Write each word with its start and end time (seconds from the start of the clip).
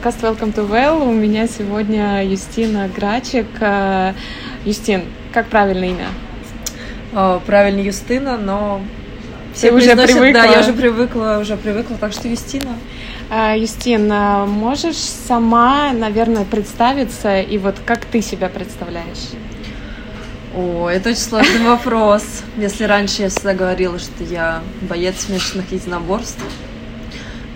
подкаст 0.00 0.22
Welcome 0.22 0.54
to 0.54 0.66
Well. 0.66 1.06
У 1.06 1.12
меня 1.12 1.46
сегодня 1.46 2.24
Юстина 2.24 2.88
Грачик. 2.88 3.46
Э, 3.60 4.14
Юстин, 4.64 5.04
как 5.30 5.48
правильное 5.48 5.90
имя? 5.90 6.06
Э, 7.12 7.38
правильно 7.44 7.80
Юстина, 7.80 8.38
но 8.38 8.80
все 9.52 9.68
Ты 9.68 9.76
уже 9.76 9.94
привыкла? 9.94 10.32
Да, 10.32 10.44
я 10.46 10.60
уже 10.60 10.72
привыкла, 10.72 11.38
уже 11.38 11.58
привыкла, 11.58 11.98
так 11.98 12.12
что 12.12 12.28
Юстина. 12.28 12.78
Э, 13.30 13.54
Юстина, 13.58 14.46
можешь 14.48 14.96
сама, 14.96 15.92
наверное, 15.92 16.46
представиться 16.46 17.38
и 17.38 17.58
вот 17.58 17.76
как 17.84 18.06
ты 18.06 18.22
себя 18.22 18.48
представляешь? 18.48 19.28
О, 20.56 20.88
это 20.88 21.10
очень 21.10 21.20
сложный 21.20 21.60
вопрос. 21.66 22.24
Если 22.56 22.84
раньше 22.84 23.20
я 23.20 23.28
всегда 23.28 23.52
говорила, 23.52 23.98
что 23.98 24.24
я 24.24 24.62
боец 24.80 25.26
смешанных 25.26 25.70
единоборств, 25.72 26.42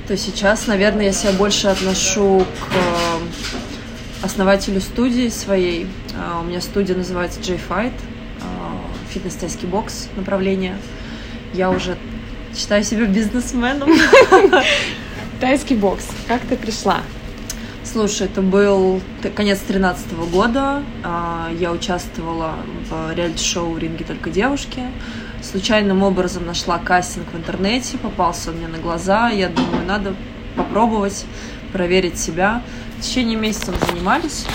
то 0.07 0.17
сейчас, 0.17 0.67
наверное, 0.67 1.07
я 1.07 1.13
себя 1.13 1.33
больше 1.33 1.69
отношу 1.69 2.41
к 2.41 2.75
э, 2.75 4.25
основателю 4.25 4.81
студии 4.81 5.29
своей. 5.29 5.87
Э, 6.15 6.41
у 6.41 6.45
меня 6.45 6.61
студия 6.61 6.95
называется 6.95 7.41
J-Fight, 7.41 7.93
э, 7.93 9.13
фитнес-тайский 9.13 9.67
бокс 9.67 10.09
направление. 10.17 10.77
Я 11.55 11.71
уже 11.71 11.97
считаю 12.55 12.85
себя 12.85 13.07
бизнесменом. 13.07 13.91
Тайский 15.41 15.77
бокс. 15.77 16.07
Как 16.29 16.43
ты 16.43 16.57
пришла? 16.57 17.01
Слушай, 17.83 18.27
это 18.27 18.43
был 18.43 19.01
конец 19.35 19.61
тринадцатого 19.61 20.27
года. 20.27 20.83
Я 21.59 21.71
участвовала 21.71 22.55
в 22.89 23.15
реалити-шоу 23.15 23.73
«В 23.73 23.79
ринге 23.79 24.05
только 24.05 24.31
девушки» 24.31 24.83
случайным 25.45 26.03
образом 26.03 26.47
нашла 26.47 26.79
кастинг 26.79 27.33
в 27.33 27.37
интернете, 27.37 27.99
попался 27.99 28.51
мне 28.53 28.67
на 28.69 28.79
глаза, 28.79 29.29
я 29.29 29.49
думаю, 29.49 29.87
надо 29.87 30.17
попробовать, 30.57 31.25
проверить 31.73 32.19
себя. 32.19 32.63
В 32.99 33.03
течение 33.03 33.37
месяца 33.37 33.73
мы 33.73 33.87
занимались, 33.87 34.47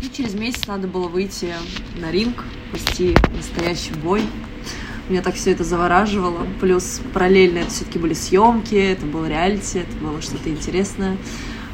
и 0.00 0.08
через 0.08 0.34
месяц 0.34 0.66
надо 0.66 0.86
было 0.86 1.08
выйти 1.08 1.54
на 2.00 2.10
ринг, 2.10 2.44
вести 2.72 3.16
настоящий 3.36 3.94
бой. 3.94 4.22
Меня 5.08 5.22
так 5.22 5.34
все 5.34 5.52
это 5.52 5.62
завораживало. 5.62 6.46
Плюс 6.60 7.00
параллельно 7.12 7.58
это 7.58 7.70
все-таки 7.70 7.98
были 7.98 8.14
съемки, 8.14 8.74
это 8.74 9.06
был 9.06 9.24
реалити, 9.24 9.78
это 9.78 9.96
было 9.96 10.20
что-то 10.20 10.50
интересное. 10.50 11.16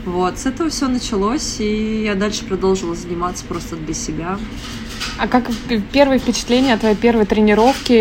Вот, 0.05 0.39
с 0.39 0.47
этого 0.47 0.69
все 0.69 0.89
началось, 0.89 1.61
и 1.61 2.03
я 2.03 2.15
дальше 2.15 2.45
продолжила 2.45 2.95
заниматься 2.95 3.45
просто 3.45 3.77
для 3.77 3.95
себя. 3.95 4.39
А 5.19 5.29
как 5.29 5.45
первые 5.93 6.19
впечатления 6.19 6.75
от 6.75 6.81
твоей 6.81 6.97
первой 6.97 7.27
тренировки 7.27 7.93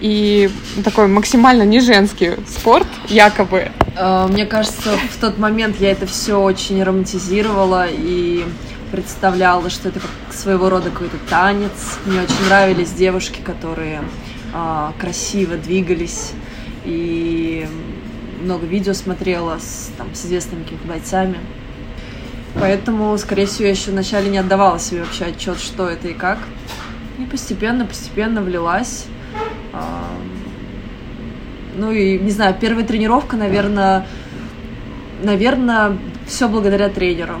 и 0.00 0.50
такой 0.82 1.08
максимально 1.08 1.62
не 1.62 1.80
женский 1.80 2.32
спорт, 2.48 2.86
якобы? 3.08 3.70
Э, 3.96 4.26
мне 4.28 4.46
кажется, 4.46 4.96
в 5.12 5.20
тот 5.20 5.38
момент 5.38 5.76
я 5.80 5.92
это 5.92 6.06
все 6.06 6.40
очень 6.40 6.82
романтизировала 6.82 7.86
и 7.88 8.44
представляла, 8.90 9.70
что 9.70 9.88
это 9.88 10.00
как 10.00 10.10
своего 10.32 10.70
рода 10.70 10.90
какой-то 10.90 11.16
танец. 11.28 11.98
Мне 12.06 12.20
очень 12.20 12.46
нравились 12.46 12.92
девушки, 12.92 13.40
которые 13.40 14.02
а, 14.52 14.92
красиво 15.00 15.56
двигались 15.56 16.30
и 16.84 17.66
много 18.40 18.66
видео 18.66 18.92
смотрела 18.92 19.58
с, 19.58 19.90
там, 19.98 20.14
с 20.14 20.24
известными 20.26 20.62
какими-то 20.62 20.86
бойцами. 20.86 21.38
Поэтому, 22.54 23.16
скорее 23.18 23.46
всего, 23.46 23.64
я 23.64 23.70
еще 23.70 23.90
вначале 23.90 24.30
не 24.30 24.38
отдавала 24.38 24.78
себе 24.78 25.00
вообще 25.00 25.26
отчет, 25.26 25.58
что 25.58 25.88
это 25.88 26.08
и 26.08 26.14
как. 26.14 26.38
И 27.18 27.24
постепенно, 27.24 27.84
постепенно 27.84 28.42
влилась. 28.42 29.06
Ну 31.76 31.90
и, 31.90 32.18
не 32.18 32.30
знаю, 32.30 32.54
первая 32.60 32.86
тренировка, 32.86 33.36
наверное, 33.36 34.06
наверное, 35.22 35.98
все 36.26 36.48
благодаря 36.48 36.88
тренеру. 36.88 37.40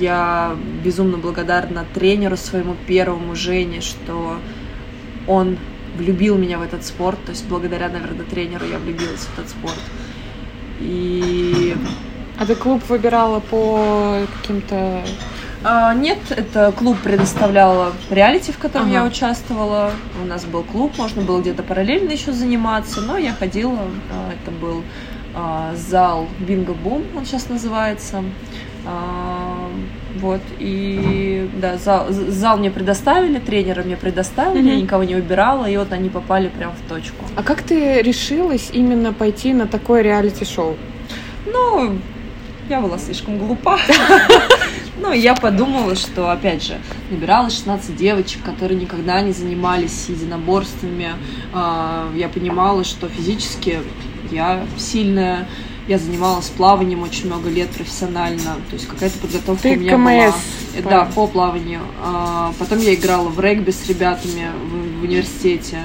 Я 0.00 0.56
безумно 0.82 1.18
благодарна 1.18 1.84
тренеру 1.94 2.36
своему 2.36 2.74
первому 2.86 3.34
Жене, 3.34 3.80
что 3.80 4.38
он 5.26 5.58
влюбил 5.96 6.36
меня 6.36 6.58
в 6.58 6.62
этот 6.62 6.84
спорт. 6.84 7.18
То 7.26 7.32
есть 7.32 7.46
благодаря, 7.46 7.88
наверное, 7.88 8.24
тренеру 8.24 8.64
я 8.64 8.78
влюбилась 8.78 9.20
в 9.20 9.38
этот 9.38 9.50
спорт. 9.50 9.78
И 10.80 11.76
а 12.38 12.46
ты 12.46 12.54
клуб 12.54 12.82
выбирала 12.88 13.40
по 13.40 14.20
каким-то... 14.40 15.02
А, 15.64 15.92
нет, 15.92 16.18
это 16.30 16.72
клуб 16.72 16.96
предоставлял 17.02 17.92
реалити, 18.10 18.52
в 18.52 18.58
котором 18.58 18.86
ага. 18.86 18.94
я 18.94 19.04
участвовала. 19.04 19.90
У 20.22 20.26
нас 20.26 20.44
был 20.44 20.62
клуб, 20.62 20.92
можно 20.96 21.22
было 21.22 21.40
где-то 21.40 21.64
параллельно 21.64 22.12
еще 22.12 22.32
заниматься, 22.32 23.00
но 23.00 23.18
я 23.18 23.32
ходила, 23.32 23.80
а, 24.12 24.32
это 24.32 24.52
был 24.52 24.84
а, 25.34 25.74
зал 25.74 26.28
Бинго 26.38 26.74
Бум, 26.74 27.02
он 27.16 27.24
сейчас 27.24 27.48
называется. 27.48 28.22
А, 28.86 29.68
вот, 30.20 30.40
и 30.60 31.50
да, 31.60 31.76
зал, 31.76 32.06
зал 32.10 32.56
мне 32.56 32.70
предоставили, 32.70 33.40
тренера 33.40 33.82
мне 33.82 33.96
предоставили, 33.96 34.70
mm-hmm. 34.70 34.76
я 34.76 34.80
никого 34.80 35.02
не 35.02 35.16
выбирала, 35.16 35.66
и 35.68 35.76
вот 35.76 35.92
они 35.92 36.08
попали 36.08 36.48
прям 36.48 36.72
в 36.72 36.88
точку. 36.88 37.24
А 37.34 37.42
как 37.42 37.62
ты 37.62 38.00
решилась 38.00 38.70
именно 38.72 39.12
пойти 39.12 39.52
на 39.52 39.66
такое 39.66 40.02
реалити-шоу? 40.02 40.76
Ну, 41.46 41.98
я 42.68 42.80
была 42.80 42.98
слишком 42.98 43.38
глупа. 43.38 43.78
Ну, 45.00 45.12
я 45.12 45.36
подумала, 45.36 45.94
что, 45.94 46.28
опять 46.32 46.64
же, 46.64 46.80
набирала 47.08 47.50
16 47.50 47.94
девочек, 47.94 48.42
которые 48.42 48.80
никогда 48.80 49.20
не 49.20 49.30
занимались 49.30 50.06
единоборствами. 50.08 51.10
А, 51.54 52.12
я 52.16 52.28
понимала, 52.28 52.82
что 52.82 53.08
физически 53.08 53.78
я 54.32 54.66
сильная, 54.76 55.46
я 55.86 55.98
занималась 55.98 56.48
плаванием 56.48 57.04
очень 57.04 57.26
много 57.26 57.48
лет 57.48 57.70
профессионально, 57.70 58.56
то 58.68 58.74
есть 58.74 58.88
какая-то 58.88 59.18
подготовка 59.18 59.62
Ты 59.62 59.76
у 59.76 59.78
меня 59.78 59.92
КМС, 59.92 60.34
была. 60.82 60.90
Да, 60.90 61.04
по 61.14 61.28
плаванию. 61.28 61.80
А, 62.02 62.52
потом 62.58 62.80
я 62.80 62.92
играла 62.94 63.28
в 63.28 63.38
регби 63.38 63.70
с 63.70 63.88
ребятами 63.88 64.48
в 64.98 65.04
университете. 65.04 65.78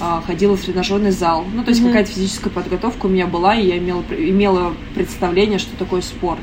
А, 0.00 0.22
ходила 0.26 0.56
в 0.56 0.60
тренажерный 0.60 1.10
зал. 1.10 1.44
Ну, 1.52 1.64
то 1.64 1.70
есть 1.70 1.80
mm-hmm. 1.80 1.86
какая-то 1.86 2.10
физическая 2.10 2.52
подготовка 2.52 3.06
у 3.06 3.08
меня 3.08 3.26
была, 3.26 3.54
и 3.54 3.66
я 3.66 3.78
имела, 3.78 4.04
имела 4.10 4.74
представление, 4.94 5.58
что 5.58 5.76
такое 5.76 6.02
спорт. 6.02 6.40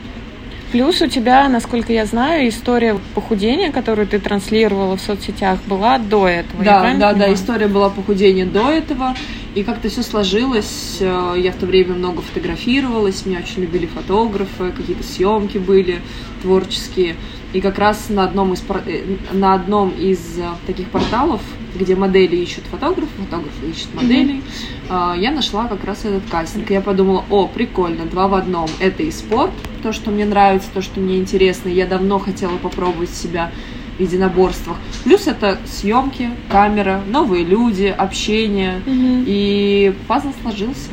Плюс 0.71 1.01
у 1.01 1.07
тебя, 1.07 1.47
насколько 1.47 1.94
я 1.94 2.05
знаю, 2.05 2.49
история 2.49 2.99
похудения, 3.13 3.71
которую 3.71 4.07
ты 4.07 4.19
транслировала 4.19 4.97
в 4.97 5.01
соцсетях, 5.01 5.59
была 5.67 5.99
до 5.99 6.27
этого. 6.27 6.65
Да, 6.65 6.81
да, 6.81 6.91
понимаю? 6.91 7.15
да, 7.17 7.33
история 7.33 7.67
была 7.67 7.89
похудения 7.89 8.45
до 8.45 8.69
этого. 8.69 9.15
И 9.53 9.63
как-то 9.63 9.88
все 9.88 10.03
сложилось. 10.03 10.97
Э, 10.99 11.35
я 11.38 11.53
в 11.53 11.55
то 11.55 11.65
время 11.65 11.94
много 11.94 12.21
фотографировалась, 12.21 13.25
меня 13.25 13.39
очень 13.39 13.61
любили 13.61 13.85
фотографы, 13.85 14.73
какие-то 14.75 15.03
съемки 15.03 15.59
были 15.59 16.01
творческие. 16.41 17.15
И 17.55 17.61
как 17.61 17.79
раз 17.79 18.09
на 18.09 18.25
одном 18.25 18.51
из, 18.51 18.61
э, 18.85 19.16
на 19.31 19.53
одном 19.53 19.91
из 19.91 20.38
э, 20.38 20.43
таких 20.67 20.89
порталов, 20.89 21.39
где 21.73 21.95
модели 21.95 22.35
ищут 22.35 22.66
фотографов, 22.66 23.09
фотографы 23.17 23.67
ищут 23.67 23.93
моделей, 23.95 24.43
mm-hmm. 24.89 25.21
я 25.21 25.31
нашла 25.31 25.67
как 25.67 25.85
раз 25.85 26.03
этот 26.03 26.29
кастинг. 26.29 26.69
И 26.69 26.73
я 26.73 26.81
подумала, 26.81 27.23
о, 27.29 27.47
прикольно, 27.47 28.07
два 28.07 28.27
в 28.27 28.33
одном. 28.33 28.67
Это 28.81 29.03
и 29.03 29.11
спорт, 29.11 29.51
то, 29.83 29.94
что 29.94 30.11
мне 30.11 30.25
нравится, 30.25 30.67
то, 30.73 30.81
что 30.81 30.99
мне 30.99 31.17
интересно. 31.17 31.69
Я 31.69 31.85
давно 31.85 32.19
хотела 32.19 32.57
попробовать 32.57 33.11
себя 33.11 33.51
в 33.97 34.01
единоборствах. 34.01 34.75
Плюс 35.05 35.25
это 35.25 35.57
съемки, 35.65 36.31
камера, 36.49 37.01
новые 37.07 37.45
люди, 37.45 37.85
общение. 37.85 38.81
Mm-hmm. 38.85 39.23
И 39.27 39.95
пазл 40.09 40.33
сложился. 40.41 40.89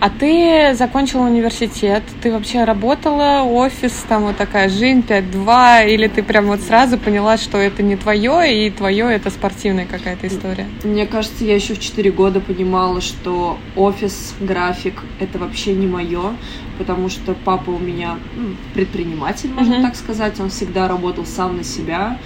А 0.00 0.08
ты 0.08 0.74
закончила 0.74 1.26
университет, 1.26 2.02
ты 2.22 2.32
вообще 2.32 2.64
работала, 2.64 3.42
офис, 3.42 3.92
там 4.08 4.22
вот 4.22 4.38
такая 4.38 4.70
жизнь 4.70 5.04
5-2, 5.06 5.92
или 5.92 6.08
ты 6.08 6.22
прям 6.22 6.46
вот 6.46 6.62
сразу 6.62 6.96
поняла, 6.96 7.36
что 7.36 7.58
это 7.58 7.82
не 7.82 7.96
твое, 7.96 8.66
и 8.66 8.70
твое 8.70 9.12
это 9.12 9.28
спортивная 9.28 9.84
какая-то 9.84 10.26
история? 10.26 10.66
Мне 10.84 11.06
кажется, 11.06 11.44
я 11.44 11.54
еще 11.54 11.74
в 11.74 11.80
4 11.80 12.10
года 12.12 12.40
понимала, 12.40 13.02
что 13.02 13.58
офис, 13.76 14.34
график— 14.40 15.02
это 15.20 15.38
вообще 15.38 15.74
не 15.74 15.86
мое, 15.86 16.32
потому 16.78 17.10
что 17.10 17.34
папа 17.34 17.68
у 17.68 17.78
меня 17.78 18.16
ну, 18.34 18.54
предприниматель, 18.72 19.50
можно 19.50 19.74
uh-huh. 19.74 19.82
так 19.82 19.96
сказать, 19.96 20.40
он 20.40 20.48
всегда 20.48 20.88
работал 20.88 21.26
сам 21.26 21.58
на 21.58 21.62
себя, 21.62 22.18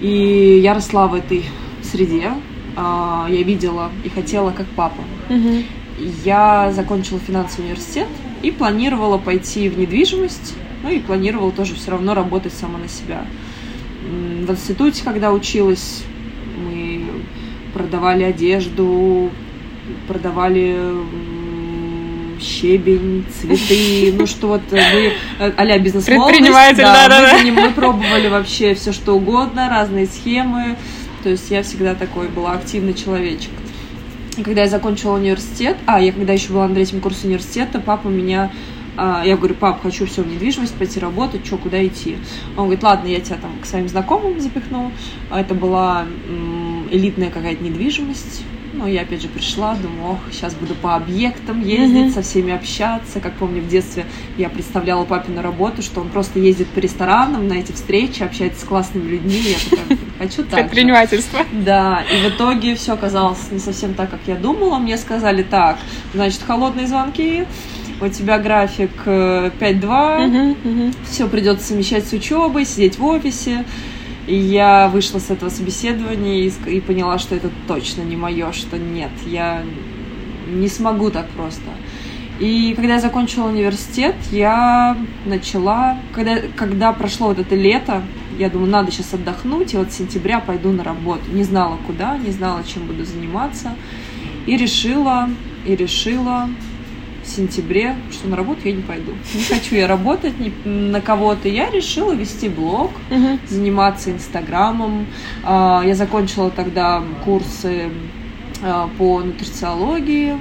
и 0.00 0.60
я 0.62 0.72
росла 0.72 1.08
в 1.08 1.14
этой 1.14 1.44
среде, 1.82 2.30
а, 2.74 3.26
я 3.28 3.42
видела 3.42 3.90
и 4.02 4.08
хотела 4.08 4.50
как 4.50 4.66
папа. 4.68 5.02
Uh-huh 5.28 5.62
я 5.98 6.72
закончила 6.72 7.18
финансовый 7.18 7.66
университет 7.66 8.08
и 8.42 8.50
планировала 8.50 9.18
пойти 9.18 9.68
в 9.68 9.78
недвижимость, 9.78 10.54
ну 10.82 10.90
и 10.90 11.00
планировала 11.00 11.52
тоже 11.52 11.74
все 11.74 11.90
равно 11.90 12.14
работать 12.14 12.52
сама 12.52 12.78
на 12.78 12.88
себя. 12.88 13.24
В 14.02 14.50
институте, 14.50 15.02
когда 15.04 15.32
училась, 15.32 16.04
мы 16.56 17.02
продавали 17.74 18.22
одежду, 18.24 19.30
продавали 20.06 20.78
щебень, 22.40 23.24
цветы, 23.40 24.12
ну 24.16 24.26
что 24.26 24.48
вот 24.48 24.62
вы 24.70 25.12
а-ля 25.38 25.78
бизнес 25.78 26.04
Предприниматель, 26.04 26.82
да, 26.82 27.08
да, 27.08 27.20
да. 27.22 27.38
Мы, 27.42 27.50
мы 27.50 27.70
пробовали 27.70 28.28
вообще 28.28 28.74
все 28.74 28.92
что 28.92 29.14
угодно, 29.16 29.68
разные 29.70 30.06
схемы, 30.06 30.76
то 31.22 31.30
есть 31.30 31.50
я 31.50 31.62
всегда 31.62 31.94
такой 31.94 32.28
была 32.28 32.52
активный 32.52 32.94
человечек. 32.94 33.50
Когда 34.44 34.62
я 34.62 34.68
закончила 34.68 35.14
университет, 35.14 35.76
а, 35.86 36.00
я 36.00 36.12
когда 36.12 36.32
еще 36.34 36.52
была 36.52 36.68
на 36.68 36.74
третьем 36.74 37.00
курсе 37.00 37.26
университета, 37.26 37.80
папа 37.80 38.08
меня 38.08 38.50
А, 38.98 39.22
я 39.24 39.36
говорю, 39.36 39.54
пап, 39.54 39.82
хочу 39.82 40.06
все 40.06 40.22
в 40.22 40.26
недвижимость 40.26 40.74
пойти 40.74 40.98
работать, 40.98 41.44
что, 41.44 41.58
куда 41.58 41.86
идти? 41.86 42.16
Он 42.56 42.64
говорит, 42.64 42.82
ладно, 42.82 43.08
я 43.08 43.20
тебя 43.20 43.36
там 43.36 43.52
к 43.60 43.66
своим 43.66 43.88
знакомым 43.88 44.40
запихну. 44.40 44.90
Это 45.30 45.54
была 45.54 46.06
элитная 46.90 47.30
какая-то 47.30 47.62
недвижимость, 47.62 48.42
ну, 48.76 48.86
я 48.86 49.02
опять 49.02 49.22
же 49.22 49.28
пришла, 49.28 49.74
думаю, 49.74 50.12
ох, 50.12 50.18
сейчас 50.30 50.54
буду 50.54 50.74
по 50.74 50.94
объектам 50.94 51.62
ездить, 51.62 52.08
mm-hmm. 52.08 52.14
со 52.14 52.22
всеми 52.22 52.52
общаться. 52.52 53.20
Как 53.20 53.34
помню, 53.34 53.62
в 53.62 53.68
детстве 53.68 54.06
я 54.36 54.48
представляла 54.48 55.04
папе 55.04 55.32
на 55.32 55.42
работу, 55.42 55.82
что 55.82 56.00
он 56.00 56.10
просто 56.10 56.38
ездит 56.38 56.68
по 56.68 56.78
ресторанам 56.78 57.48
на 57.48 57.54
эти 57.54 57.72
встречи, 57.72 58.22
общается 58.22 58.60
с 58.60 58.64
классными 58.64 59.08
людьми. 59.08 59.40
Я 59.40 59.56
такая, 59.70 59.98
хочу 60.18 60.44
так 60.44 60.60
Предпринимательство. 60.60 61.40
Да, 61.52 62.02
и 62.12 62.28
в 62.28 62.34
итоге 62.34 62.74
все 62.74 62.92
оказалось 62.92 63.50
не 63.50 63.58
совсем 63.58 63.94
так, 63.94 64.10
как 64.10 64.20
я 64.26 64.36
думала. 64.36 64.78
Мне 64.78 64.98
сказали, 64.98 65.42
так, 65.42 65.78
значит, 66.12 66.42
холодные 66.46 66.86
звонки, 66.86 67.46
у 68.00 68.08
тебя 68.08 68.38
график 68.38 68.90
5-2, 69.06 69.58
uh-huh, 69.60 70.56
uh-huh. 70.64 70.94
все 71.08 71.28
придется 71.28 71.68
совмещать 71.68 72.06
с 72.06 72.12
учебой, 72.12 72.66
сидеть 72.66 72.98
в 72.98 73.04
офисе. 73.04 73.64
И 74.26 74.34
я 74.34 74.88
вышла 74.88 75.18
с 75.18 75.30
этого 75.30 75.50
собеседования 75.50 76.46
и, 76.46 76.76
и 76.76 76.80
поняла, 76.80 77.18
что 77.18 77.34
это 77.34 77.50
точно 77.68 78.02
не 78.02 78.16
мое, 78.16 78.52
что 78.52 78.76
нет, 78.78 79.12
я 79.26 79.62
не 80.48 80.68
смогу 80.68 81.10
так 81.10 81.28
просто. 81.30 81.70
И 82.38 82.74
когда 82.74 82.94
я 82.94 83.00
закончила 83.00 83.48
университет, 83.48 84.14
я 84.30 84.96
начала, 85.24 85.98
когда, 86.12 86.38
когда 86.54 86.92
прошло 86.92 87.28
вот 87.28 87.38
это 87.38 87.54
лето, 87.54 88.02
я 88.38 88.50
думаю, 88.50 88.70
надо 88.70 88.90
сейчас 88.90 89.14
отдохнуть, 89.14 89.72
и 89.72 89.78
вот 89.78 89.90
с 89.90 89.96
сентября 89.96 90.40
пойду 90.40 90.70
на 90.70 90.84
работу. 90.84 91.22
Не 91.32 91.44
знала 91.44 91.78
куда, 91.86 92.18
не 92.18 92.30
знала, 92.32 92.62
чем 92.64 92.86
буду 92.86 93.06
заниматься. 93.06 93.74
И 94.46 94.56
решила, 94.56 95.30
и 95.64 95.74
решила 95.74 96.48
в 97.24 97.28
сентябре, 97.28 97.96
что 98.12 98.28
на 98.28 98.36
работу 98.36 98.60
я 98.64 98.72
не 98.72 98.82
пойду. 98.82 99.12
Не 99.34 99.42
хочу 99.42 99.74
я 99.74 99.86
работать 99.86 100.34
ни 100.38 100.52
на 100.68 101.00
кого-то. 101.00 101.48
Я 101.48 101.70
решила 101.70 102.12
вести 102.12 102.50
блог, 102.50 102.85
uh-huh. 103.10 103.38
заниматься 103.48 104.10
инстаграмом. 104.10 105.06
А, 105.42 105.82
я 105.84 105.94
закончила 105.94 106.50
тогда 106.50 107.02
курсы 107.24 107.90
а, 108.62 108.88
по 108.98 109.20
нутрициологии, 109.20 110.36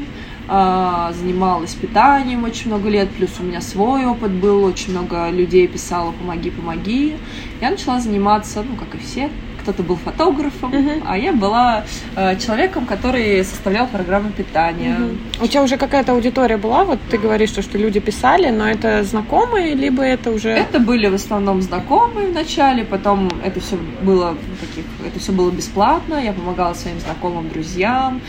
а, 0.47 1.11
занималась 1.13 1.73
питанием 1.73 2.43
очень 2.43 2.67
много 2.67 2.89
лет, 2.89 3.09
плюс 3.09 3.31
у 3.39 3.43
меня 3.43 3.61
свой 3.61 4.05
опыт 4.05 4.31
был, 4.31 4.63
очень 4.63 4.91
много 4.91 5.29
людей 5.29 5.67
писало 5.67 6.11
«помоги, 6.11 6.51
помоги». 6.51 7.15
Я 7.61 7.71
начала 7.71 7.99
заниматься, 7.99 8.63
ну, 8.63 8.75
как 8.75 8.93
и 8.95 8.97
все, 9.03 9.29
кто-то 9.65 9.81
был 9.81 9.95
фотографом, 9.95 10.71
uh-huh. 10.71 11.01
а 11.07 11.17
я 11.17 11.33
была 11.33 11.85
э, 12.15 12.37
человеком, 12.37 12.85
который 12.85 13.43
составлял 13.43 13.87
программу 13.87 14.29
питания. 14.29 14.95
Uh-huh. 14.95 15.45
У 15.45 15.47
тебя 15.47 15.63
уже 15.63 15.77
какая-то 15.77 16.11
аудитория 16.11 16.57
была? 16.57 16.83
Вот 16.83 16.99
ты 17.09 17.17
говоришь, 17.17 17.49
что, 17.49 17.63
что 17.63 17.79
люди 17.79 17.99
писали, 17.99 18.51
но 18.51 18.69
это 18.69 19.03
знакомые, 19.03 19.73
либо 19.73 20.03
это 20.03 20.29
уже... 20.29 20.49
Это 20.49 20.79
были 20.79 21.07
в 21.07 21.15
основном 21.15 21.63
знакомые 21.63 22.27
вначале, 22.27 22.83
потом 22.83 23.31
это 23.43 23.59
все 23.59 23.77
было 24.03 24.37
таких, 24.61 24.85
это 25.03 25.19
все 25.19 25.31
было 25.31 25.49
бесплатно, 25.49 26.15
я 26.23 26.31
помогала 26.31 26.75
своим 26.75 26.99
знакомым, 26.99 27.49
друзьям, 27.49 28.21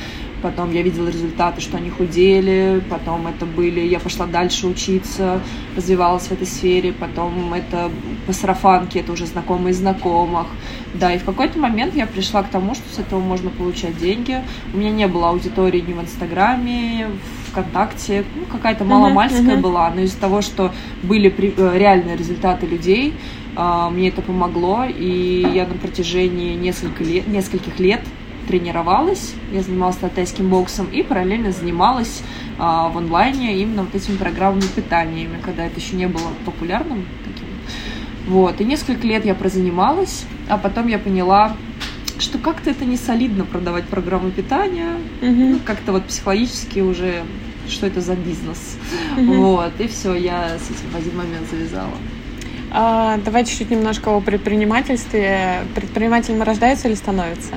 потом 0.43 0.73
я 0.73 0.83
видела 0.83 1.09
результаты, 1.09 1.61
что 1.61 1.77
они 1.77 1.91
худели, 1.91 2.83
потом 2.91 3.27
это 3.27 3.47
были, 3.47 3.81
я 3.81 4.01
пошла 4.01 4.27
дальше 4.27 4.67
учиться, 4.67 5.41
развивалась 5.77 6.25
в 6.25 6.33
этой 6.33 6.47
сфере, 6.47 6.93
потом 6.93 7.55
это 7.55 7.91
по 8.27 8.33
сарафанке, 8.33 9.01
это 9.01 9.13
уже 9.13 9.27
знакомые 9.27 9.75
знакомых, 9.75 10.47
да, 10.95 11.13
и 11.13 11.19
в 11.19 11.25
какой-то 11.25 11.59
момент 11.59 11.95
я 11.95 12.07
пришла 12.07 12.43
к 12.43 12.49
тому, 12.49 12.75
что 12.75 12.85
с 12.95 12.99
этого 12.99 13.21
можно 13.21 13.51
получать 13.51 13.99
деньги, 13.99 14.41
у 14.75 14.79
меня 14.79 14.91
не 14.91 15.07
было 15.09 15.31
аудитории 15.31 15.81
ни 15.81 15.93
в 15.93 16.01
Инстаграме, 16.01 17.09
в 17.09 17.51
ВКонтакте, 17.51 18.25
ну, 18.35 18.45
какая-то 18.47 18.85
маломальская 18.85 19.43
uh-huh, 19.43 19.57
uh-huh. 19.57 19.61
была, 19.61 19.91
но 19.91 20.03
из-за 20.03 20.19
того, 20.19 20.43
что 20.43 20.73
были 21.03 21.35
э, 21.37 21.79
реальные 21.79 22.17
результаты 22.17 22.67
людей, 22.67 23.15
а, 23.57 23.89
мне 23.89 24.09
это 24.09 24.21
помогло, 24.21 24.85
и 24.85 25.47
я 25.55 25.67
на 25.67 25.75
протяжении 25.75 26.55
несколько 26.55 27.03
лет, 27.03 27.27
нескольких 27.27 27.79
лет 27.81 28.03
тренировалась, 28.47 29.35
я 29.53 29.63
занималась 29.63 29.97
тайским 29.97 30.49
боксом 30.49 30.87
и 30.87 31.03
параллельно 31.03 31.53
занималась 31.53 32.23
а, 32.59 32.89
в 32.89 32.99
онлайне 32.99 33.59
именно 33.59 33.83
вот 33.83 33.95
этими 33.95 34.17
программами 34.17 34.67
питаниями, 34.75 35.39
когда 35.43 35.67
это 35.67 35.79
еще 35.79 35.97
не 35.97 36.07
было 36.07 36.29
популярным 36.45 37.05
таким. 37.25 37.49
Вот, 38.27 38.61
и 38.61 38.65
несколько 38.65 39.07
лет 39.07 39.25
я 39.25 39.35
прозанималась, 39.35 40.25
а 40.49 40.59
потом 40.59 40.89
я 40.89 40.99
поняла, 40.99 41.57
что 42.19 42.39
как-то 42.39 42.71
это 42.71 42.85
не 42.85 42.97
солидно 42.97 43.45
продавать 43.45 43.85
программу 43.85 44.31
питания, 44.31 44.95
угу. 45.21 45.31
ну, 45.31 45.59
как-то 45.65 45.93
вот 45.93 46.05
психологически 46.07 46.81
уже 46.81 47.25
что 47.69 47.87
это 47.87 48.01
за 48.01 48.15
бизнес. 48.15 48.79
Угу. 49.17 49.33
Вот, 49.35 49.73
и 49.81 49.89
все, 49.89 50.15
я 50.15 50.57
с 50.59 50.71
этим 50.71 50.91
в 50.93 50.97
один 50.97 51.17
момент 51.17 51.51
завязала. 51.51 51.97
А, 52.71 53.19
давай 53.25 53.45
чуть-чуть 53.45 53.71
немножко 53.71 54.09
о 54.09 54.21
предпринимательстве. 54.21 55.65
Предпринимателем 55.75 56.43
рождается 56.43 56.89
или 56.89 56.95
становится? 56.95 57.55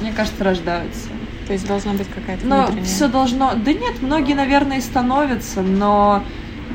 Мне 0.00 0.12
кажется, 0.12 0.44
рождаются. 0.44 1.08
То 1.46 1.52
есть 1.52 1.66
должна 1.66 1.92
быть 1.92 2.08
какая-то 2.08 2.46
Но 2.46 2.68
все 2.84 3.08
должно... 3.08 3.54
Да 3.54 3.72
нет, 3.72 4.02
многие, 4.02 4.34
наверное, 4.34 4.78
и 4.78 4.80
становятся, 4.80 5.62
но 5.62 6.22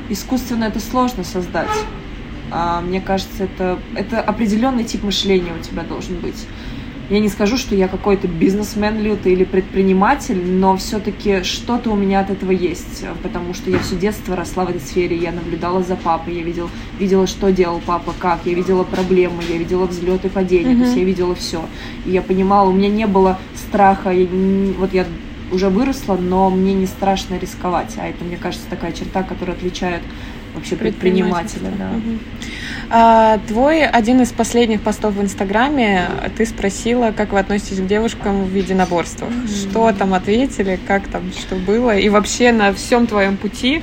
искусственно 0.10 0.66
это 0.66 0.80
сложно 0.80 1.24
создать. 1.24 1.68
А, 2.52 2.82
мне 2.82 3.02
кажется, 3.02 3.44
это, 3.44 3.80
это 3.96 4.22
определенный 4.22 4.84
тип 4.84 5.04
мышления 5.04 5.54
у 5.54 5.62
тебя 5.62 5.84
должен 5.84 6.20
быть. 6.20 6.48
Я 7.12 7.20
не 7.20 7.28
скажу, 7.28 7.58
что 7.58 7.76
я 7.76 7.90
какой-то 7.90 8.30
бизнесмен 8.30 9.02
лютый 9.02 9.34
или 9.34 9.44
предприниматель, 9.44 10.42
но 10.42 10.78
все-таки 10.78 11.44
что-то 11.44 11.90
у 11.90 11.96
меня 11.98 12.22
от 12.22 12.30
этого 12.30 12.52
есть, 12.52 13.04
потому 13.22 13.54
что 13.54 13.70
я 13.70 13.80
все 13.80 13.98
детство 13.98 14.34
росла 14.34 14.64
в 14.64 14.70
этой 14.70 14.80
сфере, 14.80 15.18
я 15.18 15.34
наблюдала 15.34 15.84
за 15.84 15.98
папой, 15.98 16.36
я 16.36 16.42
видел, 16.42 16.70
видела, 16.98 17.28
что 17.28 17.52
делал 17.52 17.82
папа, 17.86 18.14
как, 18.18 18.40
я 18.46 18.54
видела 18.54 18.86
проблемы, 18.86 19.44
я 19.50 19.58
видела 19.58 19.88
взлеты 19.88 20.30
падения, 20.30 20.72
mm-hmm. 20.72 20.78
то 20.78 20.84
есть 20.86 20.96
я 20.96 21.04
видела 21.04 21.36
все. 21.36 21.66
И 22.06 22.12
я 22.12 22.22
понимала, 22.22 22.70
у 22.70 22.72
меня 22.72 22.88
не 22.88 23.08
было 23.08 23.38
страха, 23.58 24.12
я, 24.12 24.26
вот 24.80 24.94
я 24.94 25.06
уже 25.52 25.68
выросла, 25.68 26.16
но 26.16 26.50
мне 26.50 26.74
не 26.74 26.86
страшно 26.86 27.38
рисковать, 27.38 27.94
а 27.98 28.08
это, 28.08 28.24
мне 28.24 28.38
кажется, 28.38 28.68
такая 28.70 28.94
черта, 28.94 29.24
которая 29.24 29.58
отличает 29.58 30.02
вообще 30.54 30.76
предпринимателя. 30.76 31.72
Да. 31.78 31.90
Угу. 31.90 32.20
А, 32.94 33.40
твой 33.48 33.86
один 33.86 34.22
из 34.22 34.34
последних 34.34 34.82
постов 34.82 35.14
в 35.14 35.22
Инстаграме, 35.22 36.10
ты 36.38 36.46
спросила, 36.46 37.14
как 37.16 37.32
вы 37.32 37.40
относитесь 37.40 37.80
к 37.80 37.88
девушкам 37.88 38.44
в 38.44 38.54
единоборствах. 38.54 39.30
Mm-hmm. 39.30 39.70
Что 39.70 39.92
там 39.94 40.14
ответили, 40.14 40.78
как 40.88 41.08
там, 41.08 41.32
что 41.32 41.56
было. 41.56 41.98
И 41.98 42.10
вообще 42.10 42.52
на 42.52 42.74
всем 42.74 43.08
твоем 43.08 43.38
пути 43.38 43.82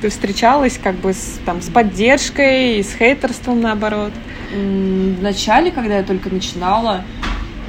ты 0.00 0.08
встречалась 0.08 0.78
как 0.82 0.96
бы 0.96 1.12
с, 1.12 1.38
там, 1.46 1.62
с 1.62 1.68
поддержкой 1.68 2.78
и 2.78 2.82
с 2.82 2.94
хейтерством 2.94 3.60
наоборот. 3.60 4.12
В 4.52 5.22
начале, 5.22 5.70
когда 5.70 5.98
я 5.98 6.02
только 6.02 6.28
начинала, 6.28 7.04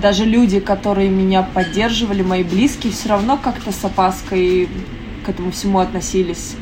даже 0.02 0.26
люди, 0.26 0.60
которые 0.60 1.10
меня 1.10 1.44
поддерживали, 1.44 2.24
мои 2.24 2.44
близкие, 2.44 2.94
все 2.94 3.10
равно 3.10 3.38
как-то 3.38 3.72
с 3.72 3.86
опаской 3.86 4.68
к 5.24 5.30
этому 5.30 5.52
всему 5.52 5.80
относились. 5.80 6.56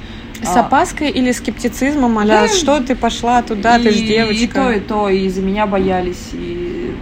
С 0.44 0.56
а. 0.56 0.62
опаской 0.62 1.10
или 1.10 1.32
скептицизмом, 1.32 2.18
а 2.20 2.26
да, 2.26 2.48
что 2.48 2.80
ты 2.82 2.96
пошла 2.96 3.42
туда, 3.42 3.78
и, 3.78 3.84
ты 3.84 3.92
же 3.92 4.04
девочка. 4.04 4.44
И 4.44 4.48
то, 4.48 4.72
и 4.72 4.80
то, 4.80 5.10
и 5.10 5.30
за 5.30 5.42
меня 5.42 5.66
боялись, 5.66 6.30
и 6.34 6.96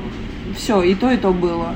все, 0.58 0.82
и 0.82 0.96
то, 0.96 1.12
и 1.12 1.18
то 1.18 1.32
было. 1.32 1.76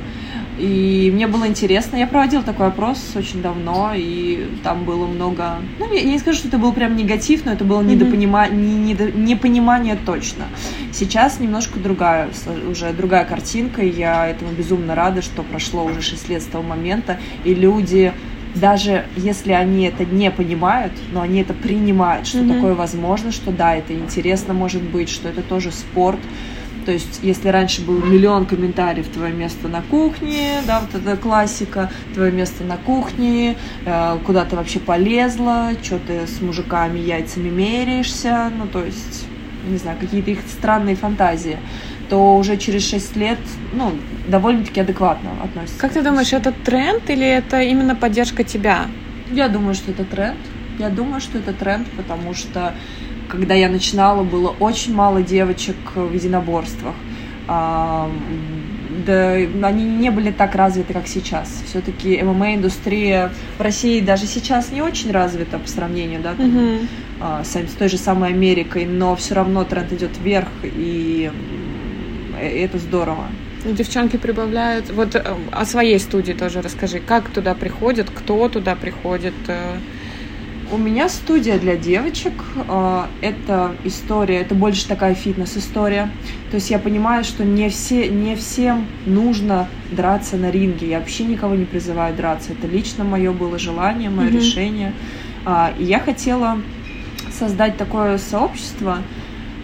И 0.59 1.09
мне 1.13 1.27
было 1.27 1.47
интересно. 1.47 1.95
Я 1.95 2.05
проводила 2.05 2.43
такой 2.43 2.67
опрос 2.67 3.13
очень 3.15 3.41
давно, 3.41 3.93
и 3.95 4.45
там 4.61 4.83
было 4.83 5.07
много... 5.07 5.55
Ну, 5.79 5.93
я, 5.93 6.03
не 6.03 6.19
скажу, 6.19 6.39
что 6.39 6.47
это 6.49 6.57
был 6.57 6.73
прям 6.73 6.97
негатив, 6.97 7.45
но 7.45 7.53
это 7.53 7.63
было 7.63 7.81
недопонима... 7.81 8.49
не, 8.49 8.75
недо... 8.75 9.09
непонимание 9.09 9.97
точно. 10.05 10.45
Сейчас 10.91 11.39
немножко 11.39 11.79
другая, 11.79 12.29
уже 12.69 12.91
другая 12.91 13.23
картинка, 13.23 13.83
и 13.83 13.89
я 13.89 14.27
этому 14.27 14.51
безумно 14.51 14.95
рада, 14.95 15.21
что 15.21 15.43
прошло 15.43 15.85
уже 15.85 16.01
6 16.01 16.27
лет 16.27 16.41
с 16.41 16.45
того 16.45 16.63
момента, 16.63 17.17
и 17.45 17.53
люди 17.53 18.11
даже 18.55 19.05
если 19.15 19.51
они 19.51 19.85
это 19.85 20.05
не 20.05 20.31
понимают, 20.31 20.93
но 21.11 21.21
они 21.21 21.41
это 21.41 21.53
принимают, 21.53 22.27
что 22.27 22.39
mm-hmm. 22.39 22.55
такое 22.55 22.73
возможно, 22.73 23.31
что 23.31 23.51
да, 23.51 23.75
это 23.75 23.93
интересно 23.93 24.53
может 24.53 24.81
быть, 24.81 25.09
что 25.09 25.29
это 25.29 25.41
тоже 25.41 25.71
спорт. 25.71 26.19
То 26.85 26.93
есть, 26.93 27.19
если 27.21 27.49
раньше 27.49 27.81
был 27.85 28.03
миллион 28.03 28.45
комментариев, 28.45 29.07
твое 29.09 29.31
место 29.31 29.67
на 29.67 29.83
кухне, 29.83 30.61
да, 30.65 30.79
вот 30.79 30.99
это 30.99 31.17
классика, 31.17 31.91
твое 32.15 32.31
место 32.31 32.63
на 32.63 32.77
кухне, 32.77 33.57
э, 33.85 34.17
куда 34.25 34.45
ты 34.45 34.55
вообще 34.55 34.79
полезла, 34.79 35.71
что 35.83 35.99
ты 35.99 36.25
с 36.25 36.41
мужиками 36.41 36.97
яйцами 36.97 37.49
меряешься, 37.49 38.51
ну, 38.57 38.65
то 38.65 38.83
есть, 38.83 39.28
не 39.69 39.77
знаю, 39.77 39.97
какие-то 39.99 40.31
их 40.31 40.39
странные 40.49 40.95
фантазии 40.95 41.57
то 42.09 42.37
уже 42.37 42.57
через 42.57 42.89
6 42.89 43.15
лет, 43.17 43.37
ну, 43.71 43.91
довольно-таки 44.27 44.81
адекватно 44.81 45.29
относится. 45.43 45.79
Как 45.79 45.93
ты 45.93 46.01
думаешь, 46.01 46.33
это 46.33 46.51
тренд 46.51 47.07
или 47.09 47.25
это 47.25 47.61
именно 47.61 47.95
поддержка 47.95 48.43
тебя? 48.43 48.87
Я 49.31 49.47
думаю, 49.47 49.75
что 49.75 49.91
это 49.91 50.03
тренд. 50.03 50.39
Я 50.79 50.89
думаю, 50.89 51.21
что 51.21 51.37
это 51.37 51.53
тренд, 51.53 51.87
потому 51.95 52.33
что 52.33 52.73
когда 53.29 53.53
я 53.53 53.69
начинала, 53.69 54.23
было 54.23 54.55
очень 54.59 54.95
мало 54.95 55.21
девочек 55.21 55.75
в 55.93 56.13
единоборствах. 56.13 56.95
Да, 59.05 59.33
они 59.33 59.83
не 59.83 60.09
были 60.09 60.31
так 60.31 60.55
развиты, 60.55 60.93
как 60.93 61.07
сейчас. 61.07 61.63
Все-таки 61.67 62.21
ММА-индустрия 62.21 63.31
в 63.57 63.61
России 63.61 64.01
даже 64.01 64.25
сейчас 64.25 64.71
не 64.71 64.81
очень 64.81 65.11
развита 65.11 65.59
по 65.59 65.67
сравнению, 65.67 66.21
да, 66.21 66.35
там, 66.35 66.79
а, 67.19 67.43
с, 67.43 67.55
с 67.55 67.73
той 67.73 67.89
же 67.89 67.97
самой 67.97 68.29
Америкой, 68.29 68.85
но 68.85 69.15
все 69.15 69.35
равно 69.35 69.63
тренд 69.63 69.91
идет 69.93 70.11
вверх, 70.23 70.47
и 70.63 71.31
э, 72.39 72.63
это 72.63 72.77
здорово. 72.77 73.25
Девчонки 73.65 74.17
прибавляют. 74.17 74.89
Вот 74.91 75.15
э, 75.15 75.35
о 75.51 75.65
своей 75.65 75.99
студии 75.99 76.33
тоже 76.33 76.61
расскажи. 76.61 76.99
Как 76.99 77.29
туда 77.29 77.55
приходят, 77.55 78.09
кто 78.09 78.47
туда 78.47 78.75
приходит? 78.75 79.33
У 80.71 80.77
меня 80.77 81.09
студия 81.09 81.57
для 81.57 81.75
девочек. 81.75 82.33
э, 82.67 83.03
Это 83.21 83.75
история, 83.85 84.37
это 84.41 84.53
больше 84.53 84.87
такая 84.87 85.15
фитнес-история. 85.15 86.11
То 86.51 86.55
есть 86.55 86.69
я 86.69 86.77
понимаю, 86.77 87.23
что 87.23 87.43
не, 87.43 87.69
все, 87.69 88.07
не 88.07 88.35
всем 88.35 88.85
нужно 89.07 89.67
драться 89.91 90.37
на 90.37 90.51
ринге. 90.51 90.87
Я 90.89 90.99
вообще 90.99 91.23
никого 91.23 91.55
не 91.55 91.65
призываю 91.65 92.15
драться. 92.15 92.51
Это 92.53 92.67
лично 92.67 93.03
мое 93.03 93.31
было 93.31 93.57
желание, 93.57 94.09
мое 94.11 94.27
Мгм. 94.27 94.37
решение. 94.37 94.93
А, 95.45 95.73
И 95.79 95.83
я 95.85 95.99
хотела 95.99 96.59
создать 97.31 97.77
такое 97.77 98.19
сообщество, 98.19 98.99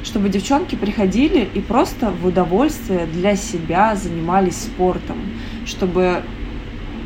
чтобы 0.03 0.29
девчонки 0.29 0.75
приходили 0.75 1.47
и 1.53 1.59
просто 1.59 2.09
в 2.11 2.25
удовольствие 2.25 3.05
для 3.05 3.35
себя 3.35 3.95
занимались 3.95 4.55
спортом, 4.57 5.17
чтобы 5.65 6.23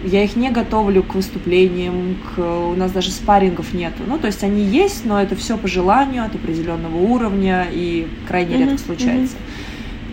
я 0.03 0.23
их 0.23 0.35
не 0.35 0.49
готовлю 0.49 1.03
к 1.03 1.15
выступлениям, 1.15 2.17
к... 2.35 2.39
у 2.39 2.75
нас 2.75 2.91
даже 2.91 3.11
спаррингов 3.11 3.73
нету. 3.73 4.03
Ну, 4.07 4.17
то 4.17 4.27
есть 4.27 4.43
они 4.43 4.63
есть, 4.63 5.05
но 5.05 5.21
это 5.21 5.35
все 5.35 5.57
по 5.57 5.67
желанию 5.67 6.23
от 6.23 6.35
определенного 6.35 6.95
уровня 6.95 7.67
и 7.71 8.07
крайне 8.27 8.55
Мгм, 8.55 8.69
редко 8.69 8.85
случается. 8.85 9.35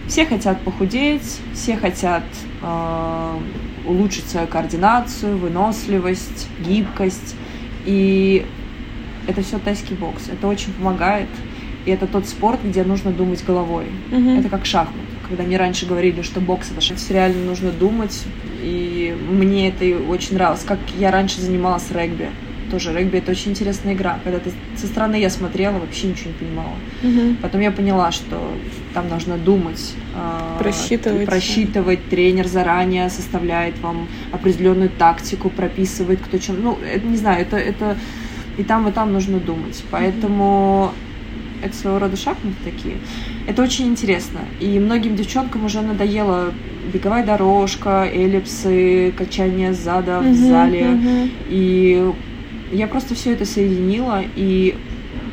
Все 0.09 0.27
хотят 0.27 0.61
похудеть, 0.61 1.41
все 1.55 1.77
хотят 1.77 2.25
э, 2.63 3.39
улучшить 3.87 4.29
свою 4.29 4.47
координацию, 4.47 5.37
выносливость, 5.37 6.49
гибкость. 6.65 7.35
И 7.85 8.45
это 9.27 9.43
все 9.43 9.59
тайский 9.59 9.97
бокс. 9.97 10.29
Это 10.29 10.47
очень 10.47 10.73
помогает. 10.73 11.29
И 11.85 11.91
это 11.91 12.07
тот 12.07 12.27
спорт, 12.27 12.61
где 12.65 12.83
нужно 12.85 13.13
думать 13.13 13.45
головой. 13.45 13.87
Мгм. 14.11 14.41
Это 14.41 14.49
как 14.49 14.67
шахмат. 14.67 14.95
Когда 15.29 15.43
мне 15.43 15.57
раньше 15.57 15.87
говорили, 15.87 16.23
что 16.23 16.41
бокс 16.41 16.71
это 16.71 16.81
шахмат, 16.81 17.11
реально 17.11 17.45
нужно 17.45 17.71
думать. 17.73 18.25
И 18.63 19.17
мне 19.31 19.69
это 19.69 19.85
очень 20.09 20.35
нравилось. 20.35 20.63
Как 20.67 20.79
я 20.99 21.11
раньше 21.11 21.41
занималась 21.41 21.91
регби. 21.91 22.31
Тоже 22.71 22.93
регби 22.93 23.19
это 23.19 23.31
очень 23.31 23.53
интересная 23.53 23.95
игра. 23.95 24.19
Когда 24.25 24.41
ты 24.41 24.51
со 24.77 24.87
стороны 24.89 25.17
я 25.21 25.31
смотрела, 25.31 25.79
вообще 25.79 26.09
ничего 26.09 26.31
не 26.31 26.35
понимала. 26.47 26.75
Мгм. 27.03 27.37
Потом 27.37 27.61
я 27.61 27.71
поняла, 27.71 28.11
что 28.11 28.41
там 28.93 29.09
нужно 29.09 29.37
думать, 29.39 29.95
а, 30.17 30.59
Просчитывать. 30.59 31.27
просчитывать. 31.27 32.09
Тренер 32.09 32.49
заранее 32.49 33.09
составляет 33.09 33.79
вам 33.81 34.09
определенную 34.33 34.91
тактику, 34.91 35.49
прописывает, 35.49 36.21
кто 36.21 36.39
чем. 36.39 36.61
Ну, 36.61 36.79
это 36.85 37.07
не 37.07 37.17
знаю, 37.17 37.43
это, 37.43 37.57
это 37.57 37.97
и 38.59 38.65
там, 38.65 38.89
и 38.89 38.93
там 38.93 39.13
нужно 39.13 39.39
думать. 39.39 39.85
Поэтому 39.91 40.91
это 41.63 41.77
своего 41.77 41.99
рода 41.99 42.17
шахматы 42.17 42.57
такие. 42.65 42.97
Это 43.47 43.63
очень 43.63 43.87
интересно. 43.87 44.41
И 44.61 44.79
многим 44.79 45.17
девчонкам 45.17 45.65
уже 45.65 45.81
надоело 45.83 46.53
беговая 46.93 47.25
дорожка, 47.25 48.05
эллипсы, 48.13 49.13
качание 49.17 49.73
зада 49.73 50.21
в 50.21 50.25
Мгм, 50.25 50.35
зале. 50.35 50.85
мгм. 50.89 51.31
И 51.49 52.13
я 52.73 52.87
просто 52.87 53.15
все 53.15 53.33
это 53.33 53.45
соединила 53.45 54.23
и 54.37 54.75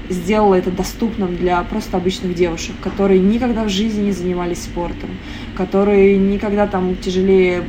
сделала 0.09 0.55
это 0.55 0.69
доступным 0.69 1.35
для 1.37 1.61
просто 1.63 1.97
обычных 1.97 2.35
девушек, 2.35 2.75
которые 2.81 3.19
никогда 3.19 3.63
в 3.63 3.69
жизни 3.69 4.03
не 4.05 4.11
занимались 4.11 4.63
спортом, 4.63 5.09
которые 5.55 6.17
никогда 6.17 6.67
там 6.67 6.95
тяжелее 6.95 7.63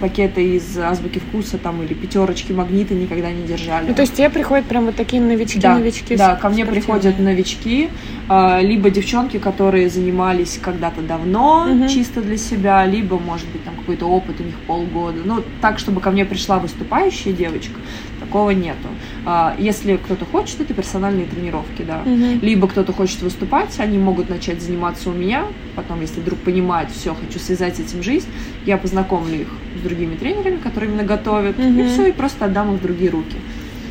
пакета 0.00 0.40
из 0.40 0.78
азбуки 0.78 1.18
вкуса 1.18 1.58
там 1.58 1.82
или 1.82 1.92
пятерочки 1.92 2.52
магниты 2.52 2.94
никогда 2.94 3.30
не 3.30 3.46
держали. 3.46 3.86
Ну, 3.88 3.94
то 3.94 4.00
есть 4.00 4.14
тебе 4.14 4.30
приходят 4.30 4.64
прям 4.64 4.86
вот 4.86 4.96
такие 4.96 5.20
новички, 5.20 5.60
Да, 5.60 5.74
новички. 5.76 6.16
да, 6.16 6.36
ко 6.36 6.48
мне 6.48 6.64
спортивные. 6.64 6.80
приходят 6.80 7.18
новички, 7.18 7.90
а, 8.28 8.60
либо 8.62 8.88
девчонки, 8.88 9.38
которые 9.38 9.90
занимались 9.90 10.58
когда-то 10.62 11.02
давно, 11.02 11.66
Мгм. 11.66 11.88
чисто 11.88 12.22
для 12.22 12.38
себя, 12.38 12.86
либо, 12.86 13.18
может 13.18 13.46
быть, 13.48 13.62
там 13.64 13.74
какой-то 13.76 14.06
опыт 14.06 14.40
у 14.40 14.42
них 14.42 14.54
полгода. 14.66 15.18
Ну, 15.22 15.42
так, 15.60 15.78
чтобы 15.78 16.00
ко 16.00 16.10
мне 16.10 16.24
пришла 16.24 16.58
выступающая 16.58 17.32
девочка, 17.34 17.74
такого 18.20 18.50
нету. 18.50 18.88
А, 19.26 19.54
Если 19.58 19.96
кто-то 19.96 20.24
хочет, 20.24 20.60
это 20.62 20.72
персональные 20.72 21.26
тренировки, 21.26 21.82
да. 21.82 22.00
Мгм. 22.06 22.40
Либо 22.40 22.68
кто-то 22.68 22.94
хочет 22.94 23.20
выступать, 23.20 23.78
они 23.78 23.98
могут 23.98 24.30
начать 24.30 24.62
заниматься 24.62 25.10
у 25.10 25.12
меня, 25.12 25.44
потом, 25.76 26.00
если 26.00 26.20
вдруг 26.20 26.38
понимают, 26.38 26.90
все, 26.90 27.14
хочу 27.30 27.38
связать 27.44 27.76
с 27.76 27.80
этим 27.80 28.02
жизнь, 28.02 28.26
я 28.66 28.76
познакомлю 28.76 29.42
их 29.42 29.48
с 29.78 29.82
другими 29.82 30.16
тренерами, 30.16 30.56
которые 30.56 30.90
именно 30.90 31.04
готовят, 31.04 31.58
и 31.58 31.62
Мгм. 31.62 31.88
все, 31.88 32.08
и 32.08 32.12
просто 32.12 32.46
отдам 32.46 32.74
их 32.74 32.80
в 32.80 32.82
другие 32.82 33.10
руки. 33.10 33.36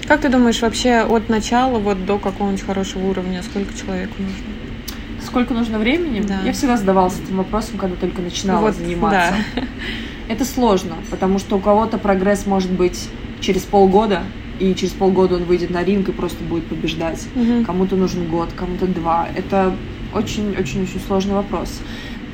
Как 0.08 0.22
ты 0.22 0.29
думаешь, 0.29 0.62
вообще 0.62 1.01
от 1.01 1.29
начала 1.29 1.79
вот 1.79 2.05
до 2.05 2.17
какого-нибудь 2.17 2.65
хорошего 2.65 3.08
уровня 3.08 3.41
сколько 3.43 3.74
человеку 3.77 4.15
нужно? 4.19 5.25
Сколько 5.25 5.53
нужно 5.53 5.79
времени? 5.79 6.22
Да. 6.22 6.41
Я 6.43 6.51
всегда 6.51 6.77
задавалась 6.77 7.19
этим 7.24 7.38
вопросом, 7.38 7.77
когда 7.77 7.96
только 7.96 8.22
начинала 8.22 8.62
Вот, 8.62 8.75
заниматься. 8.75 9.36
Это 10.27 10.46
сложно, 10.46 10.96
потому 11.10 11.39
что 11.39 11.58
у 11.58 11.60
кого-то 11.60 11.98
прогресс 11.98 12.46
может 12.46 12.72
быть 12.72 13.10
через 13.39 13.62
полгода, 13.62 14.24
и 14.60 14.75
через 14.75 14.93
полгода 14.93 15.36
он 15.36 15.43
выйдет 15.43 15.69
на 15.69 15.84
ринг 15.84 16.10
и 16.10 16.12
просто 16.12 16.43
будет 16.43 16.65
побеждать. 16.65 17.25
Мгм. 17.36 17.63
Кому-то 17.63 17.96
нужен 17.96 18.27
год, 18.27 18.50
кому-то 18.55 18.88
два. 18.88 19.27
Это 19.36 19.74
очень-очень-очень 20.13 21.00
сложный 21.08 21.36
вопрос. 21.36 21.81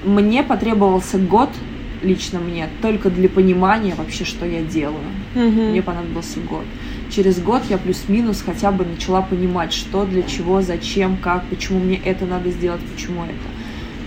Мне 0.06 0.44
потребовался 0.44 1.18
год, 1.18 1.50
лично 2.04 2.40
мне, 2.40 2.70
только 2.82 3.10
для 3.10 3.28
понимания 3.28 3.96
вообще, 3.96 4.24
что 4.26 4.46
я 4.46 4.62
делаю. 4.62 5.00
Мгм. 5.34 5.72
Мне 5.72 5.82
понадобился 5.82 6.40
год. 6.40 6.64
Через 7.10 7.40
год 7.40 7.64
я 7.70 7.78
плюс-минус 7.78 8.44
хотя 8.46 8.72
бы 8.72 8.86
начала 8.86 9.22
понимать, 9.22 9.74
что, 9.74 10.06
для 10.06 10.24
чего, 10.24 10.62
зачем, 10.62 11.18
как, 11.18 11.46
почему 11.46 11.80
мне 11.80 12.00
это 12.04 12.26
надо 12.26 12.52
сделать, 12.52 12.82
почему 12.96 13.24
это. 13.24 13.34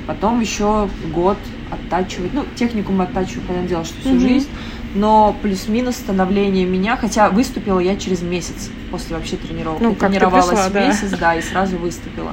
Потом 0.07 0.41
еще 0.41 0.89
год 1.13 1.37
оттачивать. 1.71 2.33
Ну, 2.33 2.45
технику 2.55 2.93
мы 2.93 3.05
оттачиваем, 3.05 3.47
понятное 3.47 3.69
дело, 3.69 3.85
что 3.85 4.01
всю 4.01 4.11
Мгм. 4.11 4.21
жизнь. 4.21 4.49
Но 4.95 5.37
плюс-минус 5.43 5.97
становление 5.97 6.65
меня, 6.65 6.97
хотя 6.97 7.29
выступила 7.29 7.79
я 7.79 7.97
через 7.97 8.23
месяц 8.23 8.71
после 8.91 9.17
вообще 9.17 9.37
тренировок. 9.37 9.83
Ну, 9.83 9.95
как 9.95 10.11
тренировалась 10.11 10.49
пришла, 10.49 10.69
да. 10.71 10.87
месяц, 10.89 11.11
да, 11.11 11.35
и 11.35 11.43
сразу 11.43 11.77
выступила. 11.77 12.33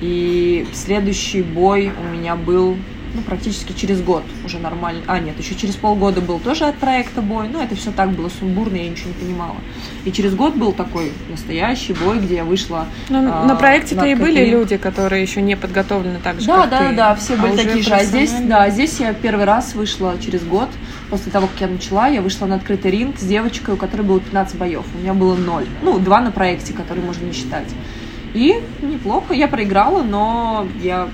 И 0.00 0.66
следующий 0.72 1.42
бой 1.42 1.90
у 2.00 2.16
меня 2.16 2.36
был 2.36 2.76
ну, 3.14 3.22
практически 3.22 3.72
через 3.72 4.00
год 4.02 4.22
уже 4.44 4.58
нормально. 4.58 5.02
А, 5.06 5.18
нет, 5.18 5.38
еще 5.38 5.54
через 5.54 5.76
полгода 5.76 6.20
был 6.20 6.38
тоже 6.38 6.64
от 6.64 6.76
проекта 6.76 7.22
бой. 7.22 7.48
Но 7.48 7.62
это 7.62 7.74
все 7.76 7.90
так 7.90 8.10
было 8.10 8.28
сумбурно, 8.28 8.76
я 8.76 8.88
ничего 8.88 9.08
не 9.08 9.14
понимала. 9.14 9.56
И 10.04 10.12
через 10.12 10.34
год 10.34 10.54
был 10.54 10.72
такой 10.72 11.12
настоящий 11.30 11.92
бой, 11.92 12.18
где 12.18 12.36
я 12.36 12.44
вышла. 12.44 12.86
Ну, 13.08 13.18
а, 13.18 13.44
на 13.44 13.56
проекте-то 13.56 14.04
и 14.06 14.14
были 14.14 14.44
люди, 14.44 14.76
которые 14.76 15.22
еще 15.22 15.42
не 15.42 15.56
подготовлены 15.56 16.18
так 16.22 16.40
же, 16.40 16.46
Да, 16.46 16.62
как 16.62 16.70
да, 16.70 16.88
ты. 16.88 16.96
да, 16.96 17.14
все 17.14 17.34
А 17.34 17.36
были 17.38 17.56
такие 17.56 17.82
же. 17.82 17.94
А 17.94 18.04
здесь, 18.04 18.32
да, 18.42 18.70
здесь 18.70 19.00
я 19.00 19.12
первый 19.12 19.44
раз 19.44 19.74
вышла 19.74 20.14
через 20.20 20.42
год. 20.44 20.68
После 21.10 21.32
того, 21.32 21.46
как 21.46 21.60
я 21.60 21.68
начала, 21.68 22.08
я 22.08 22.20
вышла 22.20 22.46
на 22.46 22.56
открытый 22.56 22.90
ринг 22.90 23.18
с 23.18 23.24
девочкой, 23.24 23.74
у 23.74 23.76
которой 23.76 24.02
было 24.02 24.20
15 24.20 24.56
боев. 24.56 24.84
У 24.94 24.98
меня 24.98 25.14
было 25.14 25.34
ноль. 25.34 25.66
Ну, 25.82 25.98
два 25.98 26.20
на 26.20 26.30
проекте, 26.30 26.72
которые 26.72 27.04
можно 27.04 27.24
не 27.24 27.32
считать. 27.32 27.68
И 28.34 28.60
неплохо. 28.82 29.32
Я 29.32 29.48
проиграла, 29.48 30.02
но 30.02 30.66
я 30.82 31.08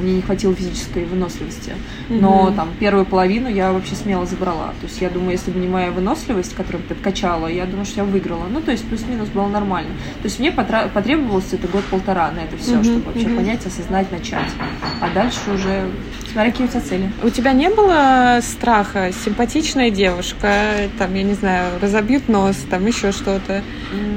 мне 0.00 0.14
не 0.14 0.22
хватило 0.22 0.54
физической 0.54 1.04
выносливости. 1.04 1.72
Но 2.08 2.46
Мгм. 2.46 2.56
там 2.56 2.68
первую 2.78 3.06
половину 3.06 3.48
я 3.48 3.72
вообще 3.72 3.94
смело 3.94 4.26
забрала. 4.26 4.68
То 4.80 4.86
есть 4.86 5.00
я 5.00 5.10
думаю, 5.10 5.32
если 5.32 5.50
бы 5.50 5.58
не 5.58 5.68
моя 5.68 5.90
выносливость, 5.90 6.54
которую 6.54 6.82
ты 6.84 6.94
откачала, 6.94 7.46
я 7.46 7.64
думаю, 7.64 7.84
что 7.86 8.00
я 8.00 8.04
выиграла. 8.04 8.44
Ну, 8.50 8.60
то 8.60 8.70
есть 8.70 8.84
плюс-минус 8.88 9.28
было 9.28 9.48
нормально. 9.48 9.90
То 10.22 10.26
есть 10.26 10.38
мне 10.38 10.52
потребовался 10.52 11.56
это 11.56 11.68
год-полтора 11.68 12.30
на 12.32 12.40
это 12.40 12.56
все, 12.56 12.74
Мгм, 12.76 12.84
чтобы 12.84 13.00
вообще 13.06 13.26
мгм. 13.28 13.36
понять, 13.36 13.66
осознать, 13.66 14.10
начать. 14.12 14.50
А 15.00 15.08
дальше 15.14 15.38
уже 15.54 15.90
смотря 16.32 16.50
какие 16.50 16.66
у 16.66 16.70
тебя 16.70 16.80
цели. 16.80 17.10
У 17.22 17.30
тебя 17.30 17.52
не 17.52 17.70
было 17.70 18.40
страха? 18.42 19.10
Симпатичная 19.24 19.90
девушка, 19.90 20.74
там, 20.98 21.14
я 21.14 21.22
не 21.22 21.34
знаю, 21.34 21.80
разобьют 21.80 22.28
нос, 22.28 22.56
там 22.68 22.86
еще 22.86 23.12
что-то. 23.12 23.62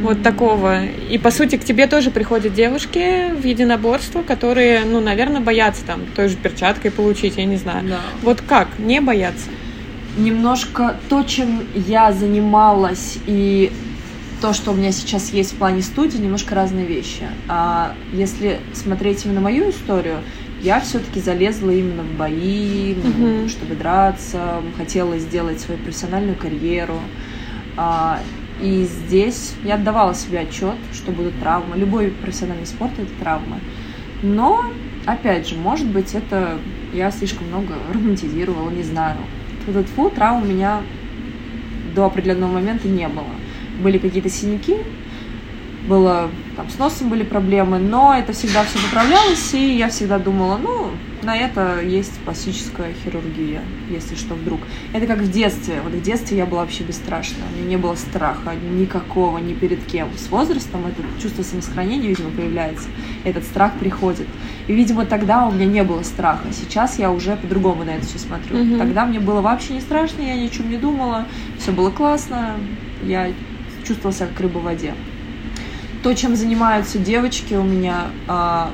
Вот 0.02 0.24
такого. 0.24 0.86
И, 0.86 1.18
по 1.18 1.32
сути, 1.32 1.58
к 1.58 1.64
тебе 1.64 1.88
тоже 1.88 2.10
приходят 2.12 2.54
девушки 2.54 3.32
в 3.34 3.46
единоборство, 3.46 4.22
которые, 4.22 4.84
ну, 4.86 5.00
наверное, 5.00 5.42
боятся 5.42 5.69
там 5.86 6.02
той 6.16 6.28
же 6.30 6.38
перчаткой 6.38 6.92
получить, 6.92 7.38
я 7.38 7.46
не 7.46 7.58
знаю. 7.58 7.88
Да. 7.88 8.00
Вот 8.24 8.42
как? 8.42 8.68
Не 8.80 9.02
бояться? 9.02 9.50
Немножко 10.18 10.98
то, 11.08 11.24
чем 11.24 11.64
я 11.76 12.12
занималась 12.12 13.18
и 13.26 13.72
то, 14.42 14.54
что 14.54 14.72
у 14.72 14.74
меня 14.74 14.92
сейчас 14.92 15.32
есть 15.32 15.54
в 15.54 15.56
плане 15.58 15.82
студии, 15.82 16.18
немножко 16.18 16.56
разные 16.56 16.86
вещи. 16.86 17.24
А 17.48 17.94
если 18.14 18.60
смотреть 18.74 19.26
именно 19.26 19.42
мою 19.42 19.70
историю, 19.70 20.18
я 20.62 20.80
все-таки 20.82 21.20
залезла 21.22 21.70
именно 21.72 22.04
в 22.04 22.18
бои, 22.18 22.96
ну, 22.96 23.10
Мгм. 23.40 23.50
чтобы 23.50 23.76
драться, 23.76 24.62
хотела 24.78 25.18
сделать 25.20 25.60
свою 25.62 25.80
профессиональную 25.82 26.36
карьеру. 26.36 27.00
А, 27.78 28.20
и 28.62 28.84
здесь 28.86 29.54
я 29.64 29.76
отдавала 29.76 30.14
себе 30.14 30.40
отчет, 30.40 30.76
что 30.94 31.12
будут 31.12 31.40
травмы. 31.40 31.78
Любой 31.78 32.08
профессиональный 32.10 32.66
спорт 32.66 32.92
это 32.98 33.12
травмы. 33.22 33.58
Но, 34.22 34.66
опять 35.06 35.48
же, 35.48 35.56
может 35.56 35.88
быть, 35.88 36.14
это 36.14 36.60
я 36.94 37.12
слишком 37.12 37.48
много 37.48 37.76
романтизировала, 37.94 38.70
не 38.70 38.84
знаю. 38.84 39.18
вот 39.68 39.88
фу, 39.88 40.10
травм 40.10 40.44
у 40.44 40.46
меня 40.46 40.82
до 41.96 42.06
определенного 42.06 42.54
момента 42.54 42.88
не 42.88 43.08
было. 43.08 43.26
Были 43.82 43.98
какие-то 43.98 44.30
синяки, 44.30 44.78
было 45.88 46.30
там 46.56 46.70
с 46.70 46.78
носом 46.78 47.10
были 47.10 47.24
проблемы, 47.24 47.80
но 47.80 48.16
это 48.18 48.34
всегда 48.34 48.64
все 48.64 48.78
поправлялось, 48.80 49.54
и 49.54 49.78
я 49.78 49.90
всегда 49.90 50.20
думала, 50.20 50.58
ну, 50.58 50.92
на 51.24 51.36
это 51.38 51.82
есть 51.82 52.18
пластическая 52.20 52.94
хирургия, 53.04 53.62
если 53.90 54.16
что 54.16 54.36
вдруг. 54.36 54.60
Это 54.94 55.08
как 55.08 55.20
в 55.20 55.32
детстве. 55.32 55.82
Вот 55.84 55.94
в 55.94 56.02
детстве 56.02 56.38
я 56.38 56.46
была 56.46 56.62
вообще 56.62 56.84
бесстрашная. 56.84 57.44
У 57.52 57.58
меня 57.58 57.70
не 57.70 57.78
было 57.78 57.96
страха 57.96 58.54
никакого, 58.56 59.38
ни 59.38 59.54
перед 59.54 59.84
кем. 59.86 60.10
С 60.18 60.30
возрастом 60.30 60.86
это 60.86 61.02
чувство 61.22 61.44
самосохранения, 61.44 62.10
видимо, 62.10 62.30
появляется. 62.32 62.88
Этот 63.24 63.44
страх 63.44 63.74
приходит. 63.80 64.28
И, 64.68 64.74
видимо, 64.74 65.06
тогда 65.06 65.48
у 65.48 65.52
меня 65.52 65.66
не 65.66 65.84
было 65.84 66.04
страха. 66.04 66.48
Сейчас 66.52 67.00
я 67.00 67.12
уже 67.12 67.36
по-другому 67.36 67.84
на 67.84 67.92
это 67.92 68.06
все 68.06 68.20
смотрю. 68.20 68.58
Mm-hmm. 68.58 68.78
Тогда 68.78 69.06
мне 69.06 69.20
было 69.20 69.42
вообще 69.42 69.74
не 69.74 69.82
страшно, 69.82 70.22
я 70.22 70.36
ни 70.36 70.48
о 70.48 70.50
чем 70.50 70.70
не 70.70 70.78
думала. 70.78 71.26
Все 71.60 71.72
было 71.72 71.90
классно. 71.90 72.56
Я 73.04 73.32
чувствовала 73.86 74.16
себя 74.16 74.28
как 74.28 74.40
рыба 74.42 74.60
в 74.60 74.64
воде. 74.64 74.94
То, 76.04 76.14
чем 76.14 76.36
занимаются 76.36 76.98
девочки 76.98 77.56
у 77.56 77.64
меня, 77.64 78.08
а, 78.28 78.72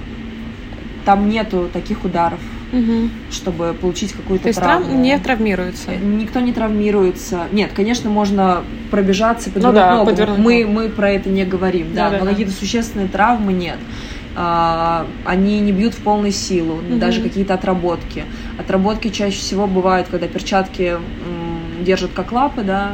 там 1.06 1.30
нету 1.30 1.70
таких 1.72 2.04
ударов, 2.04 2.40
угу. 2.74 3.10
чтобы 3.32 3.74
получить 3.80 4.12
какую-то 4.12 4.44
То 4.44 4.50
есть 4.50 4.60
травму. 4.60 4.88
Трав... 4.88 4.98
не 4.98 5.20
травмируется? 5.20 5.92
Э, 5.92 5.98
никто 5.98 6.40
не 6.40 6.52
травмируется. 6.52 7.44
Нет, 7.52 7.72
конечно, 7.74 8.10
можно 8.10 8.64
пробежаться, 8.92 9.50
подвернуть 9.52 9.76
ну, 9.76 9.88
да, 9.88 9.96
ногу. 9.96 10.10
Подвернуть 10.10 10.40
мы, 10.40 10.66
мы 10.66 10.90
про 10.90 11.12
это 11.12 11.30
не 11.30 11.46
говорим, 11.46 11.94
да, 11.94 12.06
да, 12.06 12.12
да 12.12 12.18
но 12.20 12.26
да. 12.26 12.32
какие-то 12.32 12.52
существенные 12.52 13.08
травмы 13.08 13.54
нет. 13.54 13.78
А, 14.38 15.08
они 15.24 15.60
не 15.62 15.72
бьют 15.72 15.94
в 15.94 16.02
полную 16.02 16.34
силу, 16.34 16.76
угу. 16.76 16.98
даже 16.98 17.22
какие-то 17.22 17.54
отработки. 17.54 18.26
Отработки 18.60 19.10
чаще 19.10 19.38
всего 19.38 19.68
бывают, 19.68 20.08
когда 20.10 20.28
перчатки 20.28 20.96
м, 20.98 21.86
держат 21.86 22.12
как 22.14 22.32
лапы, 22.34 22.64
да, 22.64 22.92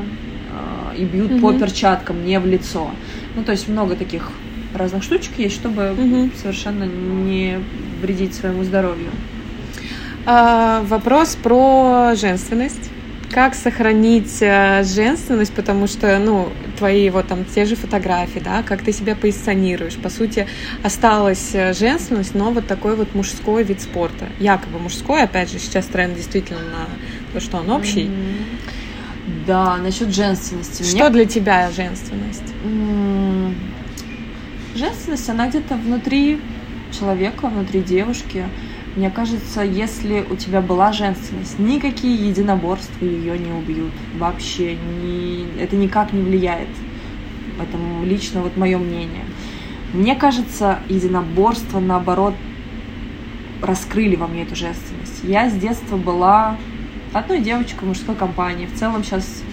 а, 0.52 0.94
и 0.96 1.04
бьют 1.06 1.32
угу. 1.32 1.40
по 1.40 1.54
перчаткам, 1.54 2.24
не 2.26 2.40
в 2.40 2.46
лицо. 2.46 2.92
Ну, 3.36 3.44
то 3.44 3.54
есть 3.54 3.68
много 3.68 3.96
таких 3.96 4.30
разных 4.76 5.04
штучек 5.04 5.32
есть, 5.38 5.56
чтобы 5.56 5.92
угу. 5.92 6.30
совершенно 6.42 6.84
не 6.84 7.60
вредить 8.02 8.36
своему 8.36 8.64
здоровью. 8.64 9.10
А, 10.26 10.82
вопрос 10.84 11.36
про 11.36 12.14
женственность. 12.16 12.90
Как 13.32 13.56
сохранить 13.56 14.42
э, 14.42 14.84
женственность, 14.84 15.54
потому 15.54 15.88
что, 15.88 16.20
ну, 16.20 16.50
твои 16.78 17.10
вот 17.10 17.28
там 17.28 17.46
те 17.46 17.64
же 17.64 17.78
фотографии, 17.78 18.40
да, 18.40 18.62
как 18.62 18.82
ты 18.82 18.92
себя 18.92 19.16
позиционируешь. 19.16 19.96
По 19.96 20.10
сути, 20.10 20.48
осталась 20.84 21.52
э, 21.54 21.72
женственность, 21.72 22.36
но 22.36 22.52
вот 22.52 22.68
такой 22.68 22.98
вот 22.98 23.16
мужской 23.16 23.64
вид 23.64 23.82
спорта. 23.82 24.26
Якобы 24.38 24.80
мужской, 24.80 25.24
опять 25.24 25.50
же, 25.50 25.60
сейчас 25.60 25.86
тренд 25.86 26.18
действительно 26.18 26.60
на 26.60 26.88
то, 27.32 27.40
что 27.40 27.60
он 27.60 27.70
общий. 27.70 28.08
Mm-hmm. 28.08 29.46
Да, 29.48 29.78
насчет 29.78 30.14
женственности. 30.14 30.84
Что 30.84 30.98
Мне... 30.98 31.10
для 31.12 31.26
тебя 31.26 31.72
женственность? 31.72 32.44
Mm-hmm 32.66 33.54
женственность, 34.76 35.30
она 35.30 35.48
где-то 35.48 35.76
внутри 35.76 36.40
человека, 36.92 37.48
внутри 37.48 37.82
девушки. 37.82 38.46
Мне 38.96 39.10
кажется, 39.10 39.62
если 39.62 40.26
у 40.30 40.36
тебя 40.36 40.62
была 40.62 40.92
женственность, 40.92 41.58
никакие 41.60 42.16
единоборства 42.16 43.06
ее 43.06 43.38
не 43.38 43.52
убьют. 43.52 43.94
Вообще, 44.18 44.76
ни... 44.76 45.60
это 45.60 45.76
никак 45.76 46.12
не 46.14 46.22
влияет. 46.22 46.70
Это 47.58 47.78
лично 48.06 48.42
вот 48.42 48.58
мое 48.58 48.78
мнение. 48.78 49.24
Мне 49.94 50.16
кажется, 50.16 50.80
единоборства, 50.90 51.80
наоборот, 51.80 52.34
раскрыли 53.62 54.16
во 54.16 54.28
мне 54.28 54.44
эту 54.44 54.56
женственность. 54.56 55.24
Я 55.24 55.50
с 55.50 55.54
детства 55.54 55.98
была 55.98 56.58
одной 57.14 57.40
девочкой 57.40 57.80
в 57.82 57.88
мужской 57.88 58.16
компании. 58.16 58.66
В 58.66 58.78
целом 58.78 59.04
сейчас 59.04 59.44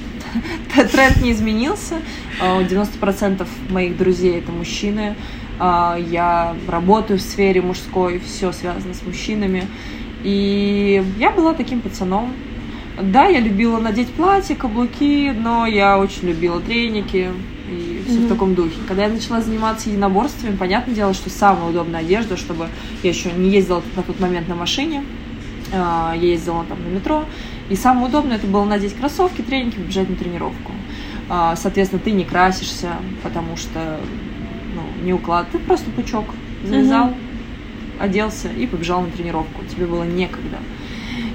тренд 0.93 1.21
не 1.23 1.33
изменился. 1.33 1.97
90% 2.41 3.43
а, 3.43 3.73
моих 3.73 3.97
друзей 3.97 4.39
это 4.39 4.53
мужчины. 4.53 5.17
А, 5.59 5.97
я 5.97 6.55
работаю 6.67 7.19
в 7.19 7.23
сфере 7.23 7.61
мужской, 7.61 8.19
все 8.19 8.53
связано 8.53 8.95
с 8.95 9.03
мужчинами. 9.03 9.67
И 10.23 11.03
я 11.19 11.31
была 11.31 11.55
таким 11.55 11.81
пацаном. 11.81 12.33
Да, 13.01 13.27
я 13.27 13.39
любила 13.39 13.79
надеть 13.79 14.09
платье, 14.09 14.57
каблуки, 14.57 15.31
но 15.31 15.67
я 15.67 15.99
очень 15.99 16.29
любила 16.29 16.61
треники 16.61 17.31
и 17.71 18.03
все 18.07 18.19
mm-hmm. 18.19 18.27
в 18.27 18.29
таком 18.29 18.55
духе. 18.55 18.75
Когда 18.89 19.05
я 19.05 19.09
начала 19.09 19.41
заниматься 19.41 19.89
единоборствами, 19.89 20.57
понятное 20.57 20.95
дело, 20.95 21.15
что 21.15 21.31
самая 21.31 21.71
удобная 21.71 22.01
одежда, 22.01 22.37
чтобы 22.37 22.69
я 23.03 23.11
еще 23.11 23.31
не 23.33 23.51
ездила 23.51 23.83
на 23.95 24.03
тот 24.03 24.19
момент 24.19 24.49
на 24.49 24.57
машине, 24.57 25.05
а, 25.73 26.15
я 26.17 26.29
ездила 26.31 26.65
там 26.65 26.83
на 26.83 26.89
метро, 26.89 27.25
и 27.69 27.77
самое 27.77 28.09
удобное 28.09 28.37
это 28.37 28.47
было 28.47 28.65
надеть 28.65 28.97
кроссовки, 28.97 29.43
треники, 29.43 29.77
побежать 29.77 30.09
на 30.09 30.17
тренировку. 30.17 30.73
А, 31.29 31.55
соответственно, 31.57 32.01
ты 32.03 32.11
не 32.11 32.25
красишься, 32.25 32.95
потому 33.23 33.57
что 33.57 34.01
не 35.09 35.15
уклад. 35.15 35.47
Ты 35.51 35.59
просто 35.59 35.91
пучок 35.91 36.27
завязал, 36.65 37.09
угу. 37.09 37.17
оделся 37.99 38.49
и 38.51 38.67
побежал 38.67 39.01
на 39.01 39.11
тренировку. 39.11 39.65
Тебе 39.65 39.87
было 39.87 40.05
некогда. 40.05 40.59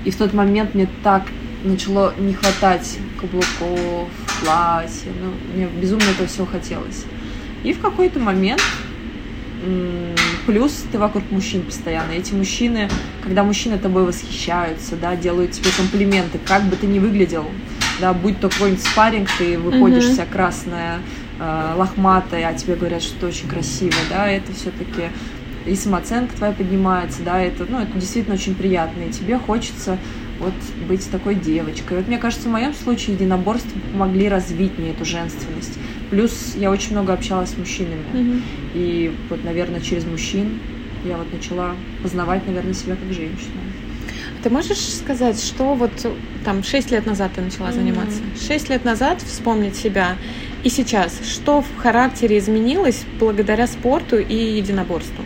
И 0.05 0.11
в 0.11 0.15
тот 0.15 0.33
момент 0.33 0.75
мне 0.75 0.87
так 1.03 1.23
начало 1.63 2.13
не 2.19 2.33
хватать 2.33 2.99
каблуков, 3.19 4.09
платья. 4.41 5.11
Ну, 5.21 5.33
мне 5.55 5.67
безумно 5.81 6.05
это 6.15 6.27
все 6.27 6.45
хотелось. 6.45 7.05
И 7.63 7.73
в 7.73 7.79
какой-то 7.79 8.19
момент 8.19 8.61
плюс 10.45 10.85
ты 10.91 10.99
вокруг 10.99 11.23
мужчин 11.31 11.63
постоянно. 11.63 12.11
Эти 12.11 12.33
мужчины, 12.33 12.89
когда 13.23 13.43
мужчины 13.43 13.77
тобой 13.79 14.03
восхищаются, 14.03 14.95
да, 14.97 15.15
делают 15.15 15.51
тебе 15.51 15.69
комплименты, 15.75 16.37
как 16.45 16.63
бы 16.63 16.75
ты 16.75 16.85
ни 16.85 16.99
выглядел, 16.99 17.45
да, 18.01 18.13
будь 18.13 18.39
то 18.39 18.49
какой-нибудь 18.49 18.83
спарринг, 18.83 19.29
ты 19.37 19.57
выходишь 19.57 20.03
mm-hmm. 20.03 20.13
вся 20.13 20.25
красная, 20.25 20.99
э, 21.43 21.75
лохматая, 21.75 22.47
а 22.47 22.53
тебе 22.53 22.75
говорят, 22.75 23.01
что 23.01 23.19
ты 23.19 23.25
очень 23.27 23.47
красиво, 23.47 23.95
да, 24.09 24.27
это 24.27 24.53
все-таки 24.53 25.09
и 25.65 25.75
самооценка 25.75 26.35
твоя 26.35 26.53
поднимается, 26.53 27.23
да, 27.23 27.39
это, 27.39 27.65
ну, 27.69 27.79
это 27.79 27.93
действительно 27.93 28.35
очень 28.35 28.55
приятно, 28.55 29.03
и 29.03 29.11
тебе 29.11 29.37
хочется 29.37 29.97
вот 30.39 30.53
быть 30.87 31.09
такой 31.09 31.35
девочкой. 31.35 31.97
Вот 31.97 32.07
мне 32.07 32.17
кажется, 32.17 32.49
в 32.49 32.51
моем 32.51 32.73
случае 32.73 33.15
единоборства 33.15 33.71
помогли 33.91 34.27
развить 34.27 34.77
мне 34.77 34.89
эту 34.89 35.05
женственность. 35.05 35.77
Плюс 36.09 36.55
я 36.57 36.69
очень 36.69 36.91
много 36.91 37.13
общалась 37.13 37.51
с 37.51 37.57
мужчинами. 37.57 38.03
Mm-hmm. 38.13 38.41
И 38.73 39.15
вот, 39.29 39.43
наверное, 39.43 39.79
через 39.79 40.05
мужчин 40.05 40.59
я 41.05 41.17
вот 41.17 41.31
начала 41.31 41.75
познавать, 42.01 42.45
наверное, 42.45 42.73
себя 42.73 42.95
как 42.95 43.13
женщину. 43.13 43.61
Ты 44.43 44.49
можешь 44.49 44.93
сказать, 44.93 45.41
что 45.41 45.75
вот 45.75 45.91
там 46.43 46.63
6 46.63 46.91
лет 46.91 47.05
назад 47.05 47.31
ты 47.35 47.41
начала 47.41 47.69
mm-hmm. 47.69 47.73
заниматься? 47.73 48.21
6 48.45 48.69
лет 48.69 48.83
назад 48.83 49.21
вспомнить 49.21 49.77
себя 49.77 50.17
и 50.63 50.69
сейчас, 50.69 51.19
что 51.25 51.61
в 51.61 51.77
характере 51.77 52.37
изменилось 52.37 53.03
благодаря 53.19 53.67
спорту 53.67 54.17
и 54.17 54.33
единоборству? 54.33 55.23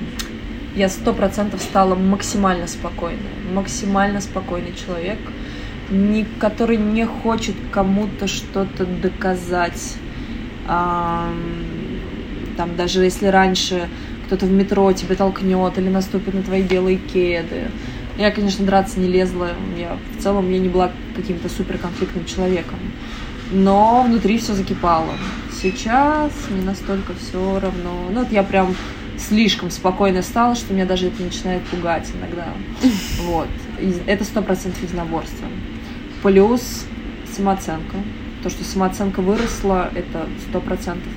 Я 0.75 0.89
сто 0.89 1.13
процентов 1.13 1.61
стала 1.61 1.95
максимально 1.95 2.67
спокойной, 2.67 3.19
максимально 3.53 4.19
спокойный 4.21 4.73
человек, 4.73 5.19
который 6.39 6.77
не 6.77 7.05
хочет 7.05 7.55
кому-то 7.71 8.27
что-то 8.27 8.85
доказать. 8.85 9.95
Там 10.65 11.35
даже 12.75 13.03
если 13.03 13.27
раньше 13.27 13.87
кто-то 14.25 14.45
в 14.45 14.51
метро 14.51 14.91
тебя 14.91 15.15
толкнет 15.15 15.77
или 15.77 15.89
наступит 15.89 16.33
на 16.33 16.43
твои 16.43 16.61
белые 16.61 16.97
кеды. 16.97 17.69
Я, 18.17 18.31
конечно, 18.31 18.65
драться 18.65 18.99
не 18.99 19.07
лезла. 19.07 19.51
Я 19.77 19.97
в 20.17 20.21
целом 20.21 20.51
я 20.51 20.57
не 20.59 20.67
была 20.67 20.91
каким-то 21.15 21.47
суперконфликтным 21.49 22.25
человеком. 22.25 22.79
Но 23.51 24.03
внутри 24.03 24.37
все 24.37 24.53
закипало. 24.53 25.13
Сейчас 25.61 26.31
не 26.49 26.61
настолько 26.61 27.13
все 27.15 27.59
равно. 27.59 28.07
Ну, 28.11 28.19
вот 28.19 28.31
я 28.31 28.43
прям 28.43 28.75
слишком 29.17 29.71
спокойно 29.71 30.21
стала, 30.21 30.55
что 30.55 30.73
меня 30.73 30.85
даже 30.85 31.07
это 31.07 31.21
начинает 31.23 31.63
пугать 31.63 32.09
иногда. 32.17 32.47
Вот. 33.21 33.47
И 33.79 33.93
это 34.05 34.23
сто 34.23 34.41
процентов 34.41 34.81
единоборство. 34.83 35.47
Плюс 36.21 36.85
самооценка. 37.35 37.97
То, 38.43 38.49
что 38.49 38.63
самооценка 38.63 39.21
выросла, 39.21 39.89
это 39.95 40.27
сто 40.47 40.59
процентов. 40.59 41.11